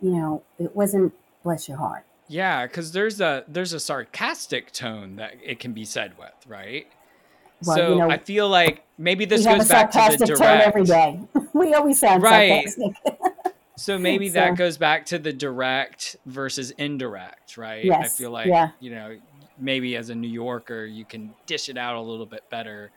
You 0.00 0.10
know, 0.12 0.42
it 0.58 0.74
wasn't 0.74 1.14
bless 1.42 1.68
your 1.68 1.78
heart. 1.78 2.04
Yeah, 2.28 2.66
because 2.66 2.92
there's 2.92 3.20
a 3.20 3.44
there's 3.48 3.72
a 3.72 3.80
sarcastic 3.80 4.72
tone 4.72 5.16
that 5.16 5.34
it 5.42 5.60
can 5.60 5.72
be 5.72 5.84
said 5.84 6.16
with, 6.18 6.32
right? 6.46 6.86
Well, 7.64 7.78
you 7.78 8.00
So 8.00 8.10
I 8.10 8.18
feel 8.18 8.48
like 8.48 8.84
maybe 8.98 9.24
this 9.24 9.46
goes 9.46 9.68
back 9.68 9.90
to 9.92 9.98
the 9.98 10.16
sarcastic 10.16 10.36
tone 10.36 10.60
every 10.60 10.84
direct. 10.84 10.86
day. 10.86 11.20
we 11.52 11.74
always 11.74 12.00
sound 12.00 12.22
Right. 12.22 12.64
sarcastic. 12.64 12.96
So 13.76 13.98
maybe 13.98 14.30
that 14.30 14.50
goes 14.56 14.76
back 14.78 15.06
to 15.06 15.18
the 15.18 15.32
direct 15.32 16.16
versus 16.26 16.70
indirect, 16.72 17.56
right? 17.56 17.90
I 18.00 18.08
feel 18.08 18.30
like, 18.30 18.48
yeah, 18.48 18.70
you 18.80 18.90
know, 18.90 19.18
maybe 19.58 19.96
as 19.96 20.10
a 20.10 20.14
New 20.14 20.28
Yorker, 20.28 20.84
you 20.84 21.04
can 21.04 21.34
dish 21.46 21.68
it 21.68 21.76
out 21.78 21.96
a 21.96 22.00
little 22.00 22.26
bit 22.26 22.42
better 22.50 22.92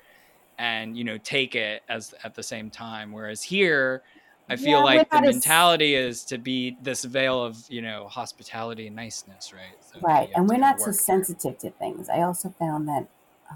and, 0.58 0.98
you 0.98 1.04
know, 1.04 1.18
take 1.18 1.56
it 1.56 1.84
as 1.90 2.14
at 2.24 2.36
the 2.36 2.44
same 2.44 2.72
time. 2.72 3.12
Whereas 3.12 3.44
here, 3.44 4.04
I 4.50 4.56
feel 4.58 4.82
yeah, 4.82 4.84
like 4.84 5.10
the 5.12 5.20
mentality 5.20 5.96
is 5.96 6.26
to 6.26 6.38
be 6.38 6.78
this 6.82 7.04
veil 7.06 7.44
of, 7.44 7.58
you 7.70 7.82
know, 7.82 8.08
hospitality 8.08 8.88
and 8.88 8.96
niceness, 8.96 9.52
right? 9.54 9.78
So 9.82 10.00
right, 10.02 10.30
and 10.36 10.48
we're 10.50 10.58
not 10.58 10.82
so 10.82 10.92
sensitive 10.92 11.58
to 11.60 11.72
things. 11.72 12.10
I 12.10 12.22
also 12.22 12.50
found 12.60 12.88
that, 12.88 13.08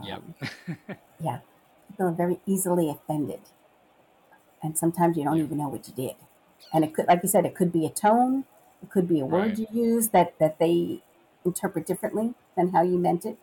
Yep. 0.01 0.23
um, 0.23 0.35
yeah, 1.19 1.41
people 1.87 2.07
are 2.07 2.11
very 2.13 2.39
easily 2.45 2.89
offended, 2.89 3.41
and 4.61 4.77
sometimes 4.77 5.17
you 5.17 5.23
don't 5.23 5.39
yeah. 5.39 5.43
even 5.43 5.57
know 5.57 5.69
what 5.69 5.87
you 5.87 5.93
did. 5.93 6.15
And 6.73 6.83
it 6.83 6.93
could, 6.93 7.07
like 7.07 7.21
you 7.23 7.29
said, 7.29 7.45
it 7.45 7.55
could 7.55 7.71
be 7.71 7.85
a 7.85 7.89
tone, 7.89 8.45
it 8.81 8.89
could 8.89 9.07
be 9.07 9.19
a 9.19 9.25
word 9.25 9.57
Right. 9.57 9.57
you 9.57 9.67
use 9.71 10.09
that 10.09 10.37
that 10.39 10.59
they 10.59 11.01
interpret 11.45 11.85
differently 11.85 12.33
than 12.55 12.69
how 12.69 12.81
you 12.81 12.97
meant 12.97 13.25
it. 13.25 13.37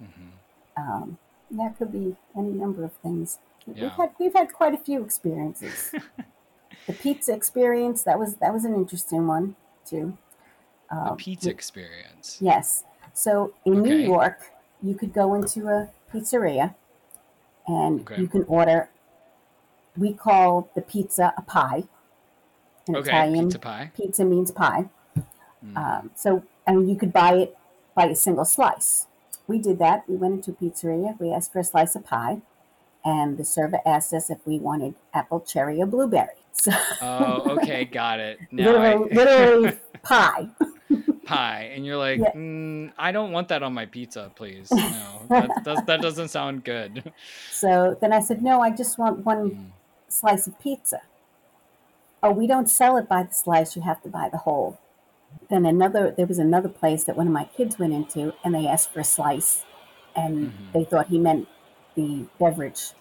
hmm 0.00 0.30
Um, 0.76 1.18
that 1.58 1.76
could 1.78 1.92
be 1.92 2.16
any 2.36 2.50
number 2.50 2.84
of 2.84 2.92
things. 2.94 3.38
We've 3.66 3.90
had 3.90 4.10
we've 4.18 4.32
had 4.34 4.52
quite 4.52 4.74
a 4.74 4.78
few 4.78 5.02
experiences. 5.04 5.92
the 6.86 6.92
pizza 6.92 7.32
experience 7.34 8.02
that 8.04 8.18
was 8.18 8.36
that 8.36 8.52
was 8.52 8.64
an 8.64 8.74
interesting 8.74 9.26
one 9.26 9.56
too. 9.84 10.16
The 10.90 10.96
Um, 10.96 11.16
pizza 11.16 11.50
experience. 11.50 12.38
yes. 12.40 12.84
So 13.12 13.54
in 13.64 13.82
New 13.82 13.96
York, 13.96 14.38
you 14.82 14.94
could 14.94 15.12
go 15.12 15.34
into 15.34 15.68
a 15.68 15.88
pizzeria 16.12 16.74
and 17.66 18.00
Okay. 18.02 18.20
you 18.20 18.28
can 18.28 18.44
order. 18.44 18.88
We 19.96 20.12
call 20.12 20.68
the 20.74 20.82
pizza 20.82 21.32
a 21.36 21.42
pie. 21.42 21.84
In 22.86 22.94
Okay. 22.96 23.08
Italian, 23.08 23.46
Pizza 23.46 23.58
pie. 23.58 23.90
pizza 23.96 24.24
means 24.24 24.50
pie. 24.52 24.88
Mm. 25.64 25.76
Um, 25.76 26.10
so, 26.14 26.44
and 26.66 26.88
you 26.88 26.94
could 26.94 27.12
buy 27.12 27.32
it 27.34 27.56
by 27.96 28.04
a 28.06 28.14
single 28.14 28.44
slice. 28.44 29.06
We 29.48 29.58
did 29.58 29.78
that. 29.78 30.08
We 30.08 30.16
went 30.16 30.34
into 30.34 30.50
a 30.50 30.54
pizzeria. 30.54 31.18
We 31.20 31.32
asked 31.32 31.52
for 31.52 31.60
a 31.60 31.64
slice 31.64 31.94
of 31.94 32.04
pie, 32.04 32.40
and 33.04 33.38
the 33.38 33.44
server 33.44 33.80
asked 33.86 34.12
us 34.12 34.28
if 34.30 34.38
we 34.46 34.58
wanted 34.58 34.94
apple, 35.14 35.40
cherry, 35.40 35.80
or 35.80 35.86
blueberry. 35.86 36.28
So, 36.58 36.72
Oh, 37.02 37.58
okay, 37.58 37.84
got 37.92 38.18
it. 38.18 38.40
Now 38.50 38.72
literally, 38.78 39.10
I 39.10 39.14
literally 39.14 39.72
pie. 40.02 40.48
pie, 41.26 41.70
and 41.74 41.84
you're 41.84 41.98
like, 41.98 42.18
Yeah. 42.20 42.32
mm, 42.32 42.92
I 42.96 43.12
don't 43.12 43.30
want 43.30 43.48
that 43.48 43.62
on 43.62 43.74
my 43.74 43.84
pizza, 43.84 44.32
please. 44.34 44.70
No, 44.72 45.26
that 45.28 45.62
does, 45.64 45.82
that 45.82 46.00
doesn't 46.00 46.28
sound 46.28 46.64
good. 46.64 47.12
So 47.50 47.96
then 48.00 48.12
I 48.12 48.20
said, 48.20 48.42
no, 48.42 48.62
I 48.62 48.70
just 48.70 48.98
want 48.98 49.24
one 49.26 49.50
Mm. 49.50 49.70
slice 50.08 50.46
of 50.46 50.58
pizza. 50.58 51.02
Oh, 52.22 52.30
we 52.30 52.46
don't 52.46 52.70
sell 52.70 52.96
it 52.96 53.06
by 53.06 53.24
the 53.24 53.34
slice. 53.34 53.76
You 53.76 53.82
have 53.82 54.02
to 54.02 54.08
buy 54.08 54.28
the 54.30 54.38
whole. 54.38 54.78
Then 55.48 55.64
another, 55.64 56.10
there 56.10 56.26
was 56.26 56.38
another 56.38 56.68
place 56.68 57.04
that 57.04 57.16
one 57.16 57.26
of 57.26 57.32
my 57.32 57.44
kids 57.44 57.78
went 57.78 57.92
into, 57.92 58.34
and 58.44 58.54
they 58.54 58.66
asked 58.66 58.90
for 58.92 59.00
a 59.00 59.04
slice, 59.04 59.64
and 60.14 60.48
Mhm. 60.48 60.72
they 60.72 60.84
thought 60.84 61.08
he 61.08 61.18
meant 61.18 61.48
the 61.94 62.26
beverage. 62.38 62.92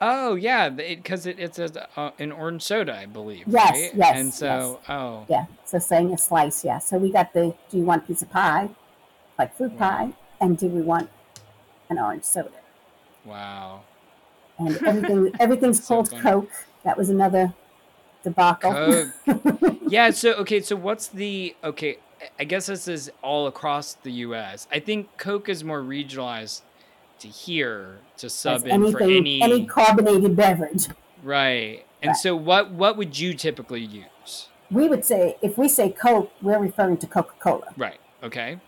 Oh 0.00 0.34
yeah, 0.34 0.68
because 0.68 1.26
it, 1.26 1.38
it's 1.38 1.58
a, 1.58 1.88
uh, 1.98 2.10
an 2.18 2.32
orange 2.32 2.62
soda, 2.62 2.96
I 2.96 3.06
believe. 3.06 3.46
Yes, 3.48 3.72
right? 3.72 3.92
yes, 3.94 4.14
And 4.14 4.32
so, 4.34 4.80
oh, 4.88 5.24
Yeah, 5.28 5.46
so 5.64 5.78
saying 5.78 6.12
a 6.12 6.18
slice, 6.18 6.64
yeah. 6.64 6.78
So 6.78 6.98
we 6.98 7.10
got 7.10 7.32
the, 7.32 7.54
do 7.70 7.78
you 7.78 7.84
want 7.84 8.06
piece 8.06 8.22
of 8.22 8.30
pie, 8.30 8.70
like 9.38 9.54
fruit 9.56 9.72
Wow. 9.72 9.78
pie, 9.78 10.12
and 10.40 10.58
do 10.58 10.66
we 10.68 10.82
want 10.82 11.10
an 11.90 11.98
orange 11.98 12.24
soda? 12.24 12.50
wow. 13.24 13.82
And 14.58 14.76
everything, 14.86 15.32
everything's 15.38 15.80
So 15.84 15.96
called 15.96 16.10
funny. 16.10 16.22
Coke. 16.22 16.50
That 16.84 16.96
was 16.96 17.10
another 17.10 17.54
debacle. 18.30 18.72
Coke. 18.72 19.08
yeah. 19.88 20.10
So 20.10 20.32
okay. 20.34 20.60
So 20.60 20.76
what's 20.76 21.08
the 21.08 21.54
okay? 21.64 21.98
I 22.38 22.44
guess 22.44 22.66
this 22.66 22.88
is 22.88 23.10
all 23.22 23.46
across 23.46 23.94
the 23.94 24.10
U.S. 24.26 24.66
I 24.72 24.80
think 24.80 25.08
Coke 25.18 25.48
is 25.48 25.62
more 25.64 25.80
regionalized 25.82 26.62
to 27.20 27.28
here 27.28 27.98
to 28.18 28.28
sub 28.28 28.66
in 28.66 28.90
for 28.90 29.02
any, 29.02 29.40
any 29.42 29.64
carbonated 29.66 30.34
beverage. 30.36 30.88
right. 31.22 31.84
And 32.02 32.10
Right. 32.10 32.16
so 32.16 32.36
what 32.36 32.70
what 32.72 32.96
would 32.96 33.18
you 33.18 33.32
typically 33.34 33.80
use? 33.80 34.48
We 34.70 34.88
would 34.88 35.04
say, 35.04 35.36
if 35.42 35.56
we 35.56 35.68
say 35.68 35.90
Coke, 35.90 36.30
we're 36.42 36.58
referring 36.58 36.96
to 36.98 37.06
Coca 37.06 37.34
Cola. 37.38 37.68
Right. 37.76 37.98
Okay. 38.22 38.58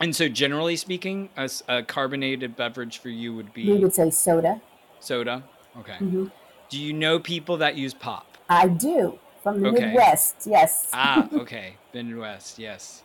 And 0.00 0.14
so 0.14 0.28
generally 0.28 0.76
speaking, 0.76 1.30
a 1.68 1.82
carbonated 1.82 2.56
beverage 2.56 2.98
for 2.98 3.08
you 3.08 3.34
would 3.34 3.54
be 3.54 3.70
We 3.72 3.78
would 3.78 3.94
say 3.94 4.10
soda. 4.10 4.60
soda. 5.00 5.42
Okay. 5.78 5.96
hmm 5.96 6.26
Do 6.68 6.78
you 6.78 6.92
know 6.92 7.18
people 7.18 7.56
that 7.58 7.76
use 7.76 7.94
pop? 7.94 8.33
I 8.48 8.68
do 8.68 9.18
from 9.42 9.60
the 9.62 9.68
Okay. 9.68 9.86
Midwest. 9.86 10.36
Yes. 10.46 10.88
Ah, 10.92 11.28
okay. 11.32 11.76
Midwest, 11.92 12.58
yes. 12.58 13.02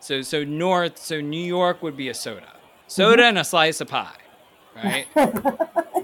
So 0.00 0.20
so 0.22 0.44
north, 0.44 0.98
so 0.98 1.20
New 1.20 1.44
York 1.44 1.82
would 1.82 1.96
be 1.96 2.08
a 2.08 2.14
soda. 2.14 2.52
Soda 2.86 3.24
and 3.24 3.38
a 3.38 3.44
slice 3.44 3.80
of 3.80 3.88
pie. 3.88 4.16
Right? 4.82 5.06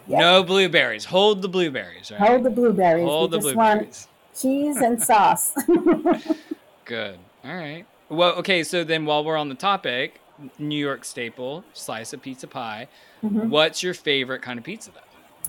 Yeah. 0.07 0.19
No 0.19 0.43
blueberries. 0.43 1.05
Hold 1.05 1.41
the 1.41 1.49
blueberries, 1.49 2.11
right? 2.11 2.19
Hold 2.21 2.43
the 2.43 2.51
blueberries. 2.51 3.05
Hold 3.05 3.31
we 3.31 3.37
the 3.39 3.43
blueberries. 3.43 4.09
cheese 4.37 4.77
and 4.79 5.01
sauce. 5.11 5.55
Good. 6.85 7.19
All 7.45 7.55
right. 7.55 7.87
Well, 8.09 8.33
okay, 8.37 8.65
so 8.65 8.83
then 8.83 9.07
while 9.07 9.23
we're 9.25 9.37
on 9.37 9.49
the 9.49 9.55
topic, 9.55 10.21
New 10.59 10.77
York 10.79 11.05
staple, 11.05 11.65
slice 11.75 12.13
of 12.13 12.23
pizza 12.23 12.49
pie. 12.49 12.89
Mhm. 13.23 13.51
What's 13.51 13.83
your 13.85 13.95
favorite 13.95 14.43
kind 14.43 14.59
of 14.59 14.65
pizza 14.65 14.91
though? 14.91 15.01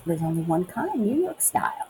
There's 0.06 0.22
only 0.22 0.42
one 0.42 0.64
kind, 0.64 0.94
New 1.04 1.22
York 1.24 1.40
style. 1.40 1.88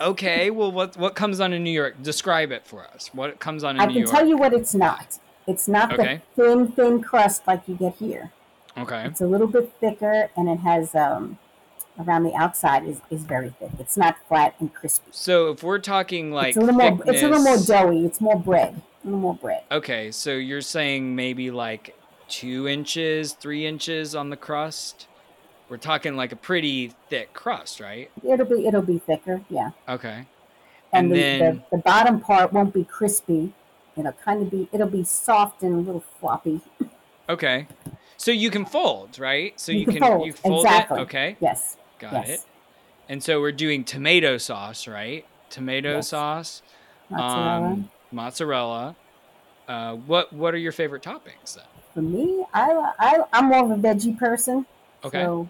Okay, 0.00 0.50
well 0.50 0.70
what 0.72 0.96
what 0.96 1.14
comes 1.14 1.40
on 1.40 1.52
in 1.52 1.64
New 1.64 1.70
York? 1.70 2.02
Describe 2.02 2.52
it 2.52 2.66
for 2.66 2.84
us. 2.84 3.10
What 3.12 3.38
comes 3.38 3.64
on 3.64 3.76
in 3.76 3.82
I 3.82 3.86
New 3.86 3.94
York? 4.00 4.08
I 4.08 4.10
can 4.10 4.18
tell 4.18 4.28
you 4.28 4.36
what 4.36 4.52
it's 4.52 4.74
not. 4.74 5.18
It's 5.46 5.68
not 5.68 5.92
Okay. 5.92 6.22
the 6.36 6.42
thin, 6.42 6.72
thin 6.72 7.02
crust 7.02 7.46
like 7.46 7.62
you 7.66 7.74
get 7.74 7.96
here. 7.96 8.32
Okay. 8.76 9.04
It's 9.04 9.20
a 9.20 9.26
little 9.26 9.46
bit 9.46 9.72
thicker, 9.80 10.30
and 10.36 10.48
it 10.48 10.58
has 10.60 10.94
um, 10.94 11.38
around 11.98 12.24
the 12.24 12.34
outside 12.34 12.84
is, 12.86 13.00
is 13.10 13.22
very 13.22 13.50
thick. 13.60 13.70
It's 13.78 13.96
not 13.96 14.16
flat 14.28 14.54
and 14.58 14.72
crispy. 14.74 15.10
So 15.12 15.50
if 15.50 15.62
we're 15.62 15.78
talking 15.78 16.32
like 16.32 16.48
it's 16.48 16.56
a 16.56 16.60
little 16.60 16.74
more. 16.74 17.00
It's 17.06 17.22
a 17.22 17.28
little 17.28 17.42
more 17.42 17.58
doughy. 17.58 18.04
It's 18.04 18.20
more 18.20 18.38
bread. 18.38 18.80
A 19.02 19.06
little 19.06 19.20
more 19.20 19.34
bread. 19.34 19.62
Okay, 19.70 20.10
so 20.10 20.32
you're 20.32 20.60
saying 20.60 21.14
maybe 21.14 21.50
like 21.50 21.94
two 22.28 22.66
inches, 22.66 23.34
three 23.34 23.66
inches 23.66 24.14
on 24.14 24.30
the 24.30 24.36
crust. 24.36 25.06
We're 25.68 25.76
talking 25.78 26.14
like 26.16 26.32
a 26.32 26.36
pretty 26.36 26.92
thick 27.08 27.32
crust, 27.32 27.80
right? 27.80 28.10
It'll 28.22 28.46
be 28.46 28.66
it'll 28.66 28.82
be 28.82 28.98
thicker. 28.98 29.40
Yeah. 29.48 29.70
Okay. 29.88 30.26
and, 30.92 31.06
And 31.06 31.10
the, 31.12 31.14
then- 31.16 31.62
the, 31.70 31.76
the 31.76 31.82
bottom 31.82 32.20
part 32.20 32.52
won't 32.52 32.74
be 32.74 32.84
crispy. 32.84 33.52
It'll 33.96 34.12
kind 34.12 34.42
of 34.42 34.50
be 34.50 34.68
it'll 34.72 34.88
be 34.88 35.04
soft 35.04 35.62
and 35.62 35.74
a 35.74 35.78
little 35.78 36.04
floppy. 36.20 36.60
Okay. 37.28 37.66
So 38.16 38.30
you 38.30 38.50
can 38.50 38.64
fold, 38.64 39.18
right? 39.18 39.58
So 39.58 39.72
you, 39.72 39.80
You 39.80 39.86
can 39.86 39.94
can, 39.96 40.02
fold, 40.02 40.26
you 40.26 40.32
fold 40.32 40.64
exactly. 40.66 40.98
it. 41.00 41.02
Okay. 41.02 41.36
Yes. 41.40 41.76
Got 41.98 42.12
yes. 42.12 42.28
it. 42.28 42.40
And 43.08 43.22
so 43.22 43.40
we're 43.40 43.52
doing 43.52 43.84
tomato 43.84 44.38
sauce, 44.38 44.86
right? 44.88 45.26
Tomato 45.50 45.96
Yes. 45.96 46.08
sauce, 46.08 46.62
Mozzarella. 47.10 47.66
um, 47.66 47.90
mozzarella. 48.12 48.96
Uh, 49.68 49.94
what 49.94 50.32
what 50.32 50.52
are 50.54 50.58
your 50.58 50.72
favorite 50.72 51.02
toppings 51.02 51.54
then? 51.54 51.64
For 51.94 52.02
me, 52.02 52.44
I, 52.52 52.92
I 52.98 53.20
I'm 53.32 53.46
more 53.46 53.64
of 53.64 53.70
a 53.70 53.76
veggie 53.80 54.18
person. 54.18 54.66
Okay. 55.04 55.22
So 55.22 55.48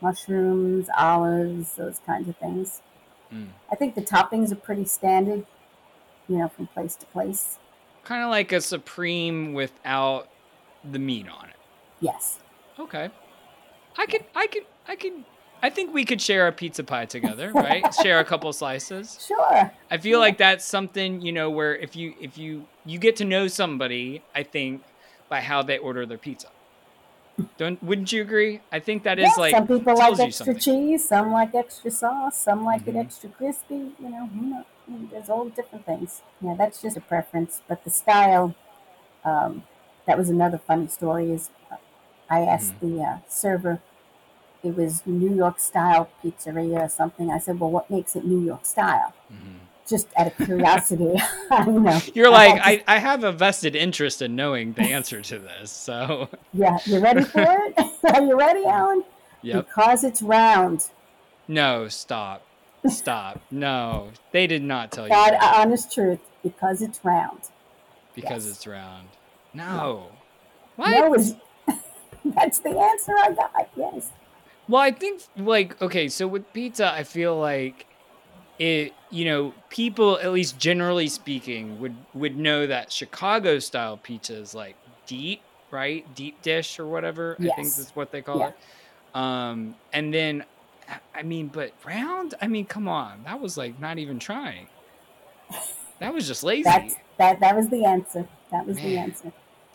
mushrooms, 0.00 0.88
olives, 0.96 1.74
those 1.74 2.00
kinds 2.04 2.28
of 2.28 2.36
things. 2.36 2.82
Mm. 3.32 3.48
I 3.70 3.76
think 3.76 3.94
the 3.94 4.02
toppings 4.02 4.52
are 4.52 4.56
pretty 4.56 4.84
standard, 4.84 5.46
you 6.28 6.38
know, 6.38 6.48
from 6.48 6.66
place 6.68 6.96
to 6.96 7.06
place. 7.06 7.58
Kind 8.04 8.22
of 8.22 8.30
like 8.30 8.52
a 8.52 8.60
supreme 8.60 9.52
without 9.52 10.28
the 10.90 10.98
meat 10.98 11.28
on 11.28 11.48
it. 11.48 11.56
Yes. 12.00 12.40
Okay. 12.78 13.10
I 13.96 14.06
could 14.06 14.24
I 14.34 14.46
could 14.46 14.66
I 14.88 14.96
could 14.96 15.24
I 15.62 15.70
think 15.70 15.94
we 15.94 16.04
could 16.04 16.20
share 16.20 16.48
a 16.48 16.52
pizza 16.52 16.82
pie 16.82 17.06
together, 17.06 17.52
right? 17.54 17.94
share 18.02 18.18
a 18.18 18.24
couple 18.24 18.52
slices. 18.52 19.24
Sure. 19.26 19.70
I 19.90 19.98
feel 19.98 20.18
like 20.18 20.38
that's 20.38 20.64
something, 20.64 21.20
you 21.20 21.30
know, 21.30 21.50
where 21.50 21.76
if 21.76 21.94
you 21.94 22.14
if 22.20 22.36
you 22.36 22.66
you 22.84 22.98
get 22.98 23.16
to 23.16 23.24
know 23.24 23.46
somebody, 23.46 24.22
I 24.34 24.42
think, 24.42 24.82
by 25.28 25.40
how 25.40 25.62
they 25.62 25.78
order 25.78 26.04
their 26.04 26.18
pizza. 26.18 26.48
Don't 27.56 27.82
wouldn't 27.82 28.12
you 28.12 28.22
agree? 28.22 28.62
I 28.70 28.80
think 28.80 29.04
that 29.04 29.18
is 29.18 29.36
yeah, 29.36 29.36
like 29.36 29.64
some 29.64 29.66
people 29.66 29.96
like 29.96 30.18
extra 30.18 30.54
cheese, 30.54 31.08
some 31.08 31.30
like 31.32 31.54
extra 31.54 31.90
sauce, 31.90 32.36
some 32.36 32.64
like 32.64 32.86
Mhm. 32.86 32.88
it 32.88 32.96
extra 32.96 33.28
crispy. 33.30 33.92
You 33.98 34.08
know? 34.10 34.64
I 34.88 34.90
mean, 34.90 35.08
there's 35.10 35.28
all 35.28 35.48
different 35.48 35.86
things. 35.86 36.22
Yeah, 36.40 36.54
that's 36.56 36.82
just 36.82 36.96
a 36.96 37.00
preference. 37.00 37.62
But 37.68 37.84
the 37.84 37.90
style, 37.90 38.54
um, 39.24 39.64
that 40.06 40.18
was 40.18 40.30
another 40.30 40.58
funny 40.58 40.88
story. 40.88 41.32
Is 41.32 41.50
uh, 41.70 41.78
I 42.30 42.42
asked 42.42 42.74
Mm-hmm. 42.74 42.80
the 42.80 43.02
uh, 43.02 43.18
server, 43.28 43.82
it 44.64 44.76
was 44.76 45.06
New 45.06 45.34
York 45.34 45.60
style 45.60 46.10
pizzeria 46.22 46.80
or 46.86 46.88
something. 46.88 47.30
I 47.30 47.38
said, 47.38 47.60
well, 47.60 47.70
what 47.70 47.90
makes 47.90 48.16
it 48.16 48.24
New 48.26 48.40
York 48.44 48.66
style? 48.66 49.14
Mhm. 49.28 49.71
Just 49.92 50.08
out 50.16 50.26
of 50.26 50.36
curiosity, 50.38 51.20
I 51.50 51.66
don't 51.66 51.82
know. 51.82 52.00
You're 52.14 52.30
like, 52.30 52.54
to- 52.54 52.66
I, 52.66 52.82
I 52.86 52.98
have 52.98 53.24
a 53.24 53.30
vested 53.30 53.76
interest 53.76 54.22
in 54.22 54.34
knowing 54.34 54.72
the 54.72 54.80
answer 54.84 55.20
to 55.20 55.38
this. 55.38 55.70
So 55.70 56.30
yeah, 56.54 56.78
you 56.86 56.98
ready 56.98 57.24
for 57.24 57.42
it? 57.42 57.74
Are 58.14 58.22
you 58.22 58.38
ready, 58.38 58.64
Alan? 58.64 59.04
Yep. 59.42 59.66
Because 59.66 60.02
it's 60.02 60.22
round. 60.22 60.88
No, 61.46 61.88
stop. 61.88 62.42
Stop. 62.88 63.42
No. 63.50 64.12
They 64.30 64.46
did 64.46 64.62
not 64.62 64.92
tell 64.92 65.04
you 65.04 65.10
God, 65.10 65.34
uh, 65.34 65.52
honest 65.56 65.92
truth. 65.92 66.20
Because 66.42 66.80
it's 66.80 67.04
round. 67.04 67.40
because 68.14 68.46
yes. 68.46 68.56
it's 68.56 68.66
round. 68.66 69.08
No. 69.52 70.08
What? 70.76 70.90
No 70.90 71.14
is 71.14 71.34
that's 72.24 72.60
the 72.60 72.70
answer 72.70 73.12
I 73.12 73.32
got. 73.32 73.68
Yes. 73.76 74.10
Well, 74.68 74.80
I 74.80 74.90
think 74.90 75.20
like 75.36 75.80
okay, 75.82 76.08
so 76.08 76.26
with 76.26 76.50
pizza, 76.54 76.90
I 76.90 77.04
feel 77.04 77.38
like 77.38 77.86
it. 78.62 78.92
You 79.10 79.24
know, 79.26 79.54
people 79.68 80.18
at 80.18 80.32
least 80.32 80.58
generally 80.58 81.08
speaking 81.08 81.80
would 81.80 81.94
would 82.14 82.36
know 82.36 82.66
that 82.66 82.90
Chicago 82.92 83.58
style 83.58 83.96
pizza 83.96 84.34
is 84.34 84.54
like 84.54 84.76
deep, 85.06 85.42
right? 85.70 86.04
Deep 86.14 86.40
dish 86.42 86.78
or 86.78 86.86
whatever. 86.86 87.34
I 87.38 87.42
think 87.42 87.56
Yes. 87.58 87.76
that's 87.76 87.96
what 87.96 88.10
they 88.12 88.22
call 88.22 88.38
Yeah. 88.38 88.48
it. 88.48 88.56
Um, 89.14 89.74
and 89.92 90.14
then, 90.14 90.44
I 91.14 91.22
mean, 91.22 91.48
but 91.48 91.72
round. 91.84 92.34
I 92.40 92.46
mean, 92.46 92.64
come 92.64 92.88
on, 92.88 93.24
that 93.24 93.40
was 93.40 93.56
like 93.58 93.78
not 93.80 93.98
even 93.98 94.18
trying. 94.18 94.68
That 95.98 96.14
was 96.14 96.26
just 96.26 96.42
lazy. 96.42 96.62
That's 96.64 96.96
that 97.18 97.40
that 97.40 97.54
was 97.56 97.68
the 97.68 97.84
answer. 97.84 98.26
That 98.50 98.66
was 98.66 98.76
the 98.76 98.96
answer. 98.98 99.32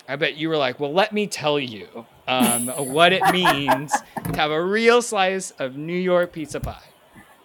I 0.08 0.16
bet 0.16 0.36
you 0.36 0.48
were 0.48 0.56
like, 0.56 0.80
well, 0.80 0.92
let 0.92 1.12
me 1.12 1.26
tell 1.26 1.58
you 1.60 2.06
um, 2.26 2.68
what 2.68 3.12
it 3.12 3.22
means 3.30 3.92
to 4.24 4.36
have 4.36 4.50
a 4.50 4.62
real 4.62 5.02
slice 5.02 5.50
of 5.52 5.76
New 5.76 5.96
York 5.98 6.32
pizza 6.32 6.60
pie. 6.60 6.82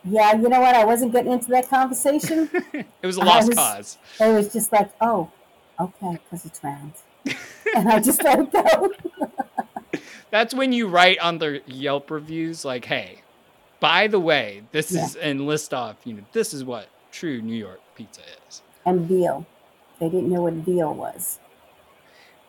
Yeah, 0.06 0.36
you 0.36 0.50
know 0.50 0.60
what? 0.60 0.76
I 0.76 0.84
wasn't 0.84 1.13
getting 1.13 1.32
into 1.32 1.50
that 1.52 1.70
conversation. 1.70 2.50
it 2.74 3.06
was 3.06 3.18
a 3.18 3.22
lost 3.22 3.48
was, 3.50 3.56
cause. 3.56 3.98
it 4.20 4.34
was 4.34 4.52
just 4.52 4.72
like, 4.72 4.92
oh, 5.00 5.32
okay, 5.80 6.20
because 6.24 6.46
it's 6.46 6.62
round. 6.63 6.94
and 7.76 7.89
I 7.89 8.00
just 8.00 8.22
let 8.24 8.39
it 8.39 8.52
go. 8.52 8.92
That's 10.30 10.54
when 10.54 10.74
you 10.74 10.88
write 10.88 11.20
on 11.20 11.38
the 11.38 11.62
Yelp 11.68 12.12
reviews, 12.12 12.66
like, 12.66 12.86
hey, 12.86 13.22
by 13.80 14.08
the 14.08 14.20
way, 14.20 14.63
this 14.72 14.92
yeah. 14.92 15.06
is, 15.06 15.16
and 15.16 15.46
list 15.46 15.74
off, 15.74 15.98
you 16.04 16.13
know, 16.13 16.24
this 16.34 16.54
is 16.54 16.63
what 16.63 16.89
true 17.12 17.42
New 17.42 17.56
York 17.56 17.80
pizza 17.96 18.22
is. 18.48 18.62
And 18.86 19.02
veal. 19.02 19.46
They 20.00 20.10
didn't 20.10 20.30
know 20.30 20.42
what 20.42 20.54
veal 20.54 20.94
was. 20.94 21.39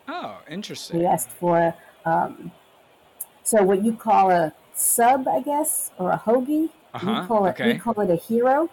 Oh, 0.07 0.39
interesting. 0.49 0.99
We 0.99 1.05
asked 1.05 1.29
for, 1.29 1.73
um, 2.05 2.51
so 3.43 3.63
what 3.63 3.83
you 3.85 3.93
call 3.93 4.31
a 4.31 4.53
sub, 4.73 5.27
I 5.27 5.41
guess, 5.41 5.91
or 5.97 6.11
a 6.11 6.17
hoagie. 6.17 6.69
Uh 6.95 7.21
We 7.21 7.27
call 7.27 7.45
it 7.45 7.59
we 7.59 7.77
call 7.77 7.99
it 8.01 8.09
a 8.09 8.15
hero 8.15 8.69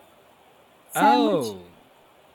sandwich 0.93 1.47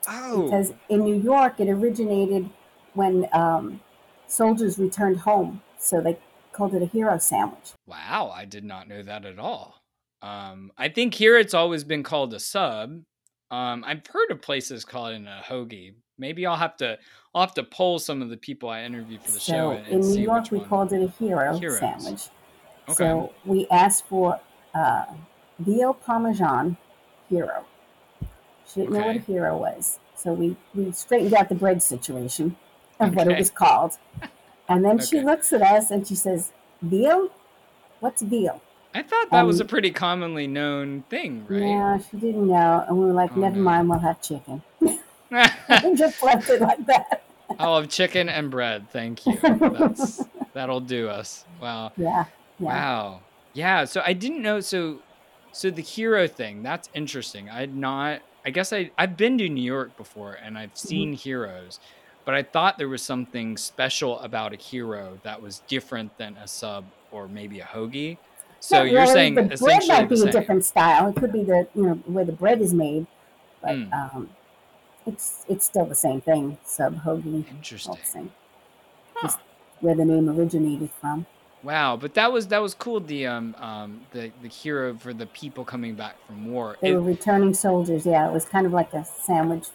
Oh. 0.10 0.44
because 0.44 0.72
Oh. 0.72 0.76
in 0.90 1.04
New 1.04 1.16
York 1.16 1.60
it 1.60 1.70
originated 1.70 2.50
when 2.94 3.28
um, 3.34 3.80
soldiers 4.28 4.80
returned 4.80 5.20
home, 5.20 5.62
so 5.78 6.02
they 6.02 6.18
called 6.52 6.74
it 6.74 6.82
a 6.82 6.86
hero 6.88 7.18
sandwich. 7.20 7.74
Wow, 7.86 8.32
I 8.36 8.46
did 8.46 8.64
not 8.64 8.88
know 8.88 9.04
that 9.04 9.26
at 9.26 9.38
all. 9.38 9.76
Um, 10.22 10.72
I 10.78 10.90
think 10.90 11.14
here 11.14 11.38
it's 11.38 11.54
always 11.54 11.84
been 11.84 12.02
called 12.04 12.34
a 12.34 12.40
sub. 12.40 13.04
Um, 13.52 13.84
I've 13.86 14.02
heard 14.08 14.32
of 14.32 14.42
places 14.42 14.84
calling 14.84 15.26
it 15.26 15.30
a 15.30 15.44
hoagie. 15.54 15.94
Maybe 16.18 16.46
I'll 16.48 16.56
have 16.56 16.76
to 16.78 16.98
I'll 17.36 17.42
have 17.42 17.54
to 17.54 17.64
poll 17.64 18.00
some 18.00 18.22
of 18.24 18.30
the 18.30 18.38
people 18.38 18.68
I 18.70 18.84
interviewed 18.84 19.22
for 19.22 19.32
the 19.32 19.40
show 19.40 19.54
So 19.54 19.72
and, 19.72 19.88
in 19.88 20.00
New 20.00 20.14
see 20.14 20.22
York 20.24 20.50
we 20.52 20.58
one. 20.58 20.68
called 20.68 20.92
it 20.94 21.04
a 21.04 21.08
hero 21.24 21.58
Heroes. 21.60 21.80
sandwich. 21.80 22.22
Okay. 22.90 22.96
So 22.96 23.34
we 23.46 23.68
asked 23.70 24.08
for 24.08 24.40
uh, 24.74 25.06
veal 25.60 25.94
parmesan 25.94 26.78
hero. 27.30 27.66
She 28.68 28.82
didn't 28.82 28.94
know 28.94 29.08
what 29.08 29.16
a 29.16 29.20
hero 29.20 29.58
was, 29.58 30.00
so 30.16 30.34
we 30.34 30.56
we 30.76 30.92
straightened 30.92 31.34
out 31.34 31.50
the 31.50 31.56
bread 31.56 31.82
situation 31.82 32.58
of 33.00 33.16
what 33.16 33.28
it 33.28 33.38
was 33.38 33.50
called. 33.50 33.98
And 34.70 34.84
then 34.84 35.00
she 35.00 35.22
looks 35.22 35.54
at 35.54 35.62
us 35.62 35.92
and 35.92 36.06
she 36.06 36.16
says, 36.16 36.52
"Veal? 36.82 37.30
What's 38.00 38.22
veal?" 38.22 38.62
I 38.94 39.04
thought 39.04 39.30
that 39.32 39.46
was 39.46 39.60
a 39.60 39.64
um, 39.64 39.68
pretty 39.68 39.92
commonly 39.92 40.48
known 40.48 41.04
thing, 41.10 41.46
right? 41.48 41.62
yeah, 41.62 41.98
she 42.00 42.18
didn't 42.18 42.48
know, 42.48 42.84
and 42.88 42.98
we 42.98 43.06
were 43.06 43.14
like, 43.14 43.32
Oh 43.36 43.40
"Never 43.40 43.56
no. 43.58 43.62
mind, 43.64 43.90
we'll 43.90 44.00
have 44.00 44.22
chicken." 44.22 44.62
and 45.32 45.98
just 45.98 46.22
left 46.24 46.50
it 46.50 46.62
like 46.62 46.86
that. 46.88 47.24
I'll 47.60 47.80
have 47.80 47.90
chicken 47.90 48.30
and 48.30 48.52
bread. 48.52 48.90
Thank 48.92 49.26
you. 49.26 49.38
That's 49.42 50.24
that'll 50.54 50.82
do 50.82 51.10
us. 51.10 51.46
Wow. 51.62 51.92
yeah, 51.98 52.26
yeah. 52.60 52.66
Wow. 52.66 53.22
Yeah. 53.54 53.86
So 53.86 54.02
I 54.06 54.14
didn't 54.14 54.42
know. 54.42 54.60
So, 54.60 55.00
so 55.58 55.72
the 55.72 55.82
hero 55.82 56.28
thing. 56.28 56.62
That's 56.64 56.90
interesting. 56.94 57.50
I'd 57.50 57.76
not. 57.76 58.22
I 58.46 58.52
guess 58.52 58.72
I 58.74 58.92
I've 58.98 59.18
been 59.18 59.38
to 59.40 59.50
New 59.50 59.64
York 59.64 59.98
before 59.98 60.34
and 60.34 60.58
I've 60.58 60.78
hmm 60.88 61.06
seen 61.06 61.14
heroes, 61.14 61.80
but 62.26 62.36
I 62.36 62.44
thought 62.44 62.78
there 62.78 62.90
was 62.90 63.06
something 63.06 63.58
special 63.58 64.20
about 64.20 64.54
a 64.54 64.58
hero 64.58 65.20
that 65.24 65.42
was 65.42 65.60
different 65.62 66.18
than 66.18 66.38
a 66.38 66.48
sub 66.48 66.92
or 67.12 67.28
maybe 67.28 67.60
a 67.60 67.66
hoagie. 67.66 68.20
So 68.60 68.84
Not 68.84 68.88
you're 68.88 69.06
saying 69.06 69.36
The 69.36 69.44
bread 69.60 69.88
might 69.88 70.10
be 70.10 70.24
a 70.24 70.28
different 70.28 70.66
style. 70.66 71.08
It 71.10 71.16
could 71.16 71.32
be 71.32 71.44
the 71.44 71.68
you 71.74 71.84
know 71.84 71.94
where 72.06 72.26
the 72.26 72.32
bread 72.32 72.62
is 72.62 72.74
made, 72.74 73.08
but 73.62 73.78
Mm, 73.78 73.94
um, 73.94 74.36
it's 75.06 75.46
it's 75.50 75.66
still 75.66 75.86
the 75.86 75.96
same 75.96 76.22
thing. 76.22 76.58
Sub 76.66 76.98
hoagie, 77.04 77.46
interesting. 77.50 78.32
Huh. 79.16 79.28
Just 79.28 79.40
where 79.82 79.96
the 79.96 80.06
name 80.06 80.30
originated 80.30 80.92
from. 80.92 81.28
Wow, 81.64 81.98
but 81.98 82.14
that 82.14 82.32
was 82.32 82.48
that 82.48 82.62
was 82.62 82.74
cool. 82.74 83.00
The 83.00 83.28
um 83.28 83.56
um 83.60 84.02
the 84.12 84.32
the 84.42 84.48
hero 84.48 84.96
for 84.96 85.14
the 85.14 85.26
people 85.26 85.66
coming 85.66 85.96
back 85.96 86.16
from 86.26 86.46
war. 86.52 86.78
They 86.82 86.94
were 86.94 87.02
returning 87.02 87.54
soldiers. 87.54 88.06
Yeah, 88.06 88.30
it 88.30 88.34
was 88.34 88.46
kind 88.46 88.66
of 88.66 88.74
like 88.74 88.94
a 88.94 89.04
sandwich. 89.04 89.66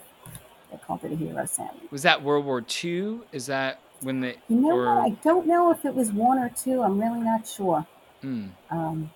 They 0.70 0.78
called 0.78 1.04
it 1.04 1.12
a 1.12 1.16
hero 1.16 1.44
sandwich. 1.44 1.90
was 1.90 2.02
that 2.02 2.22
World 2.22 2.44
War 2.46 2.64
II. 2.84 3.20
Is 3.32 3.46
that 3.46 3.80
when 4.00 4.20
they 4.20 4.36
You 4.48 4.56
know 4.56 4.76
what? 4.76 4.86
I 5.06 5.10
don't 5.22 5.46
know 5.46 5.70
if 5.70 5.84
it 5.84 5.94
was 5.94 6.12
one 6.12 6.38
or 6.38 6.48
two. 6.50 6.82
I'm 6.82 7.00
really 7.00 7.20
not 7.20 7.46
sure. 7.46 7.84
mm, 8.22 8.48
Um, 8.70 9.10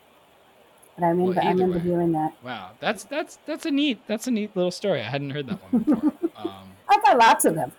but 0.96 1.05
I 1.05 1.09
well 1.09 1.29
remember 1.29 1.40
I 1.40 1.50
remember 1.50 1.79
way. 1.79 1.85
hearing 1.85 2.12
that. 2.12 2.33
Wow, 2.42 2.70
that's 2.81 3.05
that's 3.05 3.38
that's 3.46 3.64
a 3.64 3.70
neat 3.70 4.00
that's 4.07 4.26
a 4.26 4.31
neat 4.31 4.57
little 4.57 4.70
story. 4.70 5.00
I 5.00 5.05
hadn't 5.05 5.31
heard 5.31 5.46
that 5.46 5.62
one 5.62 5.85
before. 5.85 6.12
Um, 6.37 6.68
I 6.90 6.98
got 7.02 7.16
lots 7.18 7.44
of 7.46 7.55
them. 7.55 7.72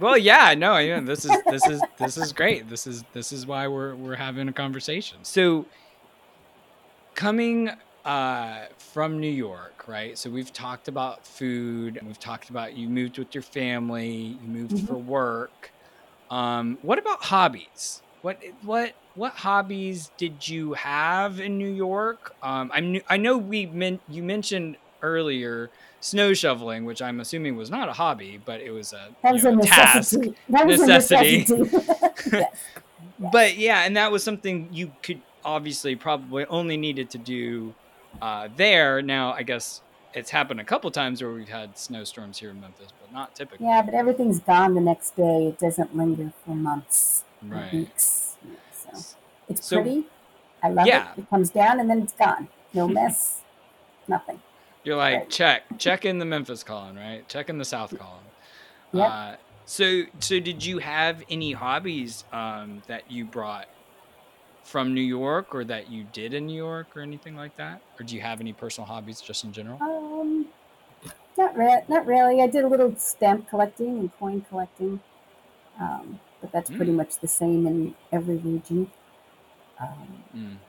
Well, 0.00 0.18
yeah, 0.18 0.54
no, 0.54 0.78
yeah, 0.78 1.00
this 1.00 1.24
is 1.24 1.42
this 1.48 1.66
is 1.68 1.84
this 1.98 2.16
is 2.16 2.32
great. 2.32 2.68
This 2.68 2.86
is 2.86 3.04
this 3.12 3.32
is 3.32 3.46
why 3.46 3.68
we're 3.68 3.96
we're 3.96 4.16
having 4.16 4.48
a 4.48 4.52
conversation. 4.52 5.24
So 5.24 5.68
coming 7.14 7.70
uh, 8.04 8.64
from 8.78 9.20
New 9.20 9.30
York, 9.30 9.84
right? 9.86 10.16
So 10.18 10.30
we've 10.30 10.52
talked 10.52 10.88
about 10.88 11.26
food. 11.26 11.98
We've 12.02 12.18
talked 12.18 12.50
about 12.50 12.74
you 12.74 12.88
moved 12.88 13.18
with 13.18 13.34
your 13.34 13.42
family. 13.42 14.10
You 14.40 14.48
moved 14.48 14.78
hmm 14.78 14.86
for 14.86 14.98
work. 14.98 15.72
Um, 16.30 16.78
what 16.82 16.98
about 16.98 17.24
hobbies? 17.24 18.02
What 18.22 18.38
what 18.62 18.94
what 19.14 19.34
hobbies 19.34 20.10
did 20.18 20.46
you 20.48 20.74
have 20.74 21.40
in 21.40 21.58
New 21.58 21.70
York? 21.70 22.32
Um, 22.42 22.70
I 22.74 22.80
knew 22.80 23.02
I 23.08 23.16
know 23.18 23.38
we 23.38 23.66
meant 23.66 24.02
you 24.06 24.22
mentioned 24.22 24.76
earlier 25.02 25.70
snow 26.00 26.32
shoveling, 26.34 26.84
which 26.84 27.02
I'm 27.02 27.20
assuming 27.20 27.56
was 27.56 27.70
not 27.70 27.88
a 27.88 27.92
hobby, 27.92 28.40
but 28.44 28.60
it 28.60 28.70
was 28.70 28.92
a 28.92 29.08
That 29.22 29.32
was 29.34 29.44
know 29.44 29.50
a 29.50 29.58
a 29.58 29.62
task 29.62 30.12
necessity. 30.12 30.34
That 30.48 30.66
was 30.66 30.80
a 30.80 30.86
necessity. 30.86 31.38
necessity. 31.40 31.70
yes, 31.76 32.32
yes. 32.32 32.58
but 33.32 33.56
yeah, 33.56 33.84
and 33.84 33.96
that 33.96 34.10
was 34.10 34.22
something 34.24 34.68
you 34.72 34.92
could 35.02 35.20
obviously 35.44 35.96
probably 35.96 36.44
only 36.46 36.76
needed 36.76 37.10
to 37.10 37.18
do 37.18 37.74
uh, 38.20 38.48
there. 38.56 39.02
Now 39.02 39.32
I 39.32 39.42
guess 39.42 39.82
it's 40.14 40.30
happened 40.30 40.58
a 40.60 40.64
couple 40.64 40.90
times 40.90 41.22
where 41.22 41.32
we've 41.32 41.48
had 41.48 41.78
snowstorms 41.78 42.38
here 42.38 42.50
in 42.50 42.60
Memphis, 42.60 42.92
but 43.00 43.12
not 43.12 43.34
typically. 43.34 43.66
Yeah, 43.66 43.82
but 43.82 43.94
everything's 43.94 44.40
gone 44.40 44.74
the 44.74 44.80
next 44.80 45.16
day. 45.16 45.46
It 45.48 45.58
doesn't 45.58 45.96
linger 45.96 46.32
for 46.44 46.54
months 46.54 47.24
or 47.48 47.56
Right. 47.56 47.72
weeks. 47.72 48.36
So 48.72 49.16
it's 49.48 49.64
So 49.66 49.82
pretty. 49.82 50.04
I 50.62 50.68
love 50.70 50.86
it. 50.86 51.04
It 51.16 51.30
comes 51.30 51.50
down 51.50 51.78
and 51.80 51.88
then 51.88 52.02
it's 52.02 52.12
gone. 52.12 52.48
No 52.74 52.88
mess, 52.98 53.40
nothing. 54.08 54.40
You're 54.84 54.96
like 54.96 55.28
check 55.28 55.62
check 55.78 56.04
in 56.04 56.18
the 56.18 56.24
Memphis 56.24 56.64
column, 56.64 56.96
right? 56.96 57.28
Check 57.28 57.48
in 57.50 57.58
the 57.58 57.64
South 57.64 57.96
column. 57.96 58.32
Yep. 58.92 59.14
Uh, 59.14 59.36
so 59.66 60.02
so 60.20 60.40
did 60.40 60.64
you 60.64 60.78
have 60.78 61.22
any 61.28 61.52
hobbies 61.52 62.24
um, 62.32 62.82
that 62.88 63.10
you 63.10 63.26
brought 63.26 63.68
from 64.64 64.94
New 64.94 65.02
York 65.02 65.54
or 65.54 65.64
that 65.64 65.88
you 65.88 66.04
did 66.04 66.34
in 66.34 66.46
New 66.46 66.56
York 66.56 66.96
or 66.96 67.02
anything 67.02 67.36
like 67.36 67.56
that? 67.56 67.82
Or 68.00 68.04
do 68.04 68.14
you 68.16 68.22
have 68.22 68.40
any 68.40 68.52
personal 68.54 68.86
hobbies 68.88 69.20
just 69.20 69.44
in 69.44 69.52
general? 69.52 69.80
Um, 69.80 70.48
not 71.38 71.56
re- 71.56 71.84
not 71.88 72.06
really. 72.06 72.42
I 72.42 72.48
did 72.48 72.64
a 72.64 72.68
little 72.68 72.96
stamp 72.96 73.48
collecting 73.48 73.98
and 73.98 74.12
coin 74.18 74.42
collecting, 74.42 75.02
um, 75.80 76.20
but 76.40 76.52
that's 76.52 76.70
pretty 76.70 76.92
Mm, 76.92 76.92
much 76.92 77.18
the 77.20 77.28
same 77.28 77.66
in 77.66 77.96
every 78.12 78.36
region. 78.38 78.92
Um, 79.80 80.24
mm, 80.34 80.60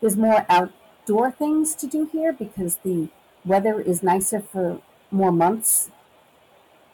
there's 0.00 0.16
more 0.16 0.44
outdoor 0.48 1.30
things 1.30 1.74
to 1.76 1.86
do 1.86 2.06
here 2.06 2.32
because 2.32 2.78
the 2.78 3.08
weather 3.48 3.80
is 3.80 4.02
nicer 4.02 4.40
for 4.40 4.82
more 5.10 5.32
months. 5.32 5.90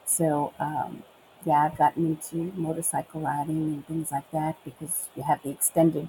So, 0.06 0.52
um, 0.58 1.04
yeah, 1.44 1.64
I've 1.64 1.76
gotten 1.76 2.06
into 2.06 2.36
motorcycle 2.58 3.20
riding 3.20 3.74
and 3.74 3.86
things 3.86 4.10
like 4.12 4.30
that 4.30 4.62
because 4.64 5.08
you 5.14 5.22
have 5.22 5.42
the 5.42 5.50
extended 5.50 6.08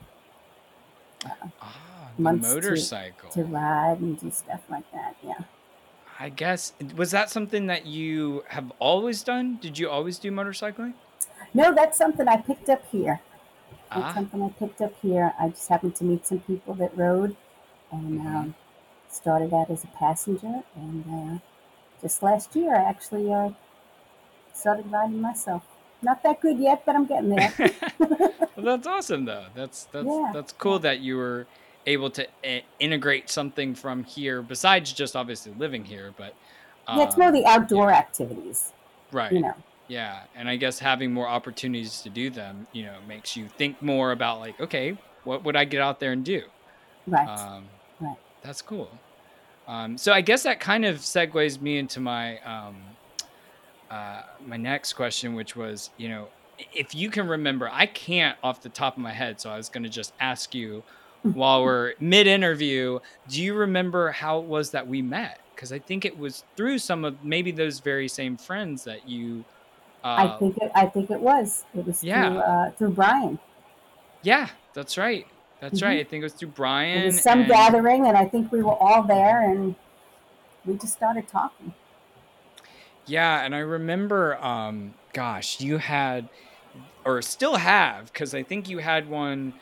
uh, 1.25 1.47
Ah, 1.60 2.13
the 2.23 2.23
months 2.23 2.58
to 2.67 2.89
to 3.31 3.43
ride 3.45 3.99
and 3.99 4.19
do 4.19 4.31
stuff 4.31 4.63
like 4.69 4.91
that. 4.93 5.15
Yeah. 5.23 5.45
I 6.19 6.29
guess 6.29 6.73
was 6.95 7.12
that 7.12 7.29
something 7.29 7.67
that 7.67 7.86
you 7.86 8.43
have 8.49 8.71
always 8.79 9.23
done? 9.23 9.58
Did 9.58 9.77
you 9.77 9.89
always 9.89 10.19
do 10.19 10.31
motorcycling? 10.31 10.95
No, 11.53 11.73
that's 11.73 11.97
something 11.97 12.27
I 12.27 12.38
picked 12.38 12.69
up 12.69 12.86
here. 12.88 13.21
That's 13.93 14.13
Ah, 14.13 14.13
something 14.13 14.41
I 14.43 14.49
picked 14.49 14.81
up 14.81 14.95
here. 15.01 15.34
I 15.39 15.49
just 15.49 15.69
happened 15.69 15.95
to 15.97 16.05
meet 16.05 16.25
some 16.27 16.41
people 16.41 16.75
that 16.75 16.97
rode 16.97 17.38
and 17.91 18.19
hmm 18.23 18.25
um, 18.27 18.55
started 19.15 19.54
out 19.54 19.69
as 19.69 19.84
a 19.84 19.88
passenger. 19.88 20.63
And 20.75 21.06
uh, 21.10 21.39
just 22.01 22.23
last 22.23 22.56
year, 22.56 22.75
I 22.75 22.84
actually 22.84 23.32
uh, 23.34 23.51
started 24.54 24.91
riding 24.91 25.21
myself. 25.21 25.63
Not 26.01 26.23
that 26.23 26.41
good 26.41 26.60
yet, 26.60 26.84
but 26.86 26.95
I'm 26.95 27.06
getting 27.06 27.30
there. 27.30 27.54
well, 28.56 28.65
that's 28.65 28.88
awesome 28.88 29.25
though. 29.25 29.47
That's 29.54 29.86
that's 29.88 30.19
yeah, 30.19 30.34
that's 30.34 30.51
cool 30.54 30.80
that 30.80 30.99
you 30.99 31.17
were 31.17 31.47
able 31.86 32.10
to 32.12 32.28
i- 32.45 32.63
integrate 32.80 33.30
something 33.30 33.75
from 33.75 34.04
here 34.04 34.41
besides 34.41 34.91
just 34.93 35.15
obviously 35.15 35.54
living 35.54 35.86
here, 35.86 36.13
but 36.15 36.36
Yeah, 36.93 37.04
it's 37.04 37.17
more 37.17 37.32
um, 37.32 37.32
the 37.32 37.45
outdoor 37.45 37.91
yeah, 37.91 37.91
activities, 37.91 38.73
you 39.30 39.39
right. 39.39 39.41
know. 39.41 39.54
Yeah, 39.88 40.23
and 40.34 40.49
I 40.49 40.56
guess 40.56 40.80
having 40.80 41.13
more 41.13 41.28
opportunities 41.28 42.01
to 42.01 42.10
do 42.10 42.32
them, 42.32 42.67
you 42.71 42.86
know, 42.86 43.01
makes 43.01 43.36
you 43.36 43.47
think 43.49 43.82
more 43.82 44.12
about 44.12 44.39
like, 44.39 44.60
okay, 44.60 44.97
what 45.23 45.43
would 45.43 45.56
I 45.56 45.65
get 45.65 45.82
out 45.82 45.99
there 45.99 46.12
and 46.12 46.25
do? 46.25 46.41
Right, 47.08 47.30
Um, 47.30 47.32
right. 47.45 47.75
That's 48.45 48.62
cool. 48.62 48.89
Um, 49.67 49.97
so 49.97 50.13
I 50.13 50.21
guess 50.21 50.43
that 50.43 50.60
kind 50.60 50.86
of 50.86 50.97
segues 50.97 51.60
me 51.60 51.77
into 51.77 51.99
my 51.99 52.39
um, 52.41 52.75
uh, 53.89 54.21
my 54.45 54.58
next 54.58 54.93
question, 54.93 55.34
which 55.34 55.55
was, 55.55 55.89
you 55.97 56.10
know, 56.10 56.27
if 56.73 56.93
you 56.93 57.10
can 57.10 57.27
remember, 57.27 57.69
I 57.71 57.86
can't 57.88 58.38
off 58.43 58.62
the 58.62 58.69
top 58.69 58.95
of 58.97 59.01
my 59.03 59.12
head, 59.12 59.41
so 59.41 59.49
I 59.49 59.58
was 59.58 59.69
going 59.69 59.84
to 59.84 59.89
just 59.89 60.13
ask 60.19 60.53
you, 60.53 60.84
while 61.23 61.63
we're 61.65 61.93
mid 61.99 62.27
interview, 62.27 62.99
do 63.27 63.41
you 63.41 63.55
remember 63.55 64.12
how 64.12 64.39
it 64.39 64.45
was 64.45 64.71
that 64.71 64.88
we 64.88 65.01
met? 65.01 65.39
Because 65.55 65.71
I 65.71 65.79
think 65.79 66.05
it 66.05 66.17
was 66.17 66.43
through 66.55 66.79
some 66.79 67.03
of 67.05 67.23
maybe 67.23 67.51
those 67.51 67.79
very 67.79 68.08
same 68.08 68.38
friends 68.38 68.84
that 68.84 69.08
you. 69.10 69.43
I 70.03 70.25
Uh, 70.25 70.38
think 70.38 70.58
it. 70.58 70.71
I 70.75 70.86
think 70.86 71.10
it 71.10 71.19
was. 71.19 71.65
It 71.75 71.86
was 71.88 72.03
through 72.05 72.10
yeah, 72.10 72.38
uh, 72.38 72.71
through 72.71 72.91
Brian. 72.91 73.39
yeah, 74.21 74.49
that's 74.73 74.97
right. 74.97 75.25
That's 75.60 75.82
hmm 75.82 75.82
right. 75.82 76.00
I 76.00 76.04
think 76.04 76.22
it 76.22 76.26
was 76.26 76.34
through 76.34 76.50
It 76.94 77.04
Brian 77.04 77.04
was 77.04 77.20
some 77.22 77.44
and 77.44 77.46
gathering, 77.46 78.08
and 78.08 78.18
I 78.18 78.26
think 78.26 78.52
we 78.52 78.63
were 78.63 78.76
all 78.76 79.04
there, 79.04 79.41
and 79.41 79.76
we 80.65 80.76
just 80.78 80.94
started 80.94 81.28
talking. 81.28 81.74
yeah, 83.06 83.44
and 83.44 83.54
I 83.54 83.60
remember, 83.60 84.41
um, 84.44 84.96
gosh, 85.13 85.60
you 85.60 85.78
had 85.78 86.30
or 87.06 87.22
still 87.22 87.56
have 87.58 88.08
because 88.08 88.34
I 88.36 88.44
think 88.44 88.70
you 88.70 88.80
had 88.80 89.10
one 89.10 89.56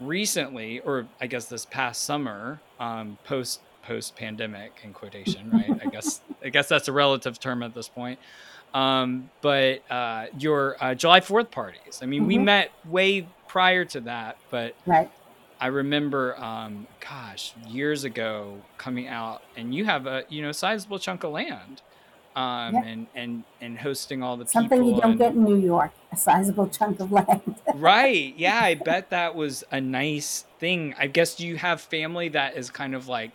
recently, 0.00 0.80
or 0.80 1.10
I 1.20 1.26
guess 1.28 1.48
this 1.48 1.66
past 1.66 2.04
summer, 2.04 2.64
um, 2.78 3.18
post 3.24 3.64
post 3.82 4.16
pandemic 4.16 4.80
in 4.84 4.92
quotation, 4.94 5.50
right? 5.50 5.74
I 5.80 5.86
guess 5.86 6.22
I 6.44 6.50
guess 6.50 6.68
that's 6.68 6.88
a 6.88 6.92
relative 6.92 7.40
term 7.40 7.62
at 7.62 7.74
this 7.74 7.88
point. 7.88 8.20
Um, 8.74 9.30
but 9.42 9.80
uh, 9.90 10.26
your 10.34 10.76
uh, 10.82 10.94
July 10.94 11.20
Fourth 11.20 11.50
parties. 11.50 12.00
I 12.02 12.06
mean, 12.06 12.26
we 12.26 12.38
hmm 12.38 12.44
met 12.44 12.72
way 12.84 13.34
prior 13.48 13.84
to 13.86 14.02
that, 14.02 14.38
but 14.50 14.74
Right. 14.86 15.10
I 15.62 15.68
remember, 15.68 16.36
um, 16.42 16.88
gosh, 17.08 17.54
years 17.68 18.02
ago 18.02 18.56
coming 18.78 19.06
out, 19.06 19.42
and 19.56 19.72
you 19.72 19.84
have 19.84 20.08
a 20.08 20.24
you 20.28 20.42
know 20.42 20.50
sizable 20.50 20.98
chunk 20.98 21.22
of 21.22 21.30
land, 21.30 21.82
um, 22.34 22.74
Yeah. 22.74 22.82
and 22.84 23.06
and 23.14 23.44
and 23.60 23.78
hosting 23.78 24.24
all 24.24 24.36
the 24.36 24.44
Something 24.44 24.84
you 24.84 25.00
don't 25.00 25.16
get 25.18 25.34
in 25.34 25.44
New 25.44 25.54
York. 25.56 25.92
A 26.10 26.16
sizable 26.16 26.66
chunk 26.78 26.98
of 26.98 27.12
land. 27.12 27.54
Right. 27.76 28.34
Yeah, 28.36 28.58
I 28.60 28.74
bet 28.74 29.10
that 29.10 29.36
was 29.36 29.62
a 29.70 29.80
nice 29.80 30.46
thing. 30.58 30.96
I 30.98 31.06
guess 31.06 31.38
you 31.38 31.56
have 31.58 31.80
family 31.80 32.28
that 32.30 32.56
is 32.56 32.68
kind 32.68 32.92
of 32.92 33.06
like, 33.06 33.30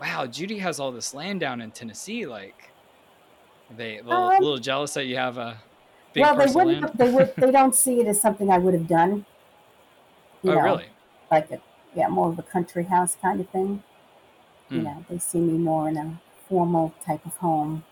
wow, 0.00 0.24
Judy 0.24 0.58
has 0.60 0.80
all 0.80 0.92
this 0.92 1.12
land 1.12 1.40
down 1.40 1.60
in 1.60 1.72
Tennessee. 1.72 2.24
Like, 2.24 2.70
they 3.76 3.98
a 3.98 4.02
little 4.02 4.28
um. 4.28 4.40
little 4.40 4.58
jealous 4.58 4.94
that 4.94 5.04
you 5.04 5.16
have 5.16 5.36
a 5.36 5.58
big 6.14 6.22
Well, 6.22 6.36
they 6.36 6.44
of 6.44 6.54
land. 6.54 6.68
wouldn't. 6.68 6.96
They 6.96 7.10
would. 7.10 7.34
They 7.36 7.50
don't 7.50 7.74
see 7.74 8.00
it 8.00 8.06
as 8.06 8.18
something 8.18 8.50
I 8.50 8.56
would 8.56 8.72
have 8.72 8.88
done. 8.88 9.26
Oh, 10.44 10.54
know, 10.54 10.60
really? 10.60 10.86
like 11.30 11.50
a 11.50 11.60
yeah, 11.96 12.08
more 12.08 12.30
of 12.30 12.38
a 12.38 12.44
country 12.44 12.84
house 12.84 13.16
kind 13.16 13.40
of 13.40 13.50
thing. 13.50 13.82
You 14.74 14.82
Mm, 14.82 14.84
know, 14.84 15.04
they 15.08 15.18
see 15.18 15.40
me 15.40 15.58
more 15.58 15.88
in 15.88 15.96
a 15.96 16.20
formal 16.48 16.94
type 17.04 17.26
of 17.26 17.36
home. 17.38 17.84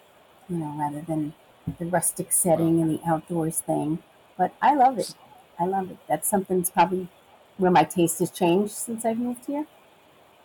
You 0.48 0.58
know, 0.58 0.74
rather 0.78 1.02
than 1.02 1.34
the 1.78 1.86
rustic 1.86 2.32
setting 2.32 2.80
and 2.80 2.90
the 2.90 3.00
outdoors 3.06 3.60
thing. 3.60 4.02
But 4.38 4.54
I 4.62 4.74
love 4.74 4.98
it. 4.98 5.14
I 5.58 5.66
love 5.66 5.90
it. 5.90 5.98
That's 6.08 6.28
something 6.28 6.58
that's 6.58 6.70
probably 6.70 7.08
where 7.58 7.70
my 7.70 7.84
taste 7.84 8.18
has 8.20 8.30
changed 8.30 8.72
since 8.72 9.04
I've 9.04 9.18
moved 9.18 9.46
here. 9.46 9.66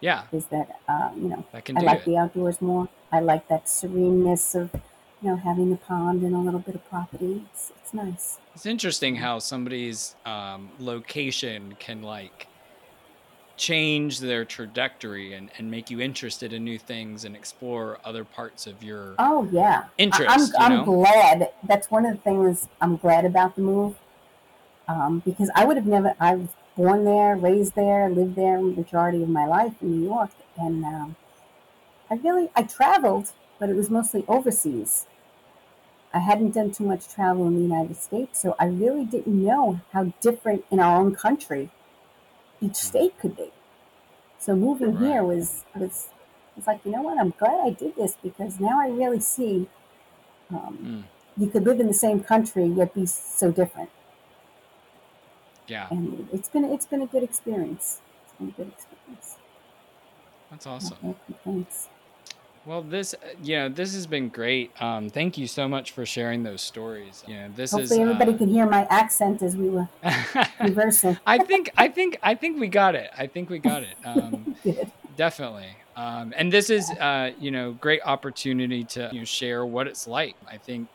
Yeah, 0.01 0.27
Is 0.31 0.47
that 0.47 0.79
uh, 0.87 1.11
you 1.15 1.29
know 1.29 1.45
I 1.75 1.81
like 1.81 2.03
it. 2.03 2.05
the 2.05 2.17
outdoors 2.17 2.61
more. 2.61 2.89
I 3.11 3.19
like 3.19 3.47
that 3.47 3.67
sereneness 3.69 4.55
of 4.55 4.73
you 5.21 5.29
know 5.29 5.35
having 5.35 5.69
the 5.71 5.77
pond 5.77 6.23
and 6.23 6.35
a 6.35 6.39
little 6.39 6.59
bit 6.59 6.75
of 6.75 6.85
property. 6.85 7.45
It's 7.51 7.71
it's 7.81 7.93
nice. 7.93 8.39
It's 8.55 8.65
interesting 8.65 9.15
how 9.15 9.39
somebody's 9.39 10.15
um, 10.25 10.73
location 10.77 11.75
can 11.75 12.01
like 12.01 12.49
change 13.59 14.21
their 14.21 14.45
trajectory 14.45 15.33
and, 15.33 15.51
and 15.57 15.69
make 15.69 15.89
you 15.89 15.99
interested 15.99 16.53
in 16.53 16.63
new 16.63 16.79
things 16.79 17.25
and 17.25 17.35
explore 17.35 17.99
other 18.05 18.23
parts 18.23 18.65
of 18.65 18.81
your 18.81 19.15
Oh 19.19 19.47
yeah, 19.51 19.83
I, 19.83 19.85
I'm 19.85 19.89
interest, 19.97 20.53
you 20.53 20.59
I'm 20.59 20.69
know? 20.69 20.85
glad. 20.85 21.51
That's 21.67 21.91
one 21.91 22.05
of 22.05 22.15
the 22.15 22.21
things 22.21 22.69
I'm 22.79 22.95
glad 22.95 23.25
about 23.25 23.55
the 23.55 23.61
move 23.61 23.97
um, 24.87 25.21
because 25.25 25.51
I 25.53 25.65
would 25.65 25.75
have 25.75 25.85
never. 25.85 26.15
I 26.19 26.35
was 26.35 26.49
born 26.77 27.03
there, 27.03 27.35
raised 27.35 27.75
there, 27.75 28.09
lived 28.09 28.35
there 28.35 28.61
majority 28.61 29.21
of 29.21 29.29
my 29.29 29.45
life 29.45 29.73
in 29.81 29.99
New 29.99 30.07
York, 30.07 30.31
and 30.57 30.85
um, 30.85 31.15
I 32.09 32.15
really 32.15 32.49
I 32.55 32.63
traveled, 32.63 33.33
but 33.59 33.69
it 33.69 33.75
was 33.75 33.89
mostly 33.89 34.23
overseas. 34.29 35.05
I 36.13 36.19
hadn't 36.19 36.51
done 36.55 36.71
too 36.71 36.85
much 36.85 37.07
travel 37.09 37.45
in 37.45 37.55
the 37.55 37.61
United 37.61 37.97
States, 37.97 38.39
so 38.39 38.55
I 38.57 38.65
really 38.67 39.05
didn't 39.05 39.43
know 39.45 39.81
how 39.91 40.13
different 40.21 40.63
in 40.71 40.79
our 40.79 40.99
own 40.99 41.13
country 41.13 41.69
each 42.61 42.75
Mm, 42.83 42.91
state 42.91 43.17
could 43.19 43.37
be. 43.37 43.51
So 44.39 44.55
moving 44.55 44.97
Right. 44.97 44.99
here 44.99 45.23
was 45.23 45.65
was 45.75 46.09
was 46.55 46.67
like, 46.67 46.85
you 46.85 46.91
know 46.91 47.01
what? 47.03 47.19
I'm 47.19 47.33
glad 47.37 47.61
I 47.65 47.71
did 47.71 47.95
this 47.95 48.17
because 48.23 48.59
now 48.59 48.81
I 48.81 48.89
really 48.89 49.19
see 49.21 49.69
um, 50.51 50.79
Mm, 50.83 51.09
you 51.37 51.47
could 51.49 51.65
live 51.65 51.79
in 51.79 51.87
the 51.87 51.93
same 51.93 52.21
country 52.21 52.65
yet 52.67 52.93
be 52.95 53.05
so 53.07 53.51
different. 53.51 53.89
yeah, 55.67 55.91
And 55.91 56.29
it's 56.33 56.49
been 56.49 56.65
it's 56.65 56.85
been 56.87 57.01
a 57.01 57.07
good 57.07 57.23
experience. 57.23 58.01
It's 58.25 58.33
been 58.39 58.49
a 58.49 58.51
good 58.51 58.69
experience. 58.69 59.37
that's 60.49 60.67
awesome. 60.67 60.99
no 61.03 61.15
complaints. 61.25 61.89
Well, 62.65 62.81
this, 62.81 63.15
you 63.41 63.55
know, 63.55 63.69
this 63.69 63.93
has 63.93 64.05
been 64.05 64.29
great. 64.29 64.71
Um, 64.81 65.09
thank 65.09 65.37
you 65.37 65.47
so 65.47 65.67
much 65.67 65.91
for 65.91 66.05
sharing 66.05 66.43
those 66.43 66.61
stories. 66.61 67.23
You 67.27 67.35
know, 67.35 67.49
this 67.55 67.71
is, 67.73 67.79
Hopefully 67.79 68.01
everybody 68.01 68.33
uh, 68.33 68.37
could 68.37 68.49
hear 68.49 68.65
my 68.65 68.85
accent 68.89 69.41
as 69.41 69.55
we 69.55 69.69
were 69.69 69.87
conversing. 70.59 71.17
I 71.25 71.39
think, 71.39 71.71
I 71.77 71.87
think, 71.87 72.19
I 72.21 72.35
think 72.35 72.59
we 72.59 72.67
got 72.67 72.95
it. 72.95 73.09
I 73.17 73.27
think 73.27 73.49
we 73.49 73.59
got 73.59 73.83
it. 73.83 73.95
Um, 74.05 74.55
definitely. 75.15 75.67
Um, 75.95 76.33
and 76.37 76.51
this 76.51 76.69
is, 76.69 76.89
uh, 76.91 77.31
you 77.39 77.51
know, 77.51 77.73
great 77.73 78.01
opportunity 78.05 78.83
to 78.85 79.09
you 79.11 79.19
know, 79.19 79.25
share 79.25 79.65
what 79.65 79.85
it's 79.87 80.07
like. 80.07 80.35
I 80.49 80.57
think, 80.57 80.87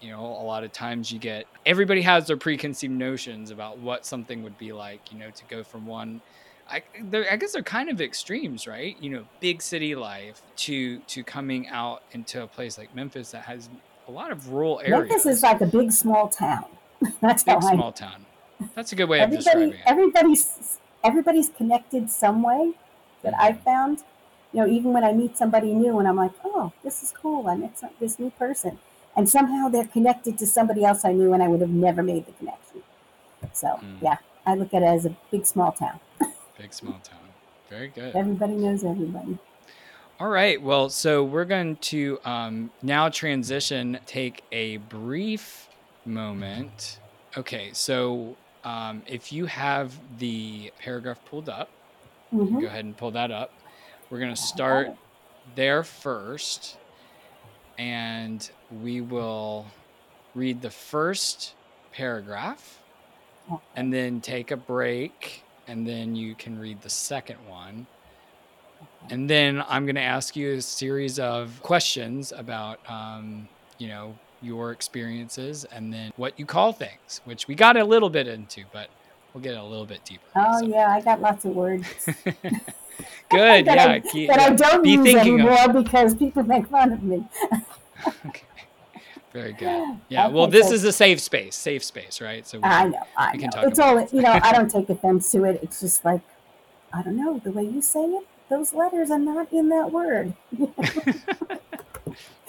you 0.00 0.10
know, 0.10 0.20
a 0.20 0.44
lot 0.44 0.62
of 0.62 0.72
times 0.72 1.10
you 1.10 1.18
get 1.18 1.46
everybody 1.66 2.02
has 2.02 2.26
their 2.26 2.36
preconceived 2.36 2.92
notions 2.92 3.50
about 3.50 3.78
what 3.78 4.06
something 4.06 4.42
would 4.42 4.58
be 4.58 4.72
like. 4.72 5.12
You 5.12 5.18
know, 5.18 5.30
to 5.30 5.44
go 5.46 5.62
from 5.62 5.86
one. 5.86 6.20
I, 6.70 6.82
I 7.30 7.36
guess 7.36 7.52
they're 7.52 7.62
kind 7.62 7.88
of 7.88 8.00
extremes, 8.00 8.66
right? 8.66 8.96
You 9.00 9.10
know, 9.10 9.24
big 9.40 9.62
city 9.62 9.94
life 9.94 10.40
to 10.58 10.98
to 11.00 11.24
coming 11.24 11.68
out 11.68 12.02
into 12.12 12.42
a 12.42 12.46
place 12.46 12.78
like 12.78 12.94
Memphis 12.94 13.30
that 13.32 13.44
has 13.44 13.68
a 14.06 14.10
lot 14.12 14.30
of 14.30 14.48
rural 14.48 14.80
areas. 14.84 15.10
Memphis 15.10 15.26
is 15.26 15.42
like 15.42 15.60
a 15.60 15.66
big 15.66 15.92
small 15.92 16.28
town. 16.28 16.66
That's 17.20 17.44
how 17.44 17.58
big 17.58 17.64
I 17.64 17.74
small 17.74 17.92
town. 17.92 18.26
That's 18.74 18.92
a 18.92 18.96
good 18.96 19.08
way 19.08 19.22
of 19.22 19.30
describing 19.30 19.72
it. 19.72 19.80
everybody's 19.86 20.78
everybody's 21.02 21.48
connected 21.50 22.10
some 22.10 22.42
way 22.42 22.72
that 23.22 23.34
hmm 23.34 23.40
I've 23.40 23.60
found. 23.62 24.04
You 24.52 24.60
know, 24.60 24.66
even 24.66 24.92
when 24.92 25.04
I 25.04 25.12
meet 25.12 25.36
somebody 25.36 25.72
new 25.72 25.98
and 26.00 26.08
I'm 26.08 26.16
like, 26.16 26.32
oh, 26.44 26.72
this 26.82 27.02
is 27.04 27.12
cool. 27.12 27.46
I 27.46 27.54
met 27.54 27.78
some, 27.78 27.90
this 28.00 28.18
new 28.18 28.30
person. 28.30 28.80
And 29.16 29.28
somehow 29.28 29.68
they're 29.68 29.86
connected 29.86 30.38
to 30.38 30.46
somebody 30.46 30.84
else 30.84 31.04
I 31.04 31.12
knew 31.12 31.32
and 31.32 31.40
I 31.42 31.46
would 31.48 31.60
have 31.60 31.70
never 31.70 32.02
made 32.02 32.26
the 32.26 32.32
connection. 32.32 32.82
So, 33.52 33.80
Mm, 33.82 34.02
yeah, 34.02 34.18
I 34.46 34.54
look 34.54 34.74
at 34.74 34.82
it 34.82 34.86
as 34.86 35.06
a 35.06 35.16
big 35.30 35.46
small 35.46 35.72
town. 35.72 36.00
big 36.60 36.74
small 36.74 37.00
town. 37.02 37.18
Very 37.70 37.88
good. 37.88 38.14
Everybody 38.14 38.54
knows 38.54 38.84
everybody. 38.84 39.38
All 40.18 40.28
right. 40.28 40.60
Well, 40.60 40.90
so 40.90 41.24
we're 41.24 41.46
going 41.46 41.76
to 41.76 42.18
um, 42.24 42.70
now 42.82 43.08
transition, 43.08 43.98
take 44.06 44.44
a 44.52 44.76
brief 44.76 45.70
moment. 46.04 47.00
Okay. 47.36 47.70
So 47.72 48.36
um, 48.64 49.02
if 49.06 49.32
you 49.32 49.46
have 49.46 49.98
the 50.18 50.72
paragraph 50.78 51.24
pulled 51.24 51.48
up, 51.48 51.70
you 52.38 52.46
can 52.46 52.56
hmm 52.56 52.60
go 52.60 52.66
ahead 52.66 52.84
and 52.84 52.96
pull 52.96 53.12
that 53.12 53.30
up. 53.30 53.52
We're 54.10 54.18
going 54.18 54.34
to 54.34 54.40
start 54.40 54.92
there 55.54 55.82
first, 55.82 56.78
and 57.78 58.48
we 58.70 59.00
will 59.00 59.66
read 60.34 60.60
the 60.60 60.70
first 60.70 61.54
paragraph 61.92 62.82
and 63.76 63.92
then 63.92 64.20
take 64.20 64.50
a 64.50 64.56
break, 64.56 65.44
and 65.70 65.86
then 65.86 66.16
you 66.16 66.34
can 66.34 66.58
read 66.58 66.82
the 66.82 66.90
second 66.90 67.36
one. 67.48 67.86
And 69.08 69.30
then 69.30 69.62
I'm 69.68 69.86
going 69.86 69.94
to 69.94 70.02
ask 70.02 70.34
you 70.34 70.54
a 70.54 70.60
series 70.60 71.20
of 71.20 71.62
questions 71.62 72.32
about, 72.36 72.80
um, 72.90 73.48
you 73.78 73.86
know, 73.86 74.18
your 74.42 74.72
experiences 74.72 75.64
and 75.66 75.92
then 75.92 76.12
what 76.16 76.38
you 76.38 76.44
call 76.44 76.72
things, 76.72 77.20
which 77.24 77.46
we 77.46 77.54
got 77.54 77.76
a 77.76 77.84
little 77.84 78.10
bit 78.10 78.26
into, 78.26 78.64
but 78.72 78.88
we'll 79.32 79.44
get 79.44 79.56
a 79.56 79.62
little 79.62 79.86
bit 79.86 80.04
deeper. 80.04 80.24
Oh, 80.34 80.58
So 80.60 80.66
yeah, 80.66 80.90
I 80.90 81.00
got 81.02 81.20
lots 81.20 81.44
of 81.44 81.54
words 81.54 81.86
good. 82.24 83.64
that, 83.66 83.66
Yeah. 83.66 83.86
I, 83.86 84.00
Keep, 84.00 84.28
that 84.30 84.40
I 84.40 84.54
don't 84.54 84.82
Be 84.82 84.90
use 84.90 85.14
of 85.14 85.20
anymore 85.20 85.68
because 85.72 86.14
people 86.16 86.42
make 86.42 86.66
fun 86.66 86.92
of 86.92 87.02
me. 87.04 87.24
okay. 88.26 88.42
Very 89.32 89.52
good. 89.52 89.98
Yeah. 90.08 90.28
Well, 90.28 90.46
this 90.48 90.68
so 90.68 90.74
is 90.74 90.84
a 90.84 90.92
safe 90.92 91.20
space, 91.20 91.54
safe 91.54 91.84
space, 91.84 92.20
right? 92.20 92.46
So 92.46 92.58
we 92.58 92.64
I 92.64 92.88
know, 92.88 93.02
I 93.16 93.32
we 93.32 93.38
can 93.38 93.50
know. 93.50 93.50
talk 93.50 93.68
It's 93.68 93.78
about 93.78 93.96
all, 93.96 93.98
it. 93.98 94.12
you 94.12 94.22
know, 94.22 94.38
I 94.42 94.52
don't 94.52 94.70
take 94.70 94.88
offense 94.90 95.30
to 95.32 95.44
it. 95.44 95.60
It's 95.62 95.80
just 95.80 96.04
like, 96.04 96.22
I 96.92 97.02
don't 97.02 97.16
know, 97.16 97.38
the 97.38 97.52
way 97.52 97.64
you 97.64 97.80
say 97.80 98.04
it, 98.04 98.26
those 98.48 98.74
letters 98.74 99.10
are 99.10 99.18
not 99.18 99.52
in 99.52 99.68
that 99.68 99.92
word. 99.92 100.34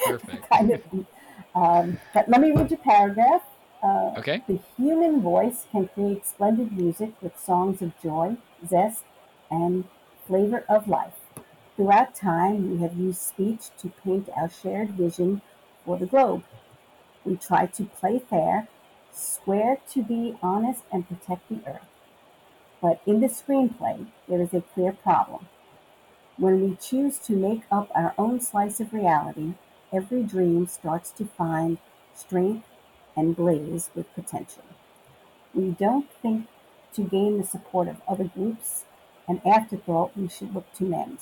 Perfect. 0.05 0.49
kind 0.49 0.71
of. 0.71 0.81
Um, 1.53 1.99
but 2.13 2.27
let 2.29 2.41
me 2.41 2.51
read 2.51 2.71
your 2.71 2.79
paragraph. 2.79 3.43
Uh, 3.83 4.13
Okay. 4.17 4.41
the 4.47 4.59
human 4.77 5.21
voice 5.21 5.65
can 5.71 5.87
create 5.89 6.25
splendid 6.25 6.71
music 6.71 7.11
with 7.21 7.39
songs 7.39 7.81
of 7.81 7.91
joy, 8.01 8.37
zest, 8.67 9.03
and 9.49 9.85
flavor 10.27 10.63
of 10.69 10.87
life. 10.87 11.13
Throughout 11.75 12.15
time, 12.15 12.71
we 12.71 12.77
have 12.83 12.95
used 12.95 13.21
speech 13.21 13.69
to 13.79 13.91
paint 14.03 14.29
our 14.35 14.49
shared 14.49 14.91
vision 14.91 15.41
for 15.85 15.97
the 15.97 16.05
globe. 16.05 16.43
We 17.25 17.35
try 17.35 17.67
to 17.67 17.85
play 17.85 18.19
fair, 18.19 18.67
swear 19.11 19.77
to 19.91 20.03
be 20.03 20.37
honest, 20.41 20.83
and 20.91 21.07
protect 21.07 21.49
the 21.49 21.61
earth. 21.67 21.87
But 22.81 23.01
in 23.05 23.21
the 23.21 23.27
screenplay, 23.27 24.07
there 24.27 24.41
is 24.41 24.53
a 24.53 24.61
clear 24.61 24.91
problem. 24.91 25.47
When 26.37 26.61
we 26.61 26.75
choose 26.77 27.19
to 27.19 27.33
make 27.33 27.63
up 27.71 27.91
our 27.93 28.15
own 28.17 28.39
slice 28.39 28.79
of 28.79 28.93
reality, 28.93 29.53
every 29.93 30.23
dream 30.23 30.65
starts 30.65 31.11
to 31.11 31.25
find 31.25 31.77
strength 32.15 32.65
and 33.15 33.35
blaze 33.35 33.91
with 33.93 34.13
potential. 34.15 34.63
We 35.53 35.71
don't 35.71 36.09
think 36.21 36.47
to 36.93 37.03
gain 37.03 37.37
the 37.37 37.45
support 37.45 37.87
of 37.87 38.01
other 38.07 38.23
groups, 38.23 38.85
an 39.27 39.41
afterthought 39.45 40.17
we 40.17 40.27
should 40.27 40.55
look 40.55 40.71
to 40.73 40.83
mend. 40.83 41.19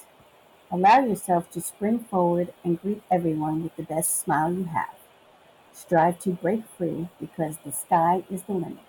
Allow 0.72 1.00
yourself 1.06 1.50
to 1.52 1.62
spring 1.62 2.00
forward 2.00 2.54
and 2.64 2.82
greet 2.82 3.02
everyone 3.10 3.64
with 3.64 3.76
the 3.76 3.84
best 3.84 4.22
smile 4.22 4.54
you 4.54 4.66
have. 4.66 4.99
Strive 5.82 6.20
to 6.20 6.32
break 6.32 6.66
free 6.78 7.10
because 7.20 7.58
the 7.60 7.72
sky 7.72 8.24
is 8.30 8.44
the 8.44 8.54
limit. 8.54 8.84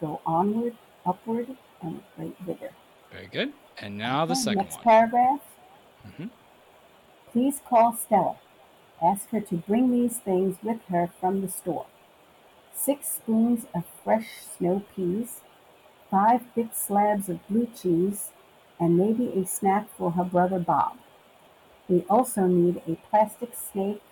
Go 0.00 0.20
onward, 0.26 0.76
upward, 1.06 1.56
and 1.82 1.96
with 1.96 2.04
great 2.16 2.38
vigor. 2.40 2.72
Very 3.10 3.28
good. 3.28 3.52
And 3.78 3.96
now 3.98 4.26
the 4.26 4.32
Okay, 4.32 4.42
second 4.42 4.56
Next 4.56 4.76
one. 4.76 4.84
paragraph. 4.84 5.42
Mhm. 6.06 6.30
Please 7.32 7.60
call 7.68 7.92
Stella. 7.94 8.36
Ask 9.02 9.30
her 9.30 9.40
to 9.40 9.56
bring 9.56 9.90
these 9.90 10.18
things 10.18 10.62
with 10.62 10.82
her 10.86 11.08
from 11.20 11.40
the 11.42 11.48
store. 11.48 11.86
Six 12.74 13.08
spoons 13.12 13.66
of 13.74 13.86
fresh 14.04 14.42
snow 14.42 14.82
peas, 14.94 15.42
five 16.10 16.46
thick 16.54 16.74
slabs 16.74 17.28
of 17.28 17.46
blue 17.48 17.66
cheese, 17.66 18.32
and 18.80 18.98
maybe 18.98 19.28
a 19.40 19.46
snack 19.46 19.88
for 19.90 20.12
her 20.12 20.24
brother 20.24 20.60
Bob. 20.60 20.98
We 21.88 22.02
also 22.10 22.46
need 22.46 22.82
a 22.88 22.96
plastic 22.96 23.54
snake 23.54 24.02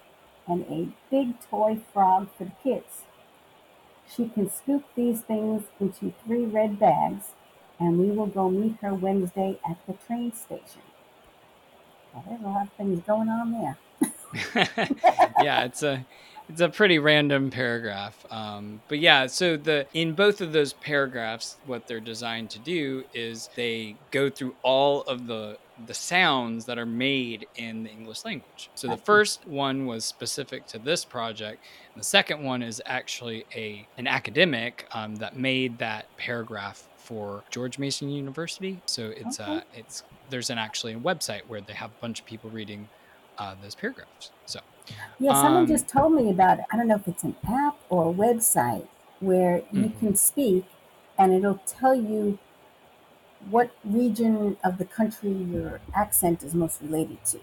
and 0.51 0.65
a 0.69 0.89
big 1.11 1.41
toy 1.49 1.79
frog 1.93 2.29
for 2.37 2.45
the 2.45 2.53
kids. 2.63 3.05
She 4.15 4.29
can 4.29 4.51
scoop 4.51 4.85
these 4.97 5.21
things 5.21 5.65
into 5.79 6.13
three 6.25 6.45
red 6.45 6.79
bags, 6.81 7.27
and 7.79 7.99
we 7.99 8.11
will 8.11 8.27
go 8.27 8.51
meet 8.51 8.77
her 8.83 8.93
Wednesday 8.93 9.59
at 9.69 9.79
the 9.87 9.93
train 10.07 10.33
station. 10.33 10.83
Well, 12.13 12.25
there's 12.29 12.43
a 12.43 12.45
lot 12.45 12.67
of 12.67 12.73
things 12.73 13.03
going 13.07 13.29
on 13.29 13.53
there. 13.53 13.79
yeah, 15.43 15.65
it's 15.65 15.83
a 15.85 16.05
it's 16.51 16.61
a 16.61 16.69
pretty 16.69 16.99
random 16.99 17.49
paragraph. 17.51 18.27
Um, 18.31 18.83
but 18.89 18.99
yeah, 18.99 19.27
so 19.29 19.57
the 19.57 19.87
in 19.95 20.15
both 20.15 20.41
of 20.41 20.53
those 20.53 20.73
paragraphs, 20.73 21.57
what 21.67 21.87
they're 21.87 22.01
designed 22.01 22.51
to 22.51 22.59
do 22.59 23.05
is 23.15 23.49
they 23.55 23.97
go 24.11 24.29
through 24.29 24.57
all 24.63 25.03
of 25.03 25.27
the 25.27 25.59
the 25.87 25.95
sounds 25.95 26.67
that 26.67 26.77
are 26.77 26.85
made 26.87 27.47
in 27.57 27.85
the 27.85 27.91
English 27.91 28.25
language. 28.25 28.69
So 28.75 28.89
the 28.89 28.99
first 28.99 29.47
one 29.47 29.87
was 29.87 30.05
specific 30.05 30.67
to 30.69 30.79
this 30.79 31.05
project, 31.05 31.65
and 31.95 32.01
the 32.01 32.07
second 32.07 32.43
one 32.43 32.63
is 32.63 32.83
actually 32.85 33.47
a 33.55 33.87
an 33.97 34.09
academic 34.09 34.87
um, 34.93 35.17
that 35.17 35.37
made 35.37 35.79
that 35.79 36.15
paragraph 36.17 36.89
for 36.97 37.45
George 37.51 37.79
Mason 37.79 38.11
University. 38.11 38.83
So 38.87 39.13
it's 39.17 39.39
uh, 39.39 39.63
it's 39.73 40.03
there's 40.31 40.51
an 40.51 40.59
actually 40.59 40.95
a 40.95 40.99
website 40.99 41.43
where 41.47 41.61
they 41.61 41.75
have 41.75 41.91
a 41.91 42.01
bunch 42.01 42.21
of 42.21 42.27
people 42.27 42.51
reading 42.51 42.89
uh, 43.39 43.55
those 43.63 43.77
paragraphs. 43.77 44.33
So 44.47 44.61
Yeah, 45.18 45.33
someone 45.35 45.62
Um, 45.62 45.66
just 45.66 45.89
told 45.89 46.14
me 46.14 46.31
about 46.31 46.59
it. 46.61 46.64
I 46.72 46.76
don't 46.76 46.89
know 46.89 46.97
if 46.97 47.07
it's 47.09 47.24
an 47.24 47.37
app 47.47 47.76
or 47.89 48.11
a 48.11 48.12
website 48.14 48.89
where 49.20 49.62
you 49.72 49.91
Mhm. 49.91 49.99
can 49.99 50.14
speak 50.16 50.64
and 51.18 51.33
it'll 51.33 51.61
tell 51.66 51.95
you 51.95 52.39
what 53.51 53.70
region 53.85 54.57
of 54.62 54.78
the 54.78 54.85
country 54.85 55.31
your 55.33 55.81
accent 55.95 56.43
is 56.43 56.55
most 56.55 56.81
related 56.83 57.24
to, 57.24 57.41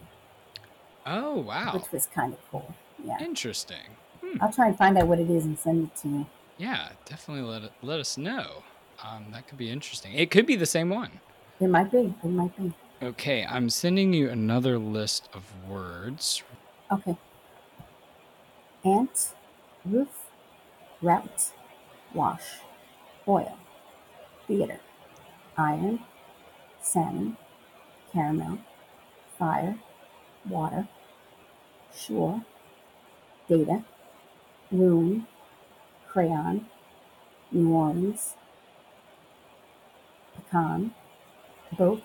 oh 1.05 1.39
wow, 1.39 1.73
which 1.73 1.91
was 1.91 2.05
kind 2.07 2.33
of 2.33 2.39
cool. 2.51 2.73
Yeah. 3.03 3.17
interesting. 3.19 3.97
Hmm. 4.21 4.41
I'll 4.41 4.51
try 4.51 4.67
and 4.67 4.77
find 4.77 4.97
out 4.97 5.07
what 5.07 5.19
it 5.19 5.29
is 5.29 5.45
and 5.45 5.57
send 5.57 5.85
it 5.87 5.95
to 6.01 6.07
you. 6.07 6.25
Yeah, 6.57 6.89
definitely 7.05 7.43
let 7.43 7.63
it, 7.63 7.73
let 7.81 7.99
us 7.99 8.17
know. 8.17 8.63
Um, 9.03 9.31
that 9.31 9.47
could 9.47 9.57
be 9.57 9.69
interesting. 9.69 10.13
It 10.13 10.31
could 10.31 10.45
be 10.47 10.55
the 10.55 10.65
same 10.65 10.89
one. 10.89 11.21
It 11.59 11.67
might 11.67 11.91
be. 11.91 12.15
It 12.23 12.25
might 12.27 12.55
be. 12.55 12.73
Okay, 13.01 13.45
I'm 13.45 13.69
sending 13.69 14.13
you 14.13 14.29
another 14.29 14.79
list 14.79 15.29
of 15.33 15.53
words. 15.55 16.43
Okay. 16.91 17.17
Ant, 18.87 19.33
roof, 19.83 20.29
route, 21.01 21.51
wash, 22.13 22.61
oil, 23.27 23.57
theater, 24.47 24.79
iron, 25.57 25.99
salmon, 26.79 27.35
caramel, 28.13 28.59
fire, 29.37 29.77
water, 30.47 30.87
shore, 31.93 32.45
data, 33.49 33.83
room, 34.71 35.27
crayon, 36.07 36.67
New 37.51 37.69
Orleans, 37.73 38.35
pecan, 40.33 40.93
both, 41.77 42.03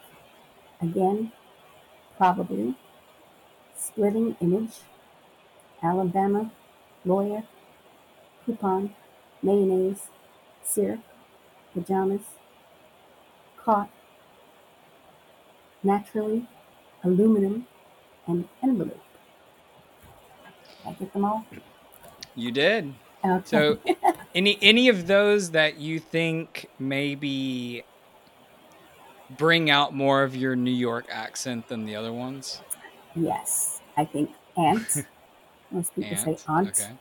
again, 0.81 1.31
probably, 2.17 2.75
splitting 3.77 4.37
image, 4.41 4.81
Alabama, 5.83 6.51
lawyer, 7.05 7.45
coupon, 8.45 8.95
mayonnaise, 9.43 10.09
syrup, 10.65 11.01
pajamas, 11.75 12.23
caught, 13.57 13.91
naturally, 15.83 16.49
aluminum, 17.03 17.67
and 18.27 18.49
envelope. 18.63 19.03
Did 20.85 20.87
I 20.87 20.93
get 20.95 21.13
them 21.13 21.25
all? 21.25 21.47
You 22.35 22.53
did. 22.53 22.95
Okay. 23.25 23.45
So, 23.45 23.81
any 24.35 24.59
any 24.63 24.89
of 24.89 25.07
those 25.07 25.51
that 25.53 25.79
you 25.79 25.99
think 26.01 26.71
maybe 26.79 27.85
bring 29.29 29.71
out 29.71 29.93
more 29.95 30.23
of 30.23 30.37
your 30.37 30.55
New 30.57 30.71
York 30.71 31.07
accent 31.11 31.69
than 31.69 31.85
the 31.85 31.97
other 31.97 32.13
ones? 32.13 32.63
yes, 33.15 33.81
I 33.97 34.05
think 34.05 34.31
ant. 34.57 35.07
Most 35.73 35.95
people 35.95 36.17
say 36.17 36.33
Ant. 36.33 36.45
aunt. 36.49 36.69
Okay. 36.81 36.93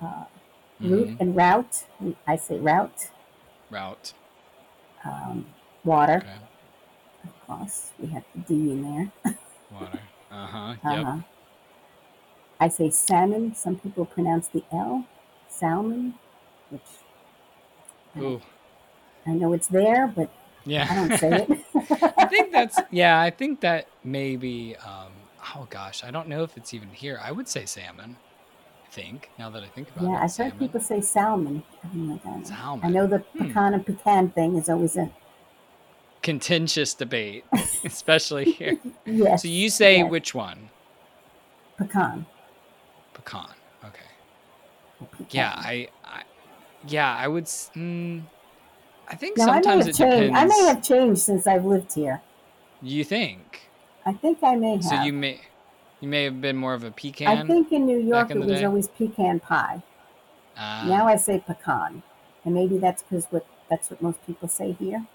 Uh, 0.00 0.24
route 0.80 1.08
Mhm. 1.08 1.20
and 1.20 1.36
route. 1.36 1.84
I 2.26 2.36
say 2.36 2.58
route. 2.58 3.10
Route. 3.70 4.12
Um, 5.04 5.46
water. 5.84 6.18
Okay. 6.24 6.38
Of 7.24 7.46
course, 7.46 7.92
we 7.98 8.08
have 8.08 8.24
the 8.34 8.40
D 8.42 8.72
in 8.72 8.82
there. 8.82 9.34
Water. 9.70 10.00
Uh 10.30 10.46
huh. 10.46 10.74
Yep. 10.84 11.06
Uh-huh. 11.06 11.18
I 12.60 12.68
say 12.68 12.90
salmon. 12.90 13.54
Some 13.54 13.78
people 13.78 14.04
pronounce 14.04 14.48
the 14.48 14.64
L, 14.72 15.06
salmon, 15.48 16.14
which 16.70 16.82
I, 18.14 18.20
Ooh. 18.20 18.42
I 19.26 19.32
know 19.32 19.52
it's 19.52 19.68
there, 19.68 20.06
but 20.06 20.30
Yeah. 20.64 20.86
I 20.90 20.94
don't 20.94 21.18
say 21.18 21.46
it. 21.48 21.50
I 22.18 22.26
think 22.26 22.52
that's 22.52 22.78
yeah. 22.90 23.20
I 23.20 23.30
think 23.30 23.60
that 23.60 23.88
maybe. 24.04 24.76
Um, 24.76 25.12
oh 25.56 25.66
gosh, 25.70 26.04
I 26.04 26.10
don't 26.10 26.28
know 26.28 26.42
if 26.42 26.56
it's 26.56 26.74
even 26.74 26.90
here. 26.90 27.18
I 27.22 27.32
would 27.32 27.48
say 27.48 27.64
salmon. 27.66 28.16
I 28.86 28.90
think 28.90 29.30
now 29.38 29.50
that 29.50 29.62
I 29.62 29.68
think 29.68 29.90
about 29.90 30.04
yeah, 30.04 30.08
it, 30.10 30.12
Yeah, 30.12 30.22
I've 30.24 30.30
salmon. 30.30 30.52
heard 30.52 30.58
people 30.60 30.80
say 30.80 31.00
salmon. 31.00 31.62
Like, 31.94 32.26
I, 32.26 32.36
know. 32.36 32.80
I 32.82 32.88
know 32.90 33.06
the 33.06 33.18
Hmm. 33.18 33.48
pecan 33.48 33.74
and 33.74 33.84
pecan 33.86 34.30
thing 34.30 34.56
is 34.56 34.68
always 34.68 34.96
a 34.96 35.10
Contentious 36.22 36.94
debate, 36.94 37.44
especially 37.84 38.46
here. 38.46 38.78
yes. 39.06 39.42
So 39.42 39.48
you 39.48 39.68
say 39.68 39.98
yes, 39.98 40.10
which 40.10 40.34
one? 40.34 40.70
pecan. 41.76 42.24
Pecan. 43.12 43.50
Okay. 43.84 44.06
pecan. 45.00 45.26
Yeah, 45.30 45.52
I, 45.54 45.88
I 46.04 46.22
yeah, 46.88 47.14
I 47.14 47.28
would. 47.28 47.44
Mm, 47.44 48.22
I 49.06 49.16
think 49.16 49.36
Now 49.36 49.44
I 49.50 49.60
may 49.60 49.62
sometimes 49.62 49.84
have 49.84 49.88
it 49.88 49.96
changed. 49.96 50.34
depends. 50.34 50.34
I 50.34 50.44
may 50.46 50.64
have 50.68 50.82
changed 50.82 51.20
since 51.20 51.46
I've 51.46 51.64
lived 51.66 51.92
here. 51.94 52.22
You 52.80 53.04
think? 53.04 53.63
I 54.06 54.12
think 54.12 54.38
I 54.42 54.54
may 54.56 54.76
have. 54.76 54.82
So 54.82 54.94
you 54.94 55.12
may, 55.12 55.40
you 56.00 56.08
may 56.08 56.24
have 56.24 56.40
been 56.40 56.56
more 56.56 56.74
of 56.74 56.84
a 56.84 56.90
pecan. 56.90 57.38
I 57.38 57.46
think 57.46 57.72
in 57.72 57.86
New 57.86 57.98
York 57.98 58.30
in 58.30 58.38
it 58.38 58.40
was 58.46 58.60
day? 58.60 58.64
always 58.64 58.88
pecan 58.88 59.40
pie. 59.40 59.82
Ah, 60.56 60.82
now 60.88 61.06
I 61.06 61.16
say 61.16 61.40
pecan, 61.40 62.02
and 62.44 62.54
maybe 62.54 62.78
that's 62.78 63.02
because 63.02 63.26
what 63.26 63.46
that's 63.68 63.90
what 63.90 64.02
most 64.02 64.24
people 64.26 64.48
say 64.48 64.72
here. 64.72 65.06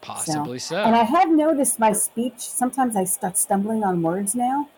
possibly 0.00 0.58
so. 0.58 0.76
And 0.84 0.94
I 0.96 1.02
have 1.04 1.30
noticed 1.30 1.78
my 1.78 1.92
speech. 1.92 2.40
Sometimes 2.40 2.96
I 2.96 3.04
start 3.04 3.36
stumbling 3.36 3.84
on 3.84 4.02
words 4.02 4.34
now, 4.34 4.68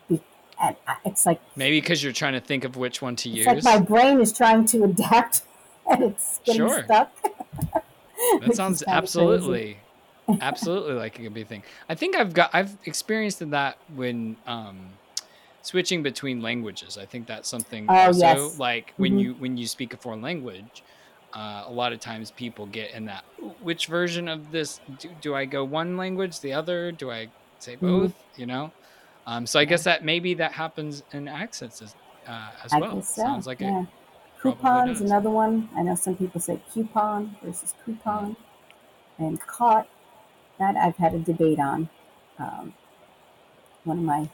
and 0.60 0.76
it's 1.04 1.24
like 1.26 1.40
Maybe 1.54 1.80
because 1.80 2.02
you're 2.02 2.12
trying 2.12 2.32
to 2.34 2.40
think 2.40 2.64
of 2.64 2.76
which 2.76 3.00
one 3.00 3.16
to 3.16 3.28
it's 3.28 3.46
use. 3.46 3.64
like 3.64 3.80
my 3.80 3.80
brain 3.84 4.20
is 4.20 4.32
trying 4.32 4.64
to 4.66 4.84
adapt, 4.90 5.42
and 5.88 6.02
it's 6.02 6.40
getting 6.44 6.68
Sure. 6.68 6.84
stuck. 6.84 7.12
That 8.40 8.54
sounds 8.54 8.82
absolutely, 8.86 9.78
absolutely 10.40 10.94
like 10.94 11.18
it 11.18 11.22
could 11.24 11.34
be 11.34 11.42
a 11.42 11.46
thing. 11.46 11.64
I 11.88 11.94
think 11.94 12.16
I've 12.16 12.32
got 12.34 12.50
I've 12.52 12.78
experienced 12.84 13.40
that 13.50 13.78
when 13.88 14.38
um, 14.46 15.00
switching 15.62 16.02
between 16.02 16.40
languages. 16.42 16.98
I 16.98 17.06
think 17.06 17.26
that's 17.28 17.48
something 17.48 17.90
Oh, 17.90 17.94
also 17.98 18.52
yes. 18.52 18.58
like 18.58 18.94
when 18.98 19.18
Mhm. 19.18 19.18
you 19.18 19.34
when 19.36 19.56
you 19.56 19.66
speak 19.66 19.94
a 19.94 19.98
foreign 19.98 20.22
language. 20.22 20.84
Uh, 21.34 21.64
a 21.66 21.72
lot 21.72 21.92
of 21.92 22.00
times 22.00 22.30
people 22.30 22.66
get 22.66 22.92
in 22.92 23.06
that 23.06 23.24
which 23.38 23.86
version 23.88 24.28
of 24.28 24.50
this 24.50 24.80
do, 24.98 25.14
do 25.14 25.34
I 25.34 25.44
go 25.46 25.64
one 25.64 25.96
language 25.96 26.40
the 26.40 26.54
other 26.54 26.92
do 26.92 27.10
I 27.10 27.32
say 27.58 27.76
Mhm. 27.80 28.08
both 28.08 28.14
you 28.36 28.46
know 28.46 28.74
um, 29.26 29.46
so 29.46 29.60
I 29.60 29.64
guess 29.66 29.84
that 29.84 30.04
maybe 30.04 30.34
that 30.34 30.52
happens 30.52 31.02
in 31.12 31.28
accents 31.28 31.82
as, 31.82 31.96
uh, 32.26 32.52
as 32.64 32.76
well 32.76 33.02
so. 33.02 33.22
sounds 33.22 33.46
like 33.46 33.60
yeah. 33.60 33.84
it 33.84 33.88
Coupon's 34.42 35.00
another 35.00 35.30
one. 35.30 35.68
I 35.74 35.82
know 35.82 35.94
some 35.94 36.16
people 36.16 36.40
say 36.40 36.60
coupon 36.72 37.36
versus 37.42 37.74
coupon. 37.84 38.36
And 39.18 39.40
caught, 39.46 39.88
that 40.58 40.76
I've 40.76 40.96
had 40.96 41.14
a 41.14 41.18
debate 41.18 41.58
on. 41.58 41.88
Um, 42.38 42.74
one 43.84 43.98
of 43.98 44.04
my 44.04 44.28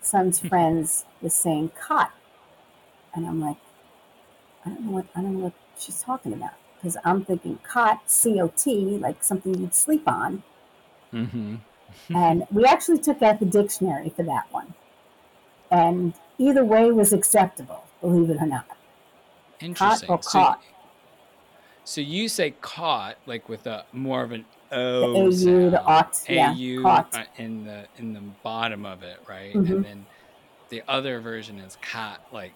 son's 0.00 0.38
friends 0.38 1.04
was 1.20 1.34
saying 1.34 1.72
cot. 1.80 2.12
And 3.14 3.26
I'm 3.26 3.40
like, 3.40 3.56
I 4.64 4.70
don't 4.70 4.82
know 4.82 4.92
what 4.92 5.06
I 5.14 5.22
don't 5.22 5.38
know 5.38 5.44
what 5.44 5.54
she's 5.78 6.02
talking 6.02 6.32
about. 6.32 6.52
Because 6.76 6.96
I'm 7.04 7.24
thinking 7.24 7.58
cot, 7.62 8.02
C 8.06 8.40
O 8.40 8.48
T, 8.48 8.98
like 8.98 9.24
something 9.24 9.58
you'd 9.58 9.74
sleep 9.74 10.06
on. 10.06 10.42
Mm-hmm. 11.12 11.56
And 12.14 12.46
we 12.50 12.64
actually 12.64 12.98
took 12.98 13.22
out 13.22 13.40
the 13.40 13.46
dictionary 13.46 14.10
for 14.10 14.22
that 14.24 14.52
one. 14.52 14.74
And 15.70 16.14
either 16.38 16.64
way 16.64 16.92
was 16.92 17.12
acceptable, 17.12 17.84
believe 18.00 18.30
it 18.30 18.40
or 18.40 18.46
not. 18.46 18.66
Interesting. 19.60 20.08
or 20.08 20.22
So, 20.22 20.30
caught. 20.30 20.62
so 21.82 22.00
you 22.00 22.28
say 22.28 22.52
caught 22.60 23.16
like 23.26 23.48
with 23.48 23.66
a 23.66 23.84
more 23.92 24.22
of 24.22 24.30
an 24.30 24.44
O 24.72 25.16
AU, 25.26 25.30
the 25.30 25.32
sound, 25.36 25.74
ought, 25.76 26.24
yeah, 26.28 26.52
AU 26.52 26.86
uh, 26.86 27.24
in 27.36 27.64
the 27.64 27.86
in 27.96 28.12
the 28.12 28.20
bottom 28.42 28.84
of 28.84 29.02
it, 29.02 29.18
right? 29.28 29.54
Mhm. 29.54 29.70
And 29.74 29.84
then 29.84 30.06
the 30.68 30.82
other 30.88 31.20
version 31.20 31.58
is 31.58 31.76
cat 31.80 32.20
like 32.32 32.52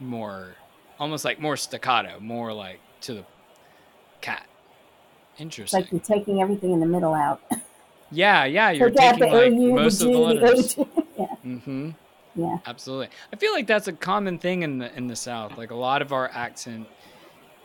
more, 0.00 0.54
almost 0.98 1.24
like 1.24 1.40
more 1.40 1.56
staccato, 1.56 2.18
more 2.20 2.52
like 2.52 2.80
to 3.02 3.14
the 3.14 3.24
cat. 4.20 4.46
Interesting. 5.38 5.80
like 5.82 5.90
you're 5.92 6.00
taking 6.00 6.40
everything 6.40 6.72
in 6.72 6.80
the 6.80 6.86
middle 6.86 7.12
out. 7.12 7.42
yeah, 8.10 8.44
yeah. 8.44 8.70
You're 8.70 8.88
out 8.88 9.18
taking 9.18 9.18
the 9.20 9.26
like 9.26 9.52
AU, 9.52 9.74
most 9.74 9.98
the 9.98 10.06
of 10.08 10.12
the 10.12 10.18
letters. 10.18 10.74
the 10.76 10.86
yeah, 11.18 11.26
Mm-hmm. 11.44 11.90
yeah. 12.36 12.58
Absolutely. 12.66 13.08
I 13.32 13.36
feel 13.36 13.52
like 13.52 13.66
that's 13.66 13.88
a 13.88 13.92
common 13.92 14.38
thing 14.38 14.62
in 14.62 14.78
the 14.78 14.96
in 14.96 15.08
the 15.08 15.16
South. 15.16 15.58
Like 15.58 15.70
a 15.70 15.76
lot 15.76 16.00
of 16.02 16.12
our 16.12 16.30
accent 16.32 16.86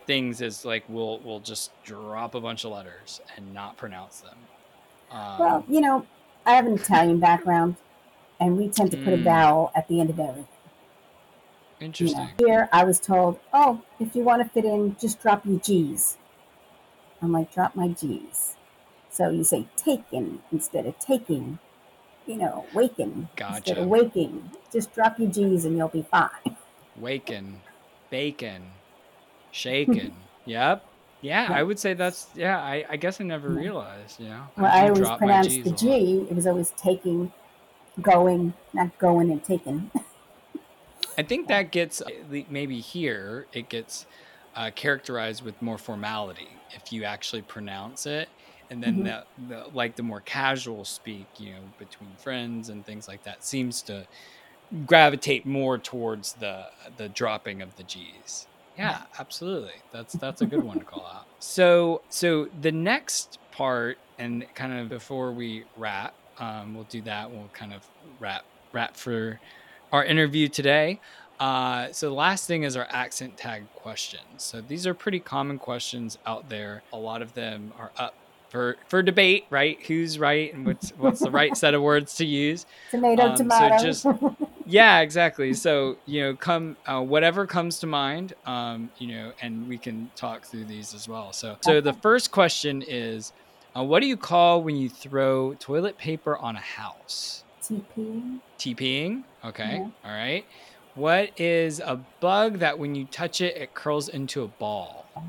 things 0.10 0.42
is 0.42 0.66
like 0.66 0.84
we'll 0.90 1.20
we'll 1.20 1.40
just 1.40 1.70
drop 1.84 2.34
a 2.34 2.42
bunch 2.42 2.66
of 2.66 2.72
letters 2.72 3.22
and 3.38 3.54
not 3.54 3.78
pronounce 3.78 4.22
them. 4.22 4.38
Um, 5.12 5.38
Well, 5.38 5.66
you 5.70 5.82
know, 5.82 6.08
I 6.48 6.56
have 6.56 6.66
an 6.66 6.74
Italian 6.74 7.20
background, 7.20 7.76
and 8.40 8.58
we 8.58 8.70
tend 8.70 8.90
to 8.90 8.98
put 8.98 9.14
a 9.14 9.18
Mm. 9.18 9.24
vowel 9.24 9.72
at 9.76 9.88
the 9.88 10.00
end 10.02 10.10
of 10.10 10.20
everything. 10.20 10.48
You 12.00 12.06
know, 12.06 12.26
interesting. 12.26 12.28
here 12.40 12.68
I 12.72 12.86
was 12.86 13.00
told, 13.00 13.40
oh, 13.54 13.84
if 14.00 14.16
you 14.16 14.24
want 14.24 14.42
to 14.42 14.50
fit 14.50 14.66
in, 14.66 14.96
just 15.00 15.22
drop 15.22 15.46
your 15.46 15.60
G's. 15.60 16.18
I'm 17.22 17.32
like, 17.32 17.54
drop 17.54 17.76
my 17.76 17.90
G's. 17.90 18.56
So 19.12 19.30
you 19.30 19.44
say 19.44 19.68
taken 19.78 20.42
instead 20.52 20.88
of 20.88 20.98
taking, 20.98 21.60
you 22.26 22.38
know, 22.38 22.66
waken 22.74 23.30
instead 23.48 23.78
of 23.78 23.88
waking. 23.88 24.50
Just 24.74 24.92
drop 24.96 25.20
your 25.20 25.30
G's 25.30 25.66
and 25.66 25.78
you'll 25.78 25.88
be 25.90 26.02
fine. 26.02 26.58
Waken, 27.00 27.62
bacon, 28.10 28.64
shaken. 29.52 30.30
yep. 30.46 30.86
Yeah, 31.22 31.50
I 31.52 31.64
would 31.64 31.80
say 31.80 31.94
that's 31.96 32.30
yeah. 32.36 32.60
I, 32.60 32.86
I 32.90 32.98
guess 32.98 33.20
I 33.22 33.26
never 33.26 33.56
Yeah. 33.56 33.56
realized. 33.58 34.20
You 34.20 34.30
know, 34.30 34.46
Well, 34.58 34.72
I 34.72 34.90
do 34.90 34.90
always 34.90 35.10
pronounced 35.12 35.64
the. 35.64 35.72
G. 35.72 36.28
It 36.30 36.36
was 36.36 36.48
always 36.48 36.72
taking, 36.72 37.34
going, 38.02 38.54
not 38.74 38.98
going 39.00 39.32
and 39.32 39.44
taking. 39.44 39.92
I 41.18 41.24
think 41.24 41.48
that 41.50 41.72
gets 41.72 42.02
maybe 42.50 42.80
here 42.82 43.48
it 43.54 43.70
gets 43.70 44.06
uh, 44.56 44.72
characterized 44.76 45.44
with 45.44 45.62
more 45.62 45.78
formality 45.78 46.64
if 46.70 46.92
you 46.92 47.04
actually 47.04 47.42
pronounce 47.44 48.06
it, 48.06 48.30
and 48.70 48.82
then 48.84 49.04
Mhm. 49.04 49.04
the, 49.04 49.26
the 49.38 49.66
like 49.74 49.96
the 49.96 50.04
more 50.04 50.22
casual 50.22 50.86
speak, 50.86 51.30
you 51.40 51.54
know, 51.54 51.74
between 51.78 52.16
friends 52.18 52.70
and 52.70 52.86
things 52.86 53.08
like 53.08 53.24
that 53.24 53.44
seems 53.44 53.84
to 53.84 54.08
gravitate 54.86 55.46
more 55.46 55.78
towards 55.80 56.36
the 56.36 56.66
the 56.96 57.10
dropping 57.10 57.62
of 57.62 57.76
the 57.76 57.84
G's. 57.84 58.48
Yeah, 58.80 59.02
absolutely. 59.20 59.74
That's 59.92 60.14
that's 60.14 60.42
a 60.42 60.46
good 60.46 60.64
one 60.64 60.80
to 60.80 60.86
call 60.86 61.06
out. 61.06 61.26
So 61.40 62.02
so 62.10 62.48
the 62.62 62.72
next 62.72 63.38
part, 63.52 63.98
and 64.18 64.46
kind 64.56 64.74
of 64.80 64.90
before 64.90 65.32
we 65.32 65.66
wrap, 65.78 66.14
um, 66.40 66.74
we'll 66.74 66.86
do 66.86 67.02
that. 67.04 67.30
We'll 67.30 67.50
kind 67.54 67.74
of 67.74 67.86
wrap 68.20 68.44
wrap 68.72 68.96
for 68.96 69.40
our 69.92 70.04
interview 70.06 70.48
today. 70.48 71.00
Uh, 71.40 71.92
so 71.94 72.10
the 72.10 72.16
last 72.16 72.48
thing 72.48 72.64
is 72.64 72.76
our 72.76 72.88
accent 72.90 73.38
tag 73.38 73.64
questions. 73.76 74.24
So 74.38 74.60
these 74.62 74.86
are 74.86 74.94
pretty 74.94 75.20
common 75.20 75.58
questions 75.58 76.18
out 76.26 76.50
there. 76.50 76.84
A 76.92 76.98
lot 76.98 77.22
of 77.22 77.34
them 77.34 77.72
are 77.80 77.92
up 77.98 78.14
for 78.50 78.78
for 78.88 79.02
debate, 79.02 79.46
right? 79.50 79.78
Who's 79.88 80.20
right 80.20 80.54
and 80.54 80.66
what's 80.66 80.90
what's 80.92 81.20
the 81.22 81.32
right 81.32 81.56
set 81.64 81.74
of 81.74 81.82
words 81.82 82.16
to 82.16 82.26
use? 82.26 82.66
Tomato, 82.92 83.24
Um, 83.30 83.38
so 83.38 83.78
just- 83.82 84.06
Yeah, 84.70 85.00
exactly. 85.00 85.54
So 85.54 85.98
you 86.06 86.22
know, 86.22 86.36
come 86.36 86.78
uh, 86.86 87.02
whatever 87.02 87.48
comes 87.48 87.80
to 87.80 87.88
mind, 87.88 88.34
um, 88.46 88.92
you 89.00 89.08
know, 89.16 89.34
and 89.42 89.68
we 89.68 89.78
can 89.78 90.12
talk 90.16 90.46
through 90.46 90.66
these 90.66 90.94
as 90.94 91.08
well. 91.08 91.34
So 91.34 91.58
so 91.62 91.82
the 91.82 91.94
first 91.94 92.32
question 92.32 92.84
is, 92.88 93.34
uh, 93.76 93.84
what 93.84 94.02
do 94.02 94.08
you 94.08 94.18
call 94.18 94.62
when 94.62 94.76
you 94.76 94.88
throw 94.90 95.56
toilet 95.56 95.98
paper 95.98 96.38
on 96.38 96.56
a 96.56 96.62
house? 96.62 97.44
TP. 97.64 98.40
TPing. 98.58 99.24
Okay. 99.44 99.78
Yeah. 99.78 99.90
All 100.06 100.12
right. 100.12 100.46
What 100.96 101.40
is 101.40 101.80
a 101.80 101.96
bug 102.20 102.60
that 102.60 102.78
when 102.78 102.94
you 102.96 103.06
touch 103.06 103.42
it, 103.42 103.56
it 103.56 103.74
curls 103.74 104.10
into 104.10 104.44
a 104.44 104.48
ball? 104.48 105.06
Oh, 105.16 105.22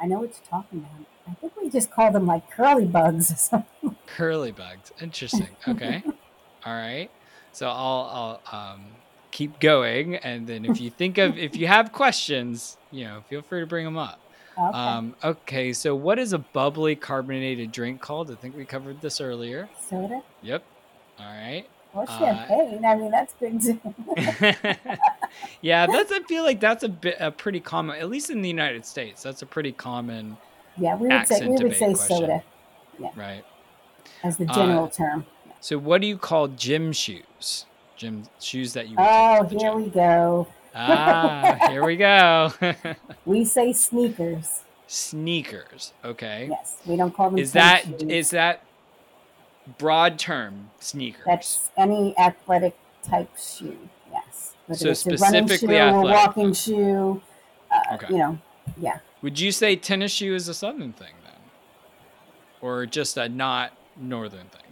I 0.00 0.06
know 0.06 0.20
what 0.20 0.30
you're 0.30 0.48
talking 0.48 0.78
about. 0.80 1.06
I 1.28 1.34
think 1.34 1.52
we 1.60 1.70
just 1.70 1.90
call 1.90 2.12
them 2.12 2.26
like 2.26 2.50
curly 2.50 2.86
bugs 2.86 3.30
or 3.30 3.36
something. 3.36 3.96
Curly 4.06 4.52
bugs. 4.52 4.92
Interesting. 5.00 5.48
Okay. 5.66 6.02
All 6.66 6.72
right. 6.72 7.10
So 7.54 7.68
I'll 7.68 8.40
I'll 8.52 8.72
um, 8.72 8.80
keep 9.30 9.60
going, 9.60 10.16
and 10.16 10.46
then 10.46 10.64
if 10.64 10.80
you 10.80 10.90
think 10.90 11.18
of 11.18 11.38
if 11.38 11.56
you 11.56 11.66
have 11.66 11.92
questions, 11.92 12.76
you 12.90 13.04
know, 13.04 13.22
feel 13.28 13.42
free 13.42 13.60
to 13.60 13.66
bring 13.66 13.84
them 13.84 13.96
up. 13.96 14.18
Okay. 14.56 14.78
Um, 14.78 15.16
okay. 15.24 15.72
So 15.72 15.94
what 15.96 16.18
is 16.18 16.32
a 16.32 16.38
bubbly 16.38 16.94
carbonated 16.96 17.72
drink 17.72 18.00
called? 18.00 18.30
I 18.30 18.34
think 18.34 18.56
we 18.56 18.64
covered 18.64 19.00
this 19.00 19.20
earlier. 19.20 19.68
Soda 19.88 20.22
Yep. 20.42 20.62
All 21.18 21.26
right. 21.26 21.64
or 21.92 22.04
Uh, 22.08 22.18
champagne. 22.18 22.84
I 22.84 22.96
mean, 22.96 23.10
that's 23.10 23.34
good 23.34 23.60
too. 23.60 23.80
yeah, 25.60 25.86
that's. 25.86 26.12
I 26.12 26.20
feel 26.28 26.44
like 26.44 26.60
that's 26.60 26.84
a 26.84 26.88
bit 26.88 27.16
a 27.20 27.30
pretty 27.30 27.60
common, 27.60 27.96
at 27.98 28.08
least 28.08 28.30
in 28.30 28.42
the 28.42 28.48
United 28.48 28.84
States. 28.86 29.22
That's 29.22 29.42
a 29.42 29.46
pretty 29.46 29.72
common, 29.72 30.36
yeah, 30.76 30.96
we 30.96 31.08
would 31.08 31.26
say 31.26 31.46
we 31.46 31.62
would 31.62 31.76
say 31.76 31.94
question. 31.94 32.16
soda 32.16 32.42
right? 33.16 33.44
as 34.22 34.36
the 34.36 34.48
Uh, 34.48 34.54
general 34.54 34.88
term. 34.88 35.26
So 35.64 35.78
what 35.78 36.02
do 36.02 36.06
you 36.06 36.18
call 36.18 36.48
gym 36.48 36.92
shoes? 36.92 37.64
Gym 37.96 38.24
shoes 38.38 38.74
that 38.74 38.86
you. 38.86 38.96
Oh, 38.98 39.44
here 39.44 39.58
gym. 39.58 39.76
we 39.76 39.88
go. 39.88 40.46
Ah, 40.74 41.56
here 41.70 41.82
we 41.82 41.96
go. 41.96 42.52
We 43.24 43.46
say 43.46 43.72
sneakers. 43.72 44.60
Sneakers. 44.88 45.94
Okay. 46.04 46.48
Yes, 46.50 46.76
we 46.84 46.96
don't 46.96 47.14
call 47.16 47.30
them. 47.30 47.38
Is 47.38 47.52
that 47.52 47.84
shoes. 47.86 48.02
is 48.02 48.30
that 48.30 48.62
broad 49.78 50.18
term 50.18 50.68
sneakers? 50.80 51.24
That's 51.24 51.70
any 51.78 52.14
athletic 52.18 52.76
type 53.02 53.30
shoe. 53.38 53.78
Yes. 54.12 54.52
Whether 54.66 54.78
So 54.78 54.90
it's 54.90 55.06
a 55.06 55.24
running 55.24 55.44
shoe, 55.44 55.54
specifically 55.54 55.76
a 55.76 55.86
athletic. 55.86 56.26
walking 56.26 56.52
shoe. 56.52 57.22
Uh, 57.72 57.94
Okay. 57.94 58.08
You 58.10 58.18
know, 58.18 58.38
yeah. 58.78 58.98
Would 59.22 59.40
you 59.40 59.50
say 59.50 59.76
tennis 59.76 60.12
shoe 60.12 60.34
is 60.34 60.46
a 60.46 60.52
southern 60.52 60.92
thing 60.92 61.14
then, 61.24 61.40
or 62.60 62.84
just 62.84 63.16
a 63.16 63.30
not 63.30 63.72
northern 63.96 64.48
thing? 64.48 64.63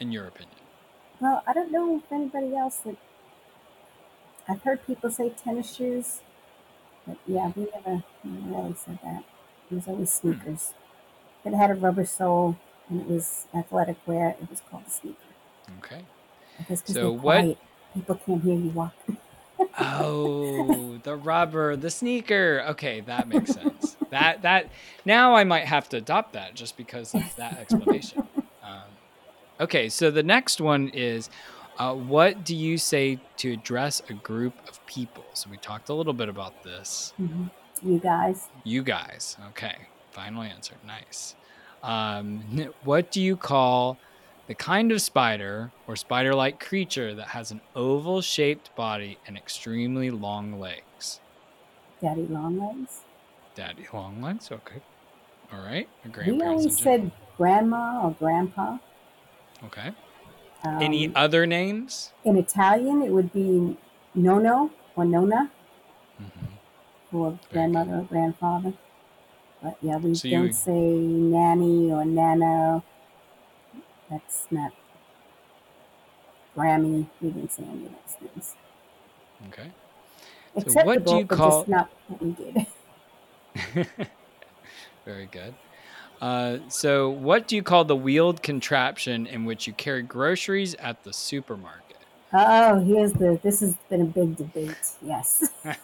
In 0.00 0.12
your 0.12 0.26
opinion? 0.26 0.54
Well, 1.20 1.42
I 1.46 1.52
don't 1.52 1.72
know 1.72 1.96
if 1.96 2.12
anybody 2.12 2.54
else 2.56 2.76
that 2.78 2.96
I've 4.48 4.62
heard 4.62 4.86
people 4.86 5.10
say 5.10 5.30
tennis 5.30 5.74
shoes, 5.74 6.20
but 7.06 7.16
yeah, 7.26 7.52
we 7.56 7.66
never, 7.74 8.04
never 8.24 8.58
really 8.62 8.74
said 8.74 8.98
that. 9.02 9.24
It 9.70 9.74
was 9.74 9.88
always 9.88 10.16
Hmm. 10.20 10.28
sneakers. 10.32 10.74
If 11.44 11.52
it 11.52 11.56
had 11.56 11.70
a 11.70 11.74
rubber 11.74 12.04
sole 12.04 12.56
and 12.88 13.00
it 13.00 13.06
was 13.08 13.46
athletic 13.54 13.96
wear, 14.06 14.36
it 14.40 14.48
was 14.48 14.62
called 14.70 14.84
a 14.86 14.90
sneaker. 14.90 15.18
Okay. 15.78 16.02
Because 16.58 16.82
So 16.86 17.10
what- 17.12 17.40
quiet. 17.40 17.58
People 17.94 18.16
can't 18.16 18.42
hear 18.42 18.54
you 18.54 18.68
walk. 18.70 18.92
Oh, 19.80 20.98
the 21.02 21.16
rubber, 21.16 21.74
the 21.74 21.90
sneaker. 21.90 22.62
Okay, 22.68 23.00
that 23.00 23.26
makes 23.26 23.52
sense. 23.54 23.96
that 24.10 24.42
that 24.42 24.68
now 25.06 25.34
I 25.34 25.44
might 25.44 25.64
have 25.64 25.88
to 25.90 25.96
adopt 25.96 26.34
that 26.34 26.54
just 26.54 26.76
because 26.76 27.14
of 27.14 27.22
that 27.36 27.54
explanation. 27.58 28.27
Okay, 29.60 29.88
so 29.88 30.10
the 30.10 30.22
next 30.22 30.60
one 30.60 30.88
is, 30.90 31.30
uh, 31.78 31.94
what 31.94 32.44
do 32.44 32.54
you 32.54 32.78
say 32.78 33.18
to 33.38 33.52
address 33.52 34.02
a 34.08 34.12
group 34.14 34.54
of 34.68 34.84
people? 34.86 35.24
So 35.34 35.50
we 35.50 35.56
talked 35.56 35.88
a 35.88 35.94
little 35.94 36.12
bit 36.12 36.28
about 36.28 36.62
this. 36.62 37.12
Mhm. 37.20 37.50
You 37.82 37.98
guys, 37.98 38.48
You 38.64 38.82
guys. 38.82 39.36
Okay, 39.50 39.76
final 40.10 40.42
answer. 40.42 40.74
Nice. 40.86 41.36
Um, 41.82 42.42
what 42.84 43.10
do 43.10 43.20
you 43.22 43.36
call 43.36 43.96
the 44.48 44.54
kind 44.54 44.90
of 44.92 45.00
spider 45.00 45.70
or 45.86 45.94
spider 45.96 46.34
like 46.34 46.58
creature 46.58 47.14
that 47.14 47.28
has 47.28 47.50
an 47.50 47.60
oval 47.76 48.20
shaped 48.20 48.74
body 48.76 49.18
and 49.26 49.36
extremely 49.36 50.10
long 50.10 50.58
legs? 50.58 51.20
daddy 52.00 52.26
long 52.28 52.58
legs. 52.60 53.00
Daddy 53.56 53.86
long 53.92 54.22
legs? 54.22 54.52
Okay. 54.52 54.80
All 55.52 55.58
right. 55.60 55.88
We 56.04 56.10
grandparents. 56.12 56.42
always 56.62 56.78
said 56.78 57.10
grandma 57.36 58.02
or 58.04 58.12
grandpa. 58.12 58.78
Okay. 59.62 59.94
Um, 60.64 60.74
Any 60.80 61.14
other 61.14 61.46
names? 61.46 62.14
in 62.24 62.36
Italian, 62.36 63.02
it 63.02 63.10
would 63.12 63.32
be 63.32 63.76
nonno 64.16 64.70
or 64.96 65.04
nonna 65.04 65.50
hmm 66.18 66.58
for 67.10 67.38
grandmother 67.52 67.96
or 67.96 68.02
grandfather. 68.04 68.72
But 69.62 69.78
yeah, 69.82 69.98
we 69.98 70.20
So 70.20 70.28
don't 70.28 70.52
you 70.52 70.54
say 70.54 70.96
nanny 70.98 71.92
or 71.92 72.04
nana. 72.04 72.84
That's 74.10 74.46
not 74.50 74.72
Grammy. 76.54 77.08
We 77.22 77.30
didn't 77.30 77.52
say 77.52 77.62
any 77.64 77.86
of 77.86 77.92
those 77.92 78.14
things. 78.16 78.56
okay? 79.46 79.74
So 80.58 80.74
what 80.74 81.06
do 81.06 81.14
Acceptable, 81.14 81.16
you 81.16 81.26
but 81.28 81.40
call? 81.40 81.40
just 81.40 81.66
not 81.68 81.90
what 82.06 82.20
we 82.20 82.32
did. 82.32 82.66
Very 85.04 85.26
good. 85.26 85.58
Uh, 86.20 86.58
so 86.68 87.08
what 87.10 87.46
do 87.46 87.54
you 87.56 87.62
call 87.62 87.84
the 87.84 87.96
wheeled 87.96 88.42
contraption 88.42 89.26
in 89.26 89.44
which 89.44 89.66
you 89.66 89.72
carry 89.72 90.02
groceries 90.02 90.74
at 90.76 91.04
the 91.04 91.12
supermarket? 91.12 91.96
Oh, 92.32 92.80
here's 92.80 93.12
the. 93.14 93.38
This 93.42 93.60
has 93.60 93.76
been 93.88 94.02
a 94.02 94.04
big 94.04 94.36
debate. 94.36 94.76
Yes, 95.00 95.48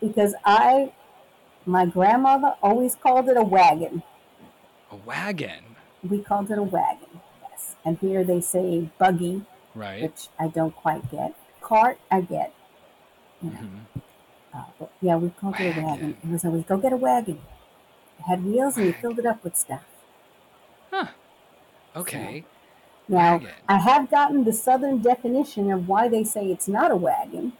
because 0.00 0.34
I, 0.44 0.92
my 1.64 1.86
grandmother 1.86 2.54
always 2.62 2.94
called 2.94 3.28
it 3.28 3.36
a 3.36 3.42
wagon. 3.42 4.02
A 4.90 4.96
wagon, 4.96 5.64
We 6.08 6.18
called 6.18 6.50
it 6.50 6.58
a 6.58 6.62
wagon. 6.62 7.20
Yes, 7.50 7.76
and 7.84 7.96
here 7.98 8.24
they 8.24 8.40
say 8.40 8.90
buggy, 8.98 9.42
right? 9.74 10.02
which 10.02 10.28
I 10.38 10.48
don't 10.48 10.74
quite 10.76 11.10
get. 11.10 11.34
Cart, 11.62 11.98
I 12.10 12.20
get. 12.20 12.52
You 13.42 13.50
know, 13.50 13.56
Mhm. 13.58 14.02
uh, 14.54 14.64
but 14.78 14.92
yeah, 15.00 15.16
we 15.16 15.30
called 15.30 15.54
it 15.58 15.64
a 15.64 15.80
wagon. 15.80 15.84
Wagon. 15.86 16.16
It 16.22 16.28
was 16.30 16.44
always 16.44 16.64
go 16.64 16.76
get 16.76 16.92
a 16.92 16.96
wagon. 16.96 17.40
Had 18.26 18.44
wheels 18.44 18.76
and 18.76 18.86
you 18.86 18.92
filled 18.94 19.18
it 19.18 19.26
up 19.26 19.42
with 19.44 19.56
stuff. 19.56 19.84
Huh. 20.90 21.06
Okay. 21.96 22.44
Now, 23.08 23.32
Wagon. 23.34 23.50
I 23.68 23.78
have 23.78 24.10
gotten 24.10 24.44
the 24.44 24.52
southern 24.52 25.02
definition 25.02 25.70
of 25.70 25.86
why 25.88 26.08
they 26.08 26.24
say 26.24 26.46
it's 26.50 26.66
not 26.68 26.90
a 26.90 26.96
wagon. 26.96 27.52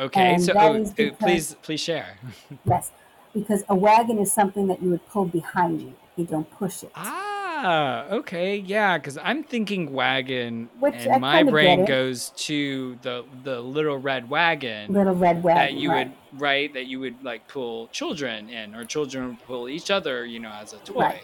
Okay. 0.00 0.34
And 0.34 0.42
So, 0.42 0.52
oh, 0.56 0.58
uh, 0.58 0.84
because- 0.96 1.16
please, 1.18 1.54
please 1.62 1.80
share. 1.80 2.18
Yes, 2.64 2.90
because 3.32 3.62
a 3.68 3.74
wagon 3.76 4.18
is 4.18 4.32
something 4.32 4.66
that 4.66 4.82
you 4.82 4.90
would 4.90 5.06
pull 5.08 5.26
behind 5.26 5.80
you. 5.80 5.94
You 6.16 6.24
don't 6.26 6.50
push 6.50 6.82
it. 6.82 6.90
Ah, 6.94 7.31
okay, 7.64 8.56
yeah, 8.56 8.98
because 8.98 9.18
I'm 9.18 9.44
thinking 9.44 9.92
wagon, 9.92 10.68
Which 10.80 10.94
and 10.94 11.20
my 11.20 11.38
kinda 11.38 11.50
get 11.50 11.50
brain 11.52 11.80
it. 11.80 11.86
goes 11.86 12.30
to 12.46 12.96
the 13.02 13.24
the 13.42 13.60
little 13.60 13.98
red 13.98 14.28
wagon 14.28 14.92
Little 14.92 15.14
red 15.14 15.42
wagon. 15.42 15.60
that 15.62 15.74
you 15.74 15.90
right. 15.90 16.08
would 16.32 16.40
right 16.40 16.72
that 16.74 16.86
you 16.86 17.00
would 17.00 17.22
like 17.22 17.46
pull 17.48 17.88
children 17.88 18.48
in, 18.48 18.74
or 18.74 18.84
children 18.84 19.28
would 19.28 19.42
pull 19.42 19.68
each 19.68 19.90
other, 19.90 20.24
you 20.26 20.40
know, 20.40 20.52
as 20.52 20.72
a 20.72 20.78
toy. 20.80 21.00
Right. 21.00 21.22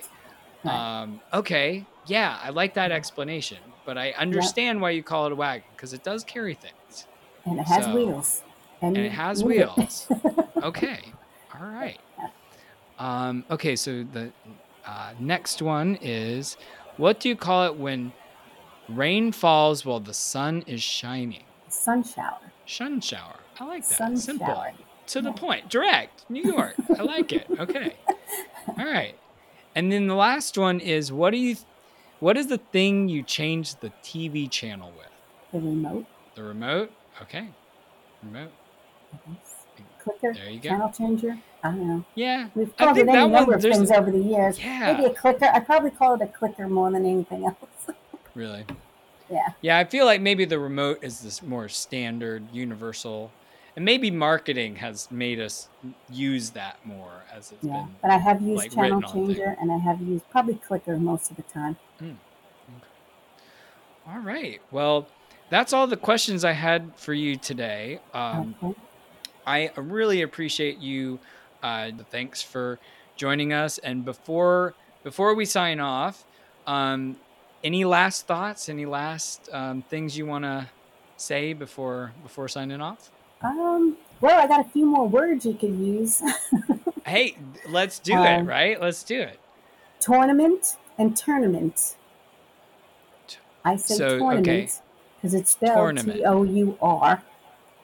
Right. 0.65 1.03
Um, 1.03 1.23
okay, 1.33 1.89
yeah, 2.05 2.39
I 2.43 2.51
like 2.51 2.75
that 2.75 2.91
explanation, 2.93 3.75
but 3.85 3.97
I 3.97 4.11
understand 4.13 4.81
why 4.81 4.91
you 4.91 5.03
call 5.05 5.27
it 5.27 5.33
a 5.33 5.37
wagon 5.37 5.69
because 5.77 5.93
it 5.93 6.03
does 6.03 6.25
carry 6.25 6.55
things 6.55 7.07
and 7.47 7.61
it 7.61 7.67
has 7.69 7.85
so- 7.85 7.95
wheels. 7.95 8.43
and 8.83 8.97
you 8.97 9.05
it 9.05 9.13
has 9.13 9.43
move 9.45 9.53
it. 9.53 9.57
wheels. 9.57 10.09
okay, 10.63 11.15
all 11.55 11.67
right. 11.67 12.01
Um, 12.99 13.45
okay, 13.51 13.77
so 13.77 14.03
the 14.03 14.33
uh, 14.89 15.13
next 15.21 15.61
one 15.63 15.99
is 16.01 16.57
what 16.97 17.21
do 17.21 17.29
you 17.29 17.37
call 17.37 17.67
it 17.67 17.77
when 17.77 18.13
rain 18.89 19.31
falls 19.33 19.85
while 19.85 20.01
the 20.01 20.15
sun 20.15 20.65
is 20.67 20.83
shining? 20.83 21.45
Sun 21.69 22.03
shower. 22.05 22.39
Sun 22.67 23.01
shower. 23.03 23.37
I 23.61 23.65
like 23.67 23.87
that. 23.89 23.97
Sun 23.99 24.17
Simple. 24.17 24.47
shower. 24.47 24.73
To 25.09 25.21
the 25.21 25.31
Yeah. 25.31 25.37
point. 25.37 25.69
Direct. 25.69 26.25
New 26.31 26.43
York. 26.43 26.75
I 26.99 27.03
like 27.03 27.33
it. 27.33 27.47
Okay. 27.59 27.95
All 28.79 28.85
right. 28.87 29.15
And 29.75 29.93
then 29.93 30.07
the 30.07 30.15
last 30.15 30.57
one 30.59 30.81
is 30.81 31.13
what 31.13 31.31
do 31.31 31.37
you 31.37 31.57
what 32.21 32.37
is 32.37 32.49
the 32.49 32.59
thing 32.59 33.09
you 33.09 33.23
change 33.23 33.77
the 33.77 33.93
TV 34.03 34.51
channel 34.51 34.91
with? 34.97 35.07
The 35.53 35.61
remote. 35.61 36.07
The 36.35 36.43
remote? 36.43 36.91
Okay. 37.23 37.49
Remote. 38.23 38.51
Clicker. 40.03 40.35
There 40.35 40.51
you 40.51 40.61
go. 40.61 40.69
Channel 40.71 40.91
changer. 40.91 41.39
I 41.63 41.71
don't 41.71 41.89
know. 41.89 42.05
Yeah. 42.15 42.49
We've 42.55 42.73
I 42.79 42.85
called 42.85 42.97
think 42.97 43.09
it 43.09 43.11
any 43.11 43.29
number 43.29 43.45
one 43.51 43.55
of 43.55 43.63
things 43.63 43.91
over 43.91 44.11
the 44.11 44.19
years. 44.19 44.59
Yeah. 44.59 44.93
Maybe 44.93 45.07
a 45.07 45.15
clicker. 45.15 45.47
I 45.47 45.61
probably 45.61 45.91
call 45.91 46.15
it 46.15 46.23
a 46.23 46.27
clicker 46.27 46.69
more 46.69 46.91
than 46.91 47.05
anything 47.05 47.45
else. 47.47 47.57
Really? 48.35 48.65
Yeah. 49.29 49.49
Yeah, 49.63 49.79
I 49.79 49.85
feel 49.85 50.05
like 50.05 50.21
maybe 50.21 50.45
the 50.45 50.61
remote 50.61 51.01
is 51.03 51.21
this 51.21 51.43
more 51.43 51.69
standard, 51.69 52.45
universal, 52.53 53.33
and 53.75 53.85
maybe 53.85 54.13
marketing 54.13 54.77
has 54.77 55.11
made 55.11 55.41
us 55.41 55.67
use 56.09 56.51
that 56.51 56.79
more 56.87 57.25
as 57.35 57.51
it's 57.51 57.65
Yeah. 57.65 57.73
been. 57.83 57.97
But 58.01 58.11
I 58.13 58.19
have 58.19 58.41
used 58.41 58.59
like, 58.59 58.73
channel 58.73 59.01
written 59.01 59.05
on 59.05 59.13
things. 59.13 59.37
changer 59.39 59.57
and 59.61 59.73
I 59.73 59.79
have 59.79 60.01
used 60.01 60.31
probably 60.31 60.55
clicker 60.55 60.97
most 60.99 61.33
of 61.33 61.37
the 61.37 61.43
time. 61.43 61.77
Okay. 62.01 62.15
All 64.09 64.21
right. 64.21 64.61
Well, 64.71 65.09
that's 65.51 65.73
all 65.73 65.87
the 65.87 65.97
questions 65.97 66.45
I 66.45 66.53
had 66.53 66.93
for 66.97 67.13
you 67.13 67.37
today. 67.37 68.01
Um, 68.15 68.55
okay. 68.63 68.79
I 69.47 69.71
really 69.77 70.23
appreciate 70.23 70.79
you. 70.79 71.19
Uh, 71.63 71.91
thanks 72.11 72.43
for 72.43 72.79
joining 73.17 73.53
us. 73.53 73.79
And 73.79 74.05
before 74.05 74.75
before 75.05 75.35
we 75.35 75.45
sign 75.45 75.81
off, 75.81 76.25
um, 76.67 77.17
any 77.65 77.85
last 77.85 78.27
thoughts? 78.27 78.69
Any 78.69 78.87
last 78.87 79.49
um, 79.53 79.83
things 79.83 80.17
you 80.17 80.27
want 80.27 80.45
to 80.45 80.69
say 81.17 81.53
before 81.53 82.13
before 82.23 82.49
signing 82.49 82.81
off? 82.81 83.11
Um. 83.43 83.97
Well, 84.21 84.41
I 84.41 84.49
got 84.49 84.67
a 84.67 84.69
few 84.69 84.85
more 84.85 85.07
words 85.07 85.47
you 85.47 85.55
could 85.55 85.77
use. 85.77 86.23
Hey, 87.07 87.37
let's 87.71 87.99
do 88.01 88.13
it. 88.13 88.27
Um, 88.41 88.47
Right? 88.47 88.79
Let's 88.79 89.03
do 89.03 89.19
it. 89.19 89.41
tournament 89.99 90.77
and 90.99 91.17
tournament. 91.17 91.97
I 93.65 93.77
say 93.77 93.95
So, 93.95 94.19
tournament 94.19 94.83
because 95.17 95.33
it's 95.33 95.53
spelled. 95.53 95.99
T 95.99 96.23
O 96.25 96.43
U 96.43 96.77
R 96.83 97.23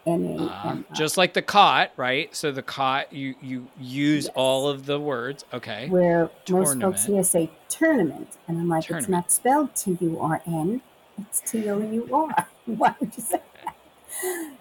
N 0.07 0.25
A 0.65 0.69
Um, 0.69 0.85
just 0.93 1.17
like 1.17 1.33
the 1.35 1.43
cot, 1.43 1.91
right? 1.97 2.35
So 2.35 2.53
the 2.53 2.63
cot, 2.63 3.13
you 3.13 3.35
you 3.41 3.67
use 3.81 4.25
Yes. 4.27 4.33
all 4.37 4.69
of 4.69 4.87
the 4.87 5.01
words. 5.01 5.45
Okay. 5.53 5.89
Where 5.89 6.31
most 6.51 6.81
folks 6.81 7.07
here 7.07 7.23
say 7.23 7.51
tournament, 7.69 8.29
and 8.49 8.59
I'm 8.59 8.69
like, 8.69 8.91
it's 8.91 9.09
not 9.09 9.31
spelled 9.31 9.75
T 9.75 9.97
U 10.01 10.19
R 10.21 10.43
N, 10.47 10.81
it's 11.19 11.41
T 11.41 11.69
O 11.71 11.79
U 11.81 12.09
R. 12.13 12.49
Why 12.67 12.95
would 13.01 13.17
you 13.17 13.23
say 13.23 13.41
that? 13.65 13.75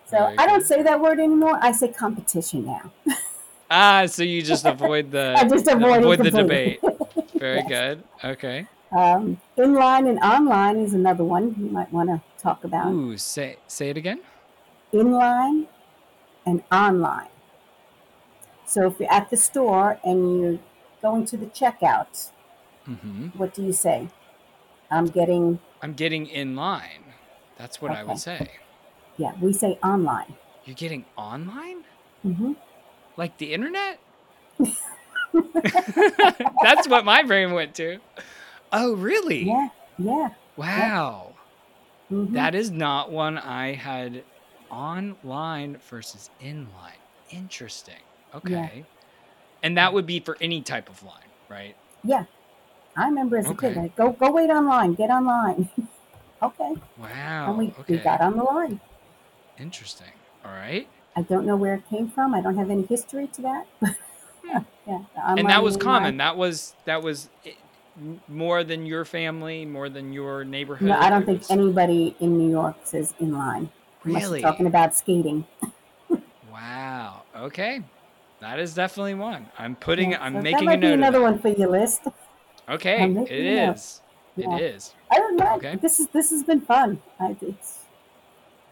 So 0.05 0.17
Very 0.17 0.35
I 0.37 0.45
don't 0.45 0.59
good. 0.59 0.67
say 0.67 0.83
that 0.83 0.99
word 0.99 1.19
anymore. 1.19 1.57
I 1.61 1.71
say 1.71 1.89
competition 1.89 2.65
now. 2.65 2.91
Ah, 3.69 4.05
so 4.05 4.23
you 4.23 4.41
just 4.41 4.65
avoid 4.65 5.11
the 5.11 5.35
I 5.39 5.47
just 5.47 5.67
avoid, 5.67 6.03
it 6.03 6.23
the 6.23 6.31
debate. 6.31 6.81
Very 7.39 7.59
Yes. 7.67 7.67
good. 7.67 8.03
Okay. 8.23 8.67
Um, 8.91 9.41
inline 9.57 10.07
and 10.07 10.19
online 10.19 10.77
is 10.77 10.93
another 10.93 11.23
one 11.23 11.55
you 11.57 11.65
might 11.69 11.91
want 11.91 12.09
to 12.09 12.21
talk 12.37 12.63
about. 12.63 12.91
Ooh, 12.91 13.17
say 13.17 13.57
say 13.67 13.89
it 13.89 13.97
again. 13.97 14.19
Inline 14.93 15.67
and 16.45 16.63
online. 16.71 17.29
So 18.65 18.87
if 18.87 18.99
you're 18.99 19.11
at 19.11 19.29
the 19.29 19.37
store 19.37 19.99
and 20.03 20.41
you're 20.41 20.59
going 21.01 21.25
to 21.25 21.37
the 21.37 21.45
checkout, 21.47 22.31
hmm 22.85 23.27
what 23.35 23.53
do 23.53 23.63
you 23.63 23.73
say? 23.73 24.09
I'm 24.91 25.05
getting, 25.05 25.59
I'm 25.81 25.93
getting 25.93 26.27
in 26.27 26.55
line. 26.55 27.13
That's 27.55 27.81
what 27.81 27.93
I 27.93 28.03
would 28.03 28.17
say. 28.19 28.51
yeah, 29.17 29.33
we 29.41 29.53
say 29.53 29.77
online. 29.83 30.35
You're 30.63 30.75
getting 30.75 31.05
online, 31.17 31.83
Mm-hmm. 32.25 32.53
like 33.17 33.37
the 33.37 33.53
internet. 33.53 33.99
That's 36.61 36.87
what 36.87 37.05
my 37.05 37.23
brain 37.23 37.51
went 37.53 37.75
to. 37.75 37.99
Oh, 38.71 38.95
really? 38.95 39.45
Yeah, 39.45 39.69
yeah. 39.97 40.29
Wow. 40.55 41.35
hmm 42.09 42.25
That 42.33 42.55
is 42.55 42.71
not 42.71 43.11
one 43.11 43.37
I 43.37 43.73
had 43.73 44.25
online 44.74 45.78
versus 45.89 46.30
inline. 46.41 46.99
Interesting. 47.30 48.01
Okay. 48.36 48.84
And 49.61 49.78
that 49.78 49.93
would 49.93 50.05
be 50.05 50.19
for 50.19 50.36
any 50.41 50.61
type 50.61 50.89
of 50.89 51.01
line, 51.03 51.30
right? 51.49 51.76
yeah. 52.03 52.26
I 52.95 53.05
remember 53.07 53.38
as 53.38 53.49
a 53.49 53.55
kid, 53.55 53.76
like, 53.76 53.95
go 53.95 54.11
go 54.11 54.32
wait 54.32 54.51
online, 54.51 54.93
get 54.93 55.09
online. 55.09 55.67
okay, 56.43 56.76
Wow. 56.99 57.49
and 57.49 57.57
we, 57.57 57.65
okay. 57.80 57.95
we 57.95 57.97
got 57.97 58.21
on 58.21 58.38
the 58.38 58.43
line. 58.43 58.80
Interesting. 59.57 60.11
All 60.45 60.51
right. 60.51 60.88
I 61.15 61.24
don't 61.24 61.45
know 61.47 61.55
where 61.55 61.74
it 61.76 61.89
came 61.89 62.07
from. 62.09 62.36
I 62.36 62.41
don't 62.41 62.55
have 62.55 62.69
any 62.69 62.84
history 62.84 63.28
to 63.34 63.41
that. 63.43 63.65
Hmm. 64.45 64.57
yeah, 64.88 64.99
the 65.15 65.21
and 65.39 65.47
that 65.49 65.63
was 65.63 65.78
common. 65.78 66.15
inline. 66.15 66.17
That 66.17 66.36
was 66.38 66.76
that 66.84 67.01
was 67.01 67.30
i- 67.45 67.55
m- 67.97 68.19
more 68.28 68.65
than 68.65 68.86
your 68.86 69.05
family, 69.05 69.65
more 69.65 69.88
than 69.88 70.11
your 70.11 70.43
neighborhood. 70.43 70.89
No, 70.89 70.97
I 70.99 71.09
don't 71.09 71.26
think 71.26 71.39
was- 71.39 71.49
anybody 71.49 72.13
in 72.19 72.38
New 72.38 72.51
York 72.51 72.76
says. 72.84 73.13
Unless 73.21 73.61
you're 73.61 73.69
Really? 74.03 74.41
talking 74.41 74.67
about 74.67 74.95
skating. 74.95 75.45
Wow. 76.51 77.23
Okay. 77.35 77.81
That 78.41 78.59
is 78.59 78.73
definitely 78.73 79.15
one. 79.15 79.47
I'm 79.57 79.75
putting. 79.75 80.11
Yeah, 80.11 80.21
I'm 80.21 80.33
so 80.35 80.41
making 80.41 80.59
that 80.59 80.65
might 80.65 80.83
a 80.83 80.87
be 80.87 80.93
another 80.93 81.21
one 81.21 81.39
for 81.39 81.49
your 81.49 81.69
list. 81.69 82.07
Okay. 82.69 83.03
It 83.03 83.07
note. 83.07 83.31
is. 83.31 84.01
Yeah. 84.35 84.55
It 84.55 84.61
is. 84.61 84.93
I 85.11 85.15
don't 85.15 85.37
know. 85.37 85.55
Okay. 85.55 85.77
This 85.81 85.99
is 85.99 86.07
this 86.09 86.29
has 86.31 86.43
been 86.43 86.61
fun. 86.61 87.01
I, 87.19 87.35
it's 87.41 87.79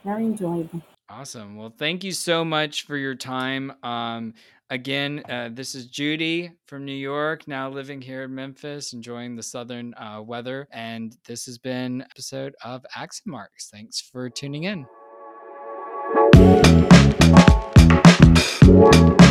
very 0.03 0.25
enjoyable. 0.25 0.81
Awesome. 1.09 1.55
Well, 1.55 1.73
thank 1.77 2.03
you 2.03 2.11
so 2.11 2.45
much 2.45 2.85
for 2.85 2.97
your 2.97 3.15
time. 3.15 3.73
Um, 3.83 4.33
again, 4.69 5.23
uh, 5.29 5.49
this 5.51 5.75
is 5.75 5.87
Judy 5.87 6.51
from 6.65 6.85
New 6.85 6.93
York, 6.93 7.47
now 7.47 7.69
living 7.69 8.01
here 8.01 8.23
in 8.23 8.33
Memphis, 8.33 8.93
enjoying 8.93 9.35
the 9.35 9.43
southern 9.43 9.93
uh, 9.95 10.21
weather. 10.21 10.67
And 10.71 11.17
this 11.25 11.45
has 11.47 11.57
been 11.57 12.01
an 12.01 12.07
episode 12.09 12.55
of 12.63 12.85
Accent 12.95 13.27
Marks. 13.27 13.69
Thanks 13.69 13.99
for 13.99 14.29
tuning 14.29 14.63
in. 14.63 14.85
Thank 18.63 19.30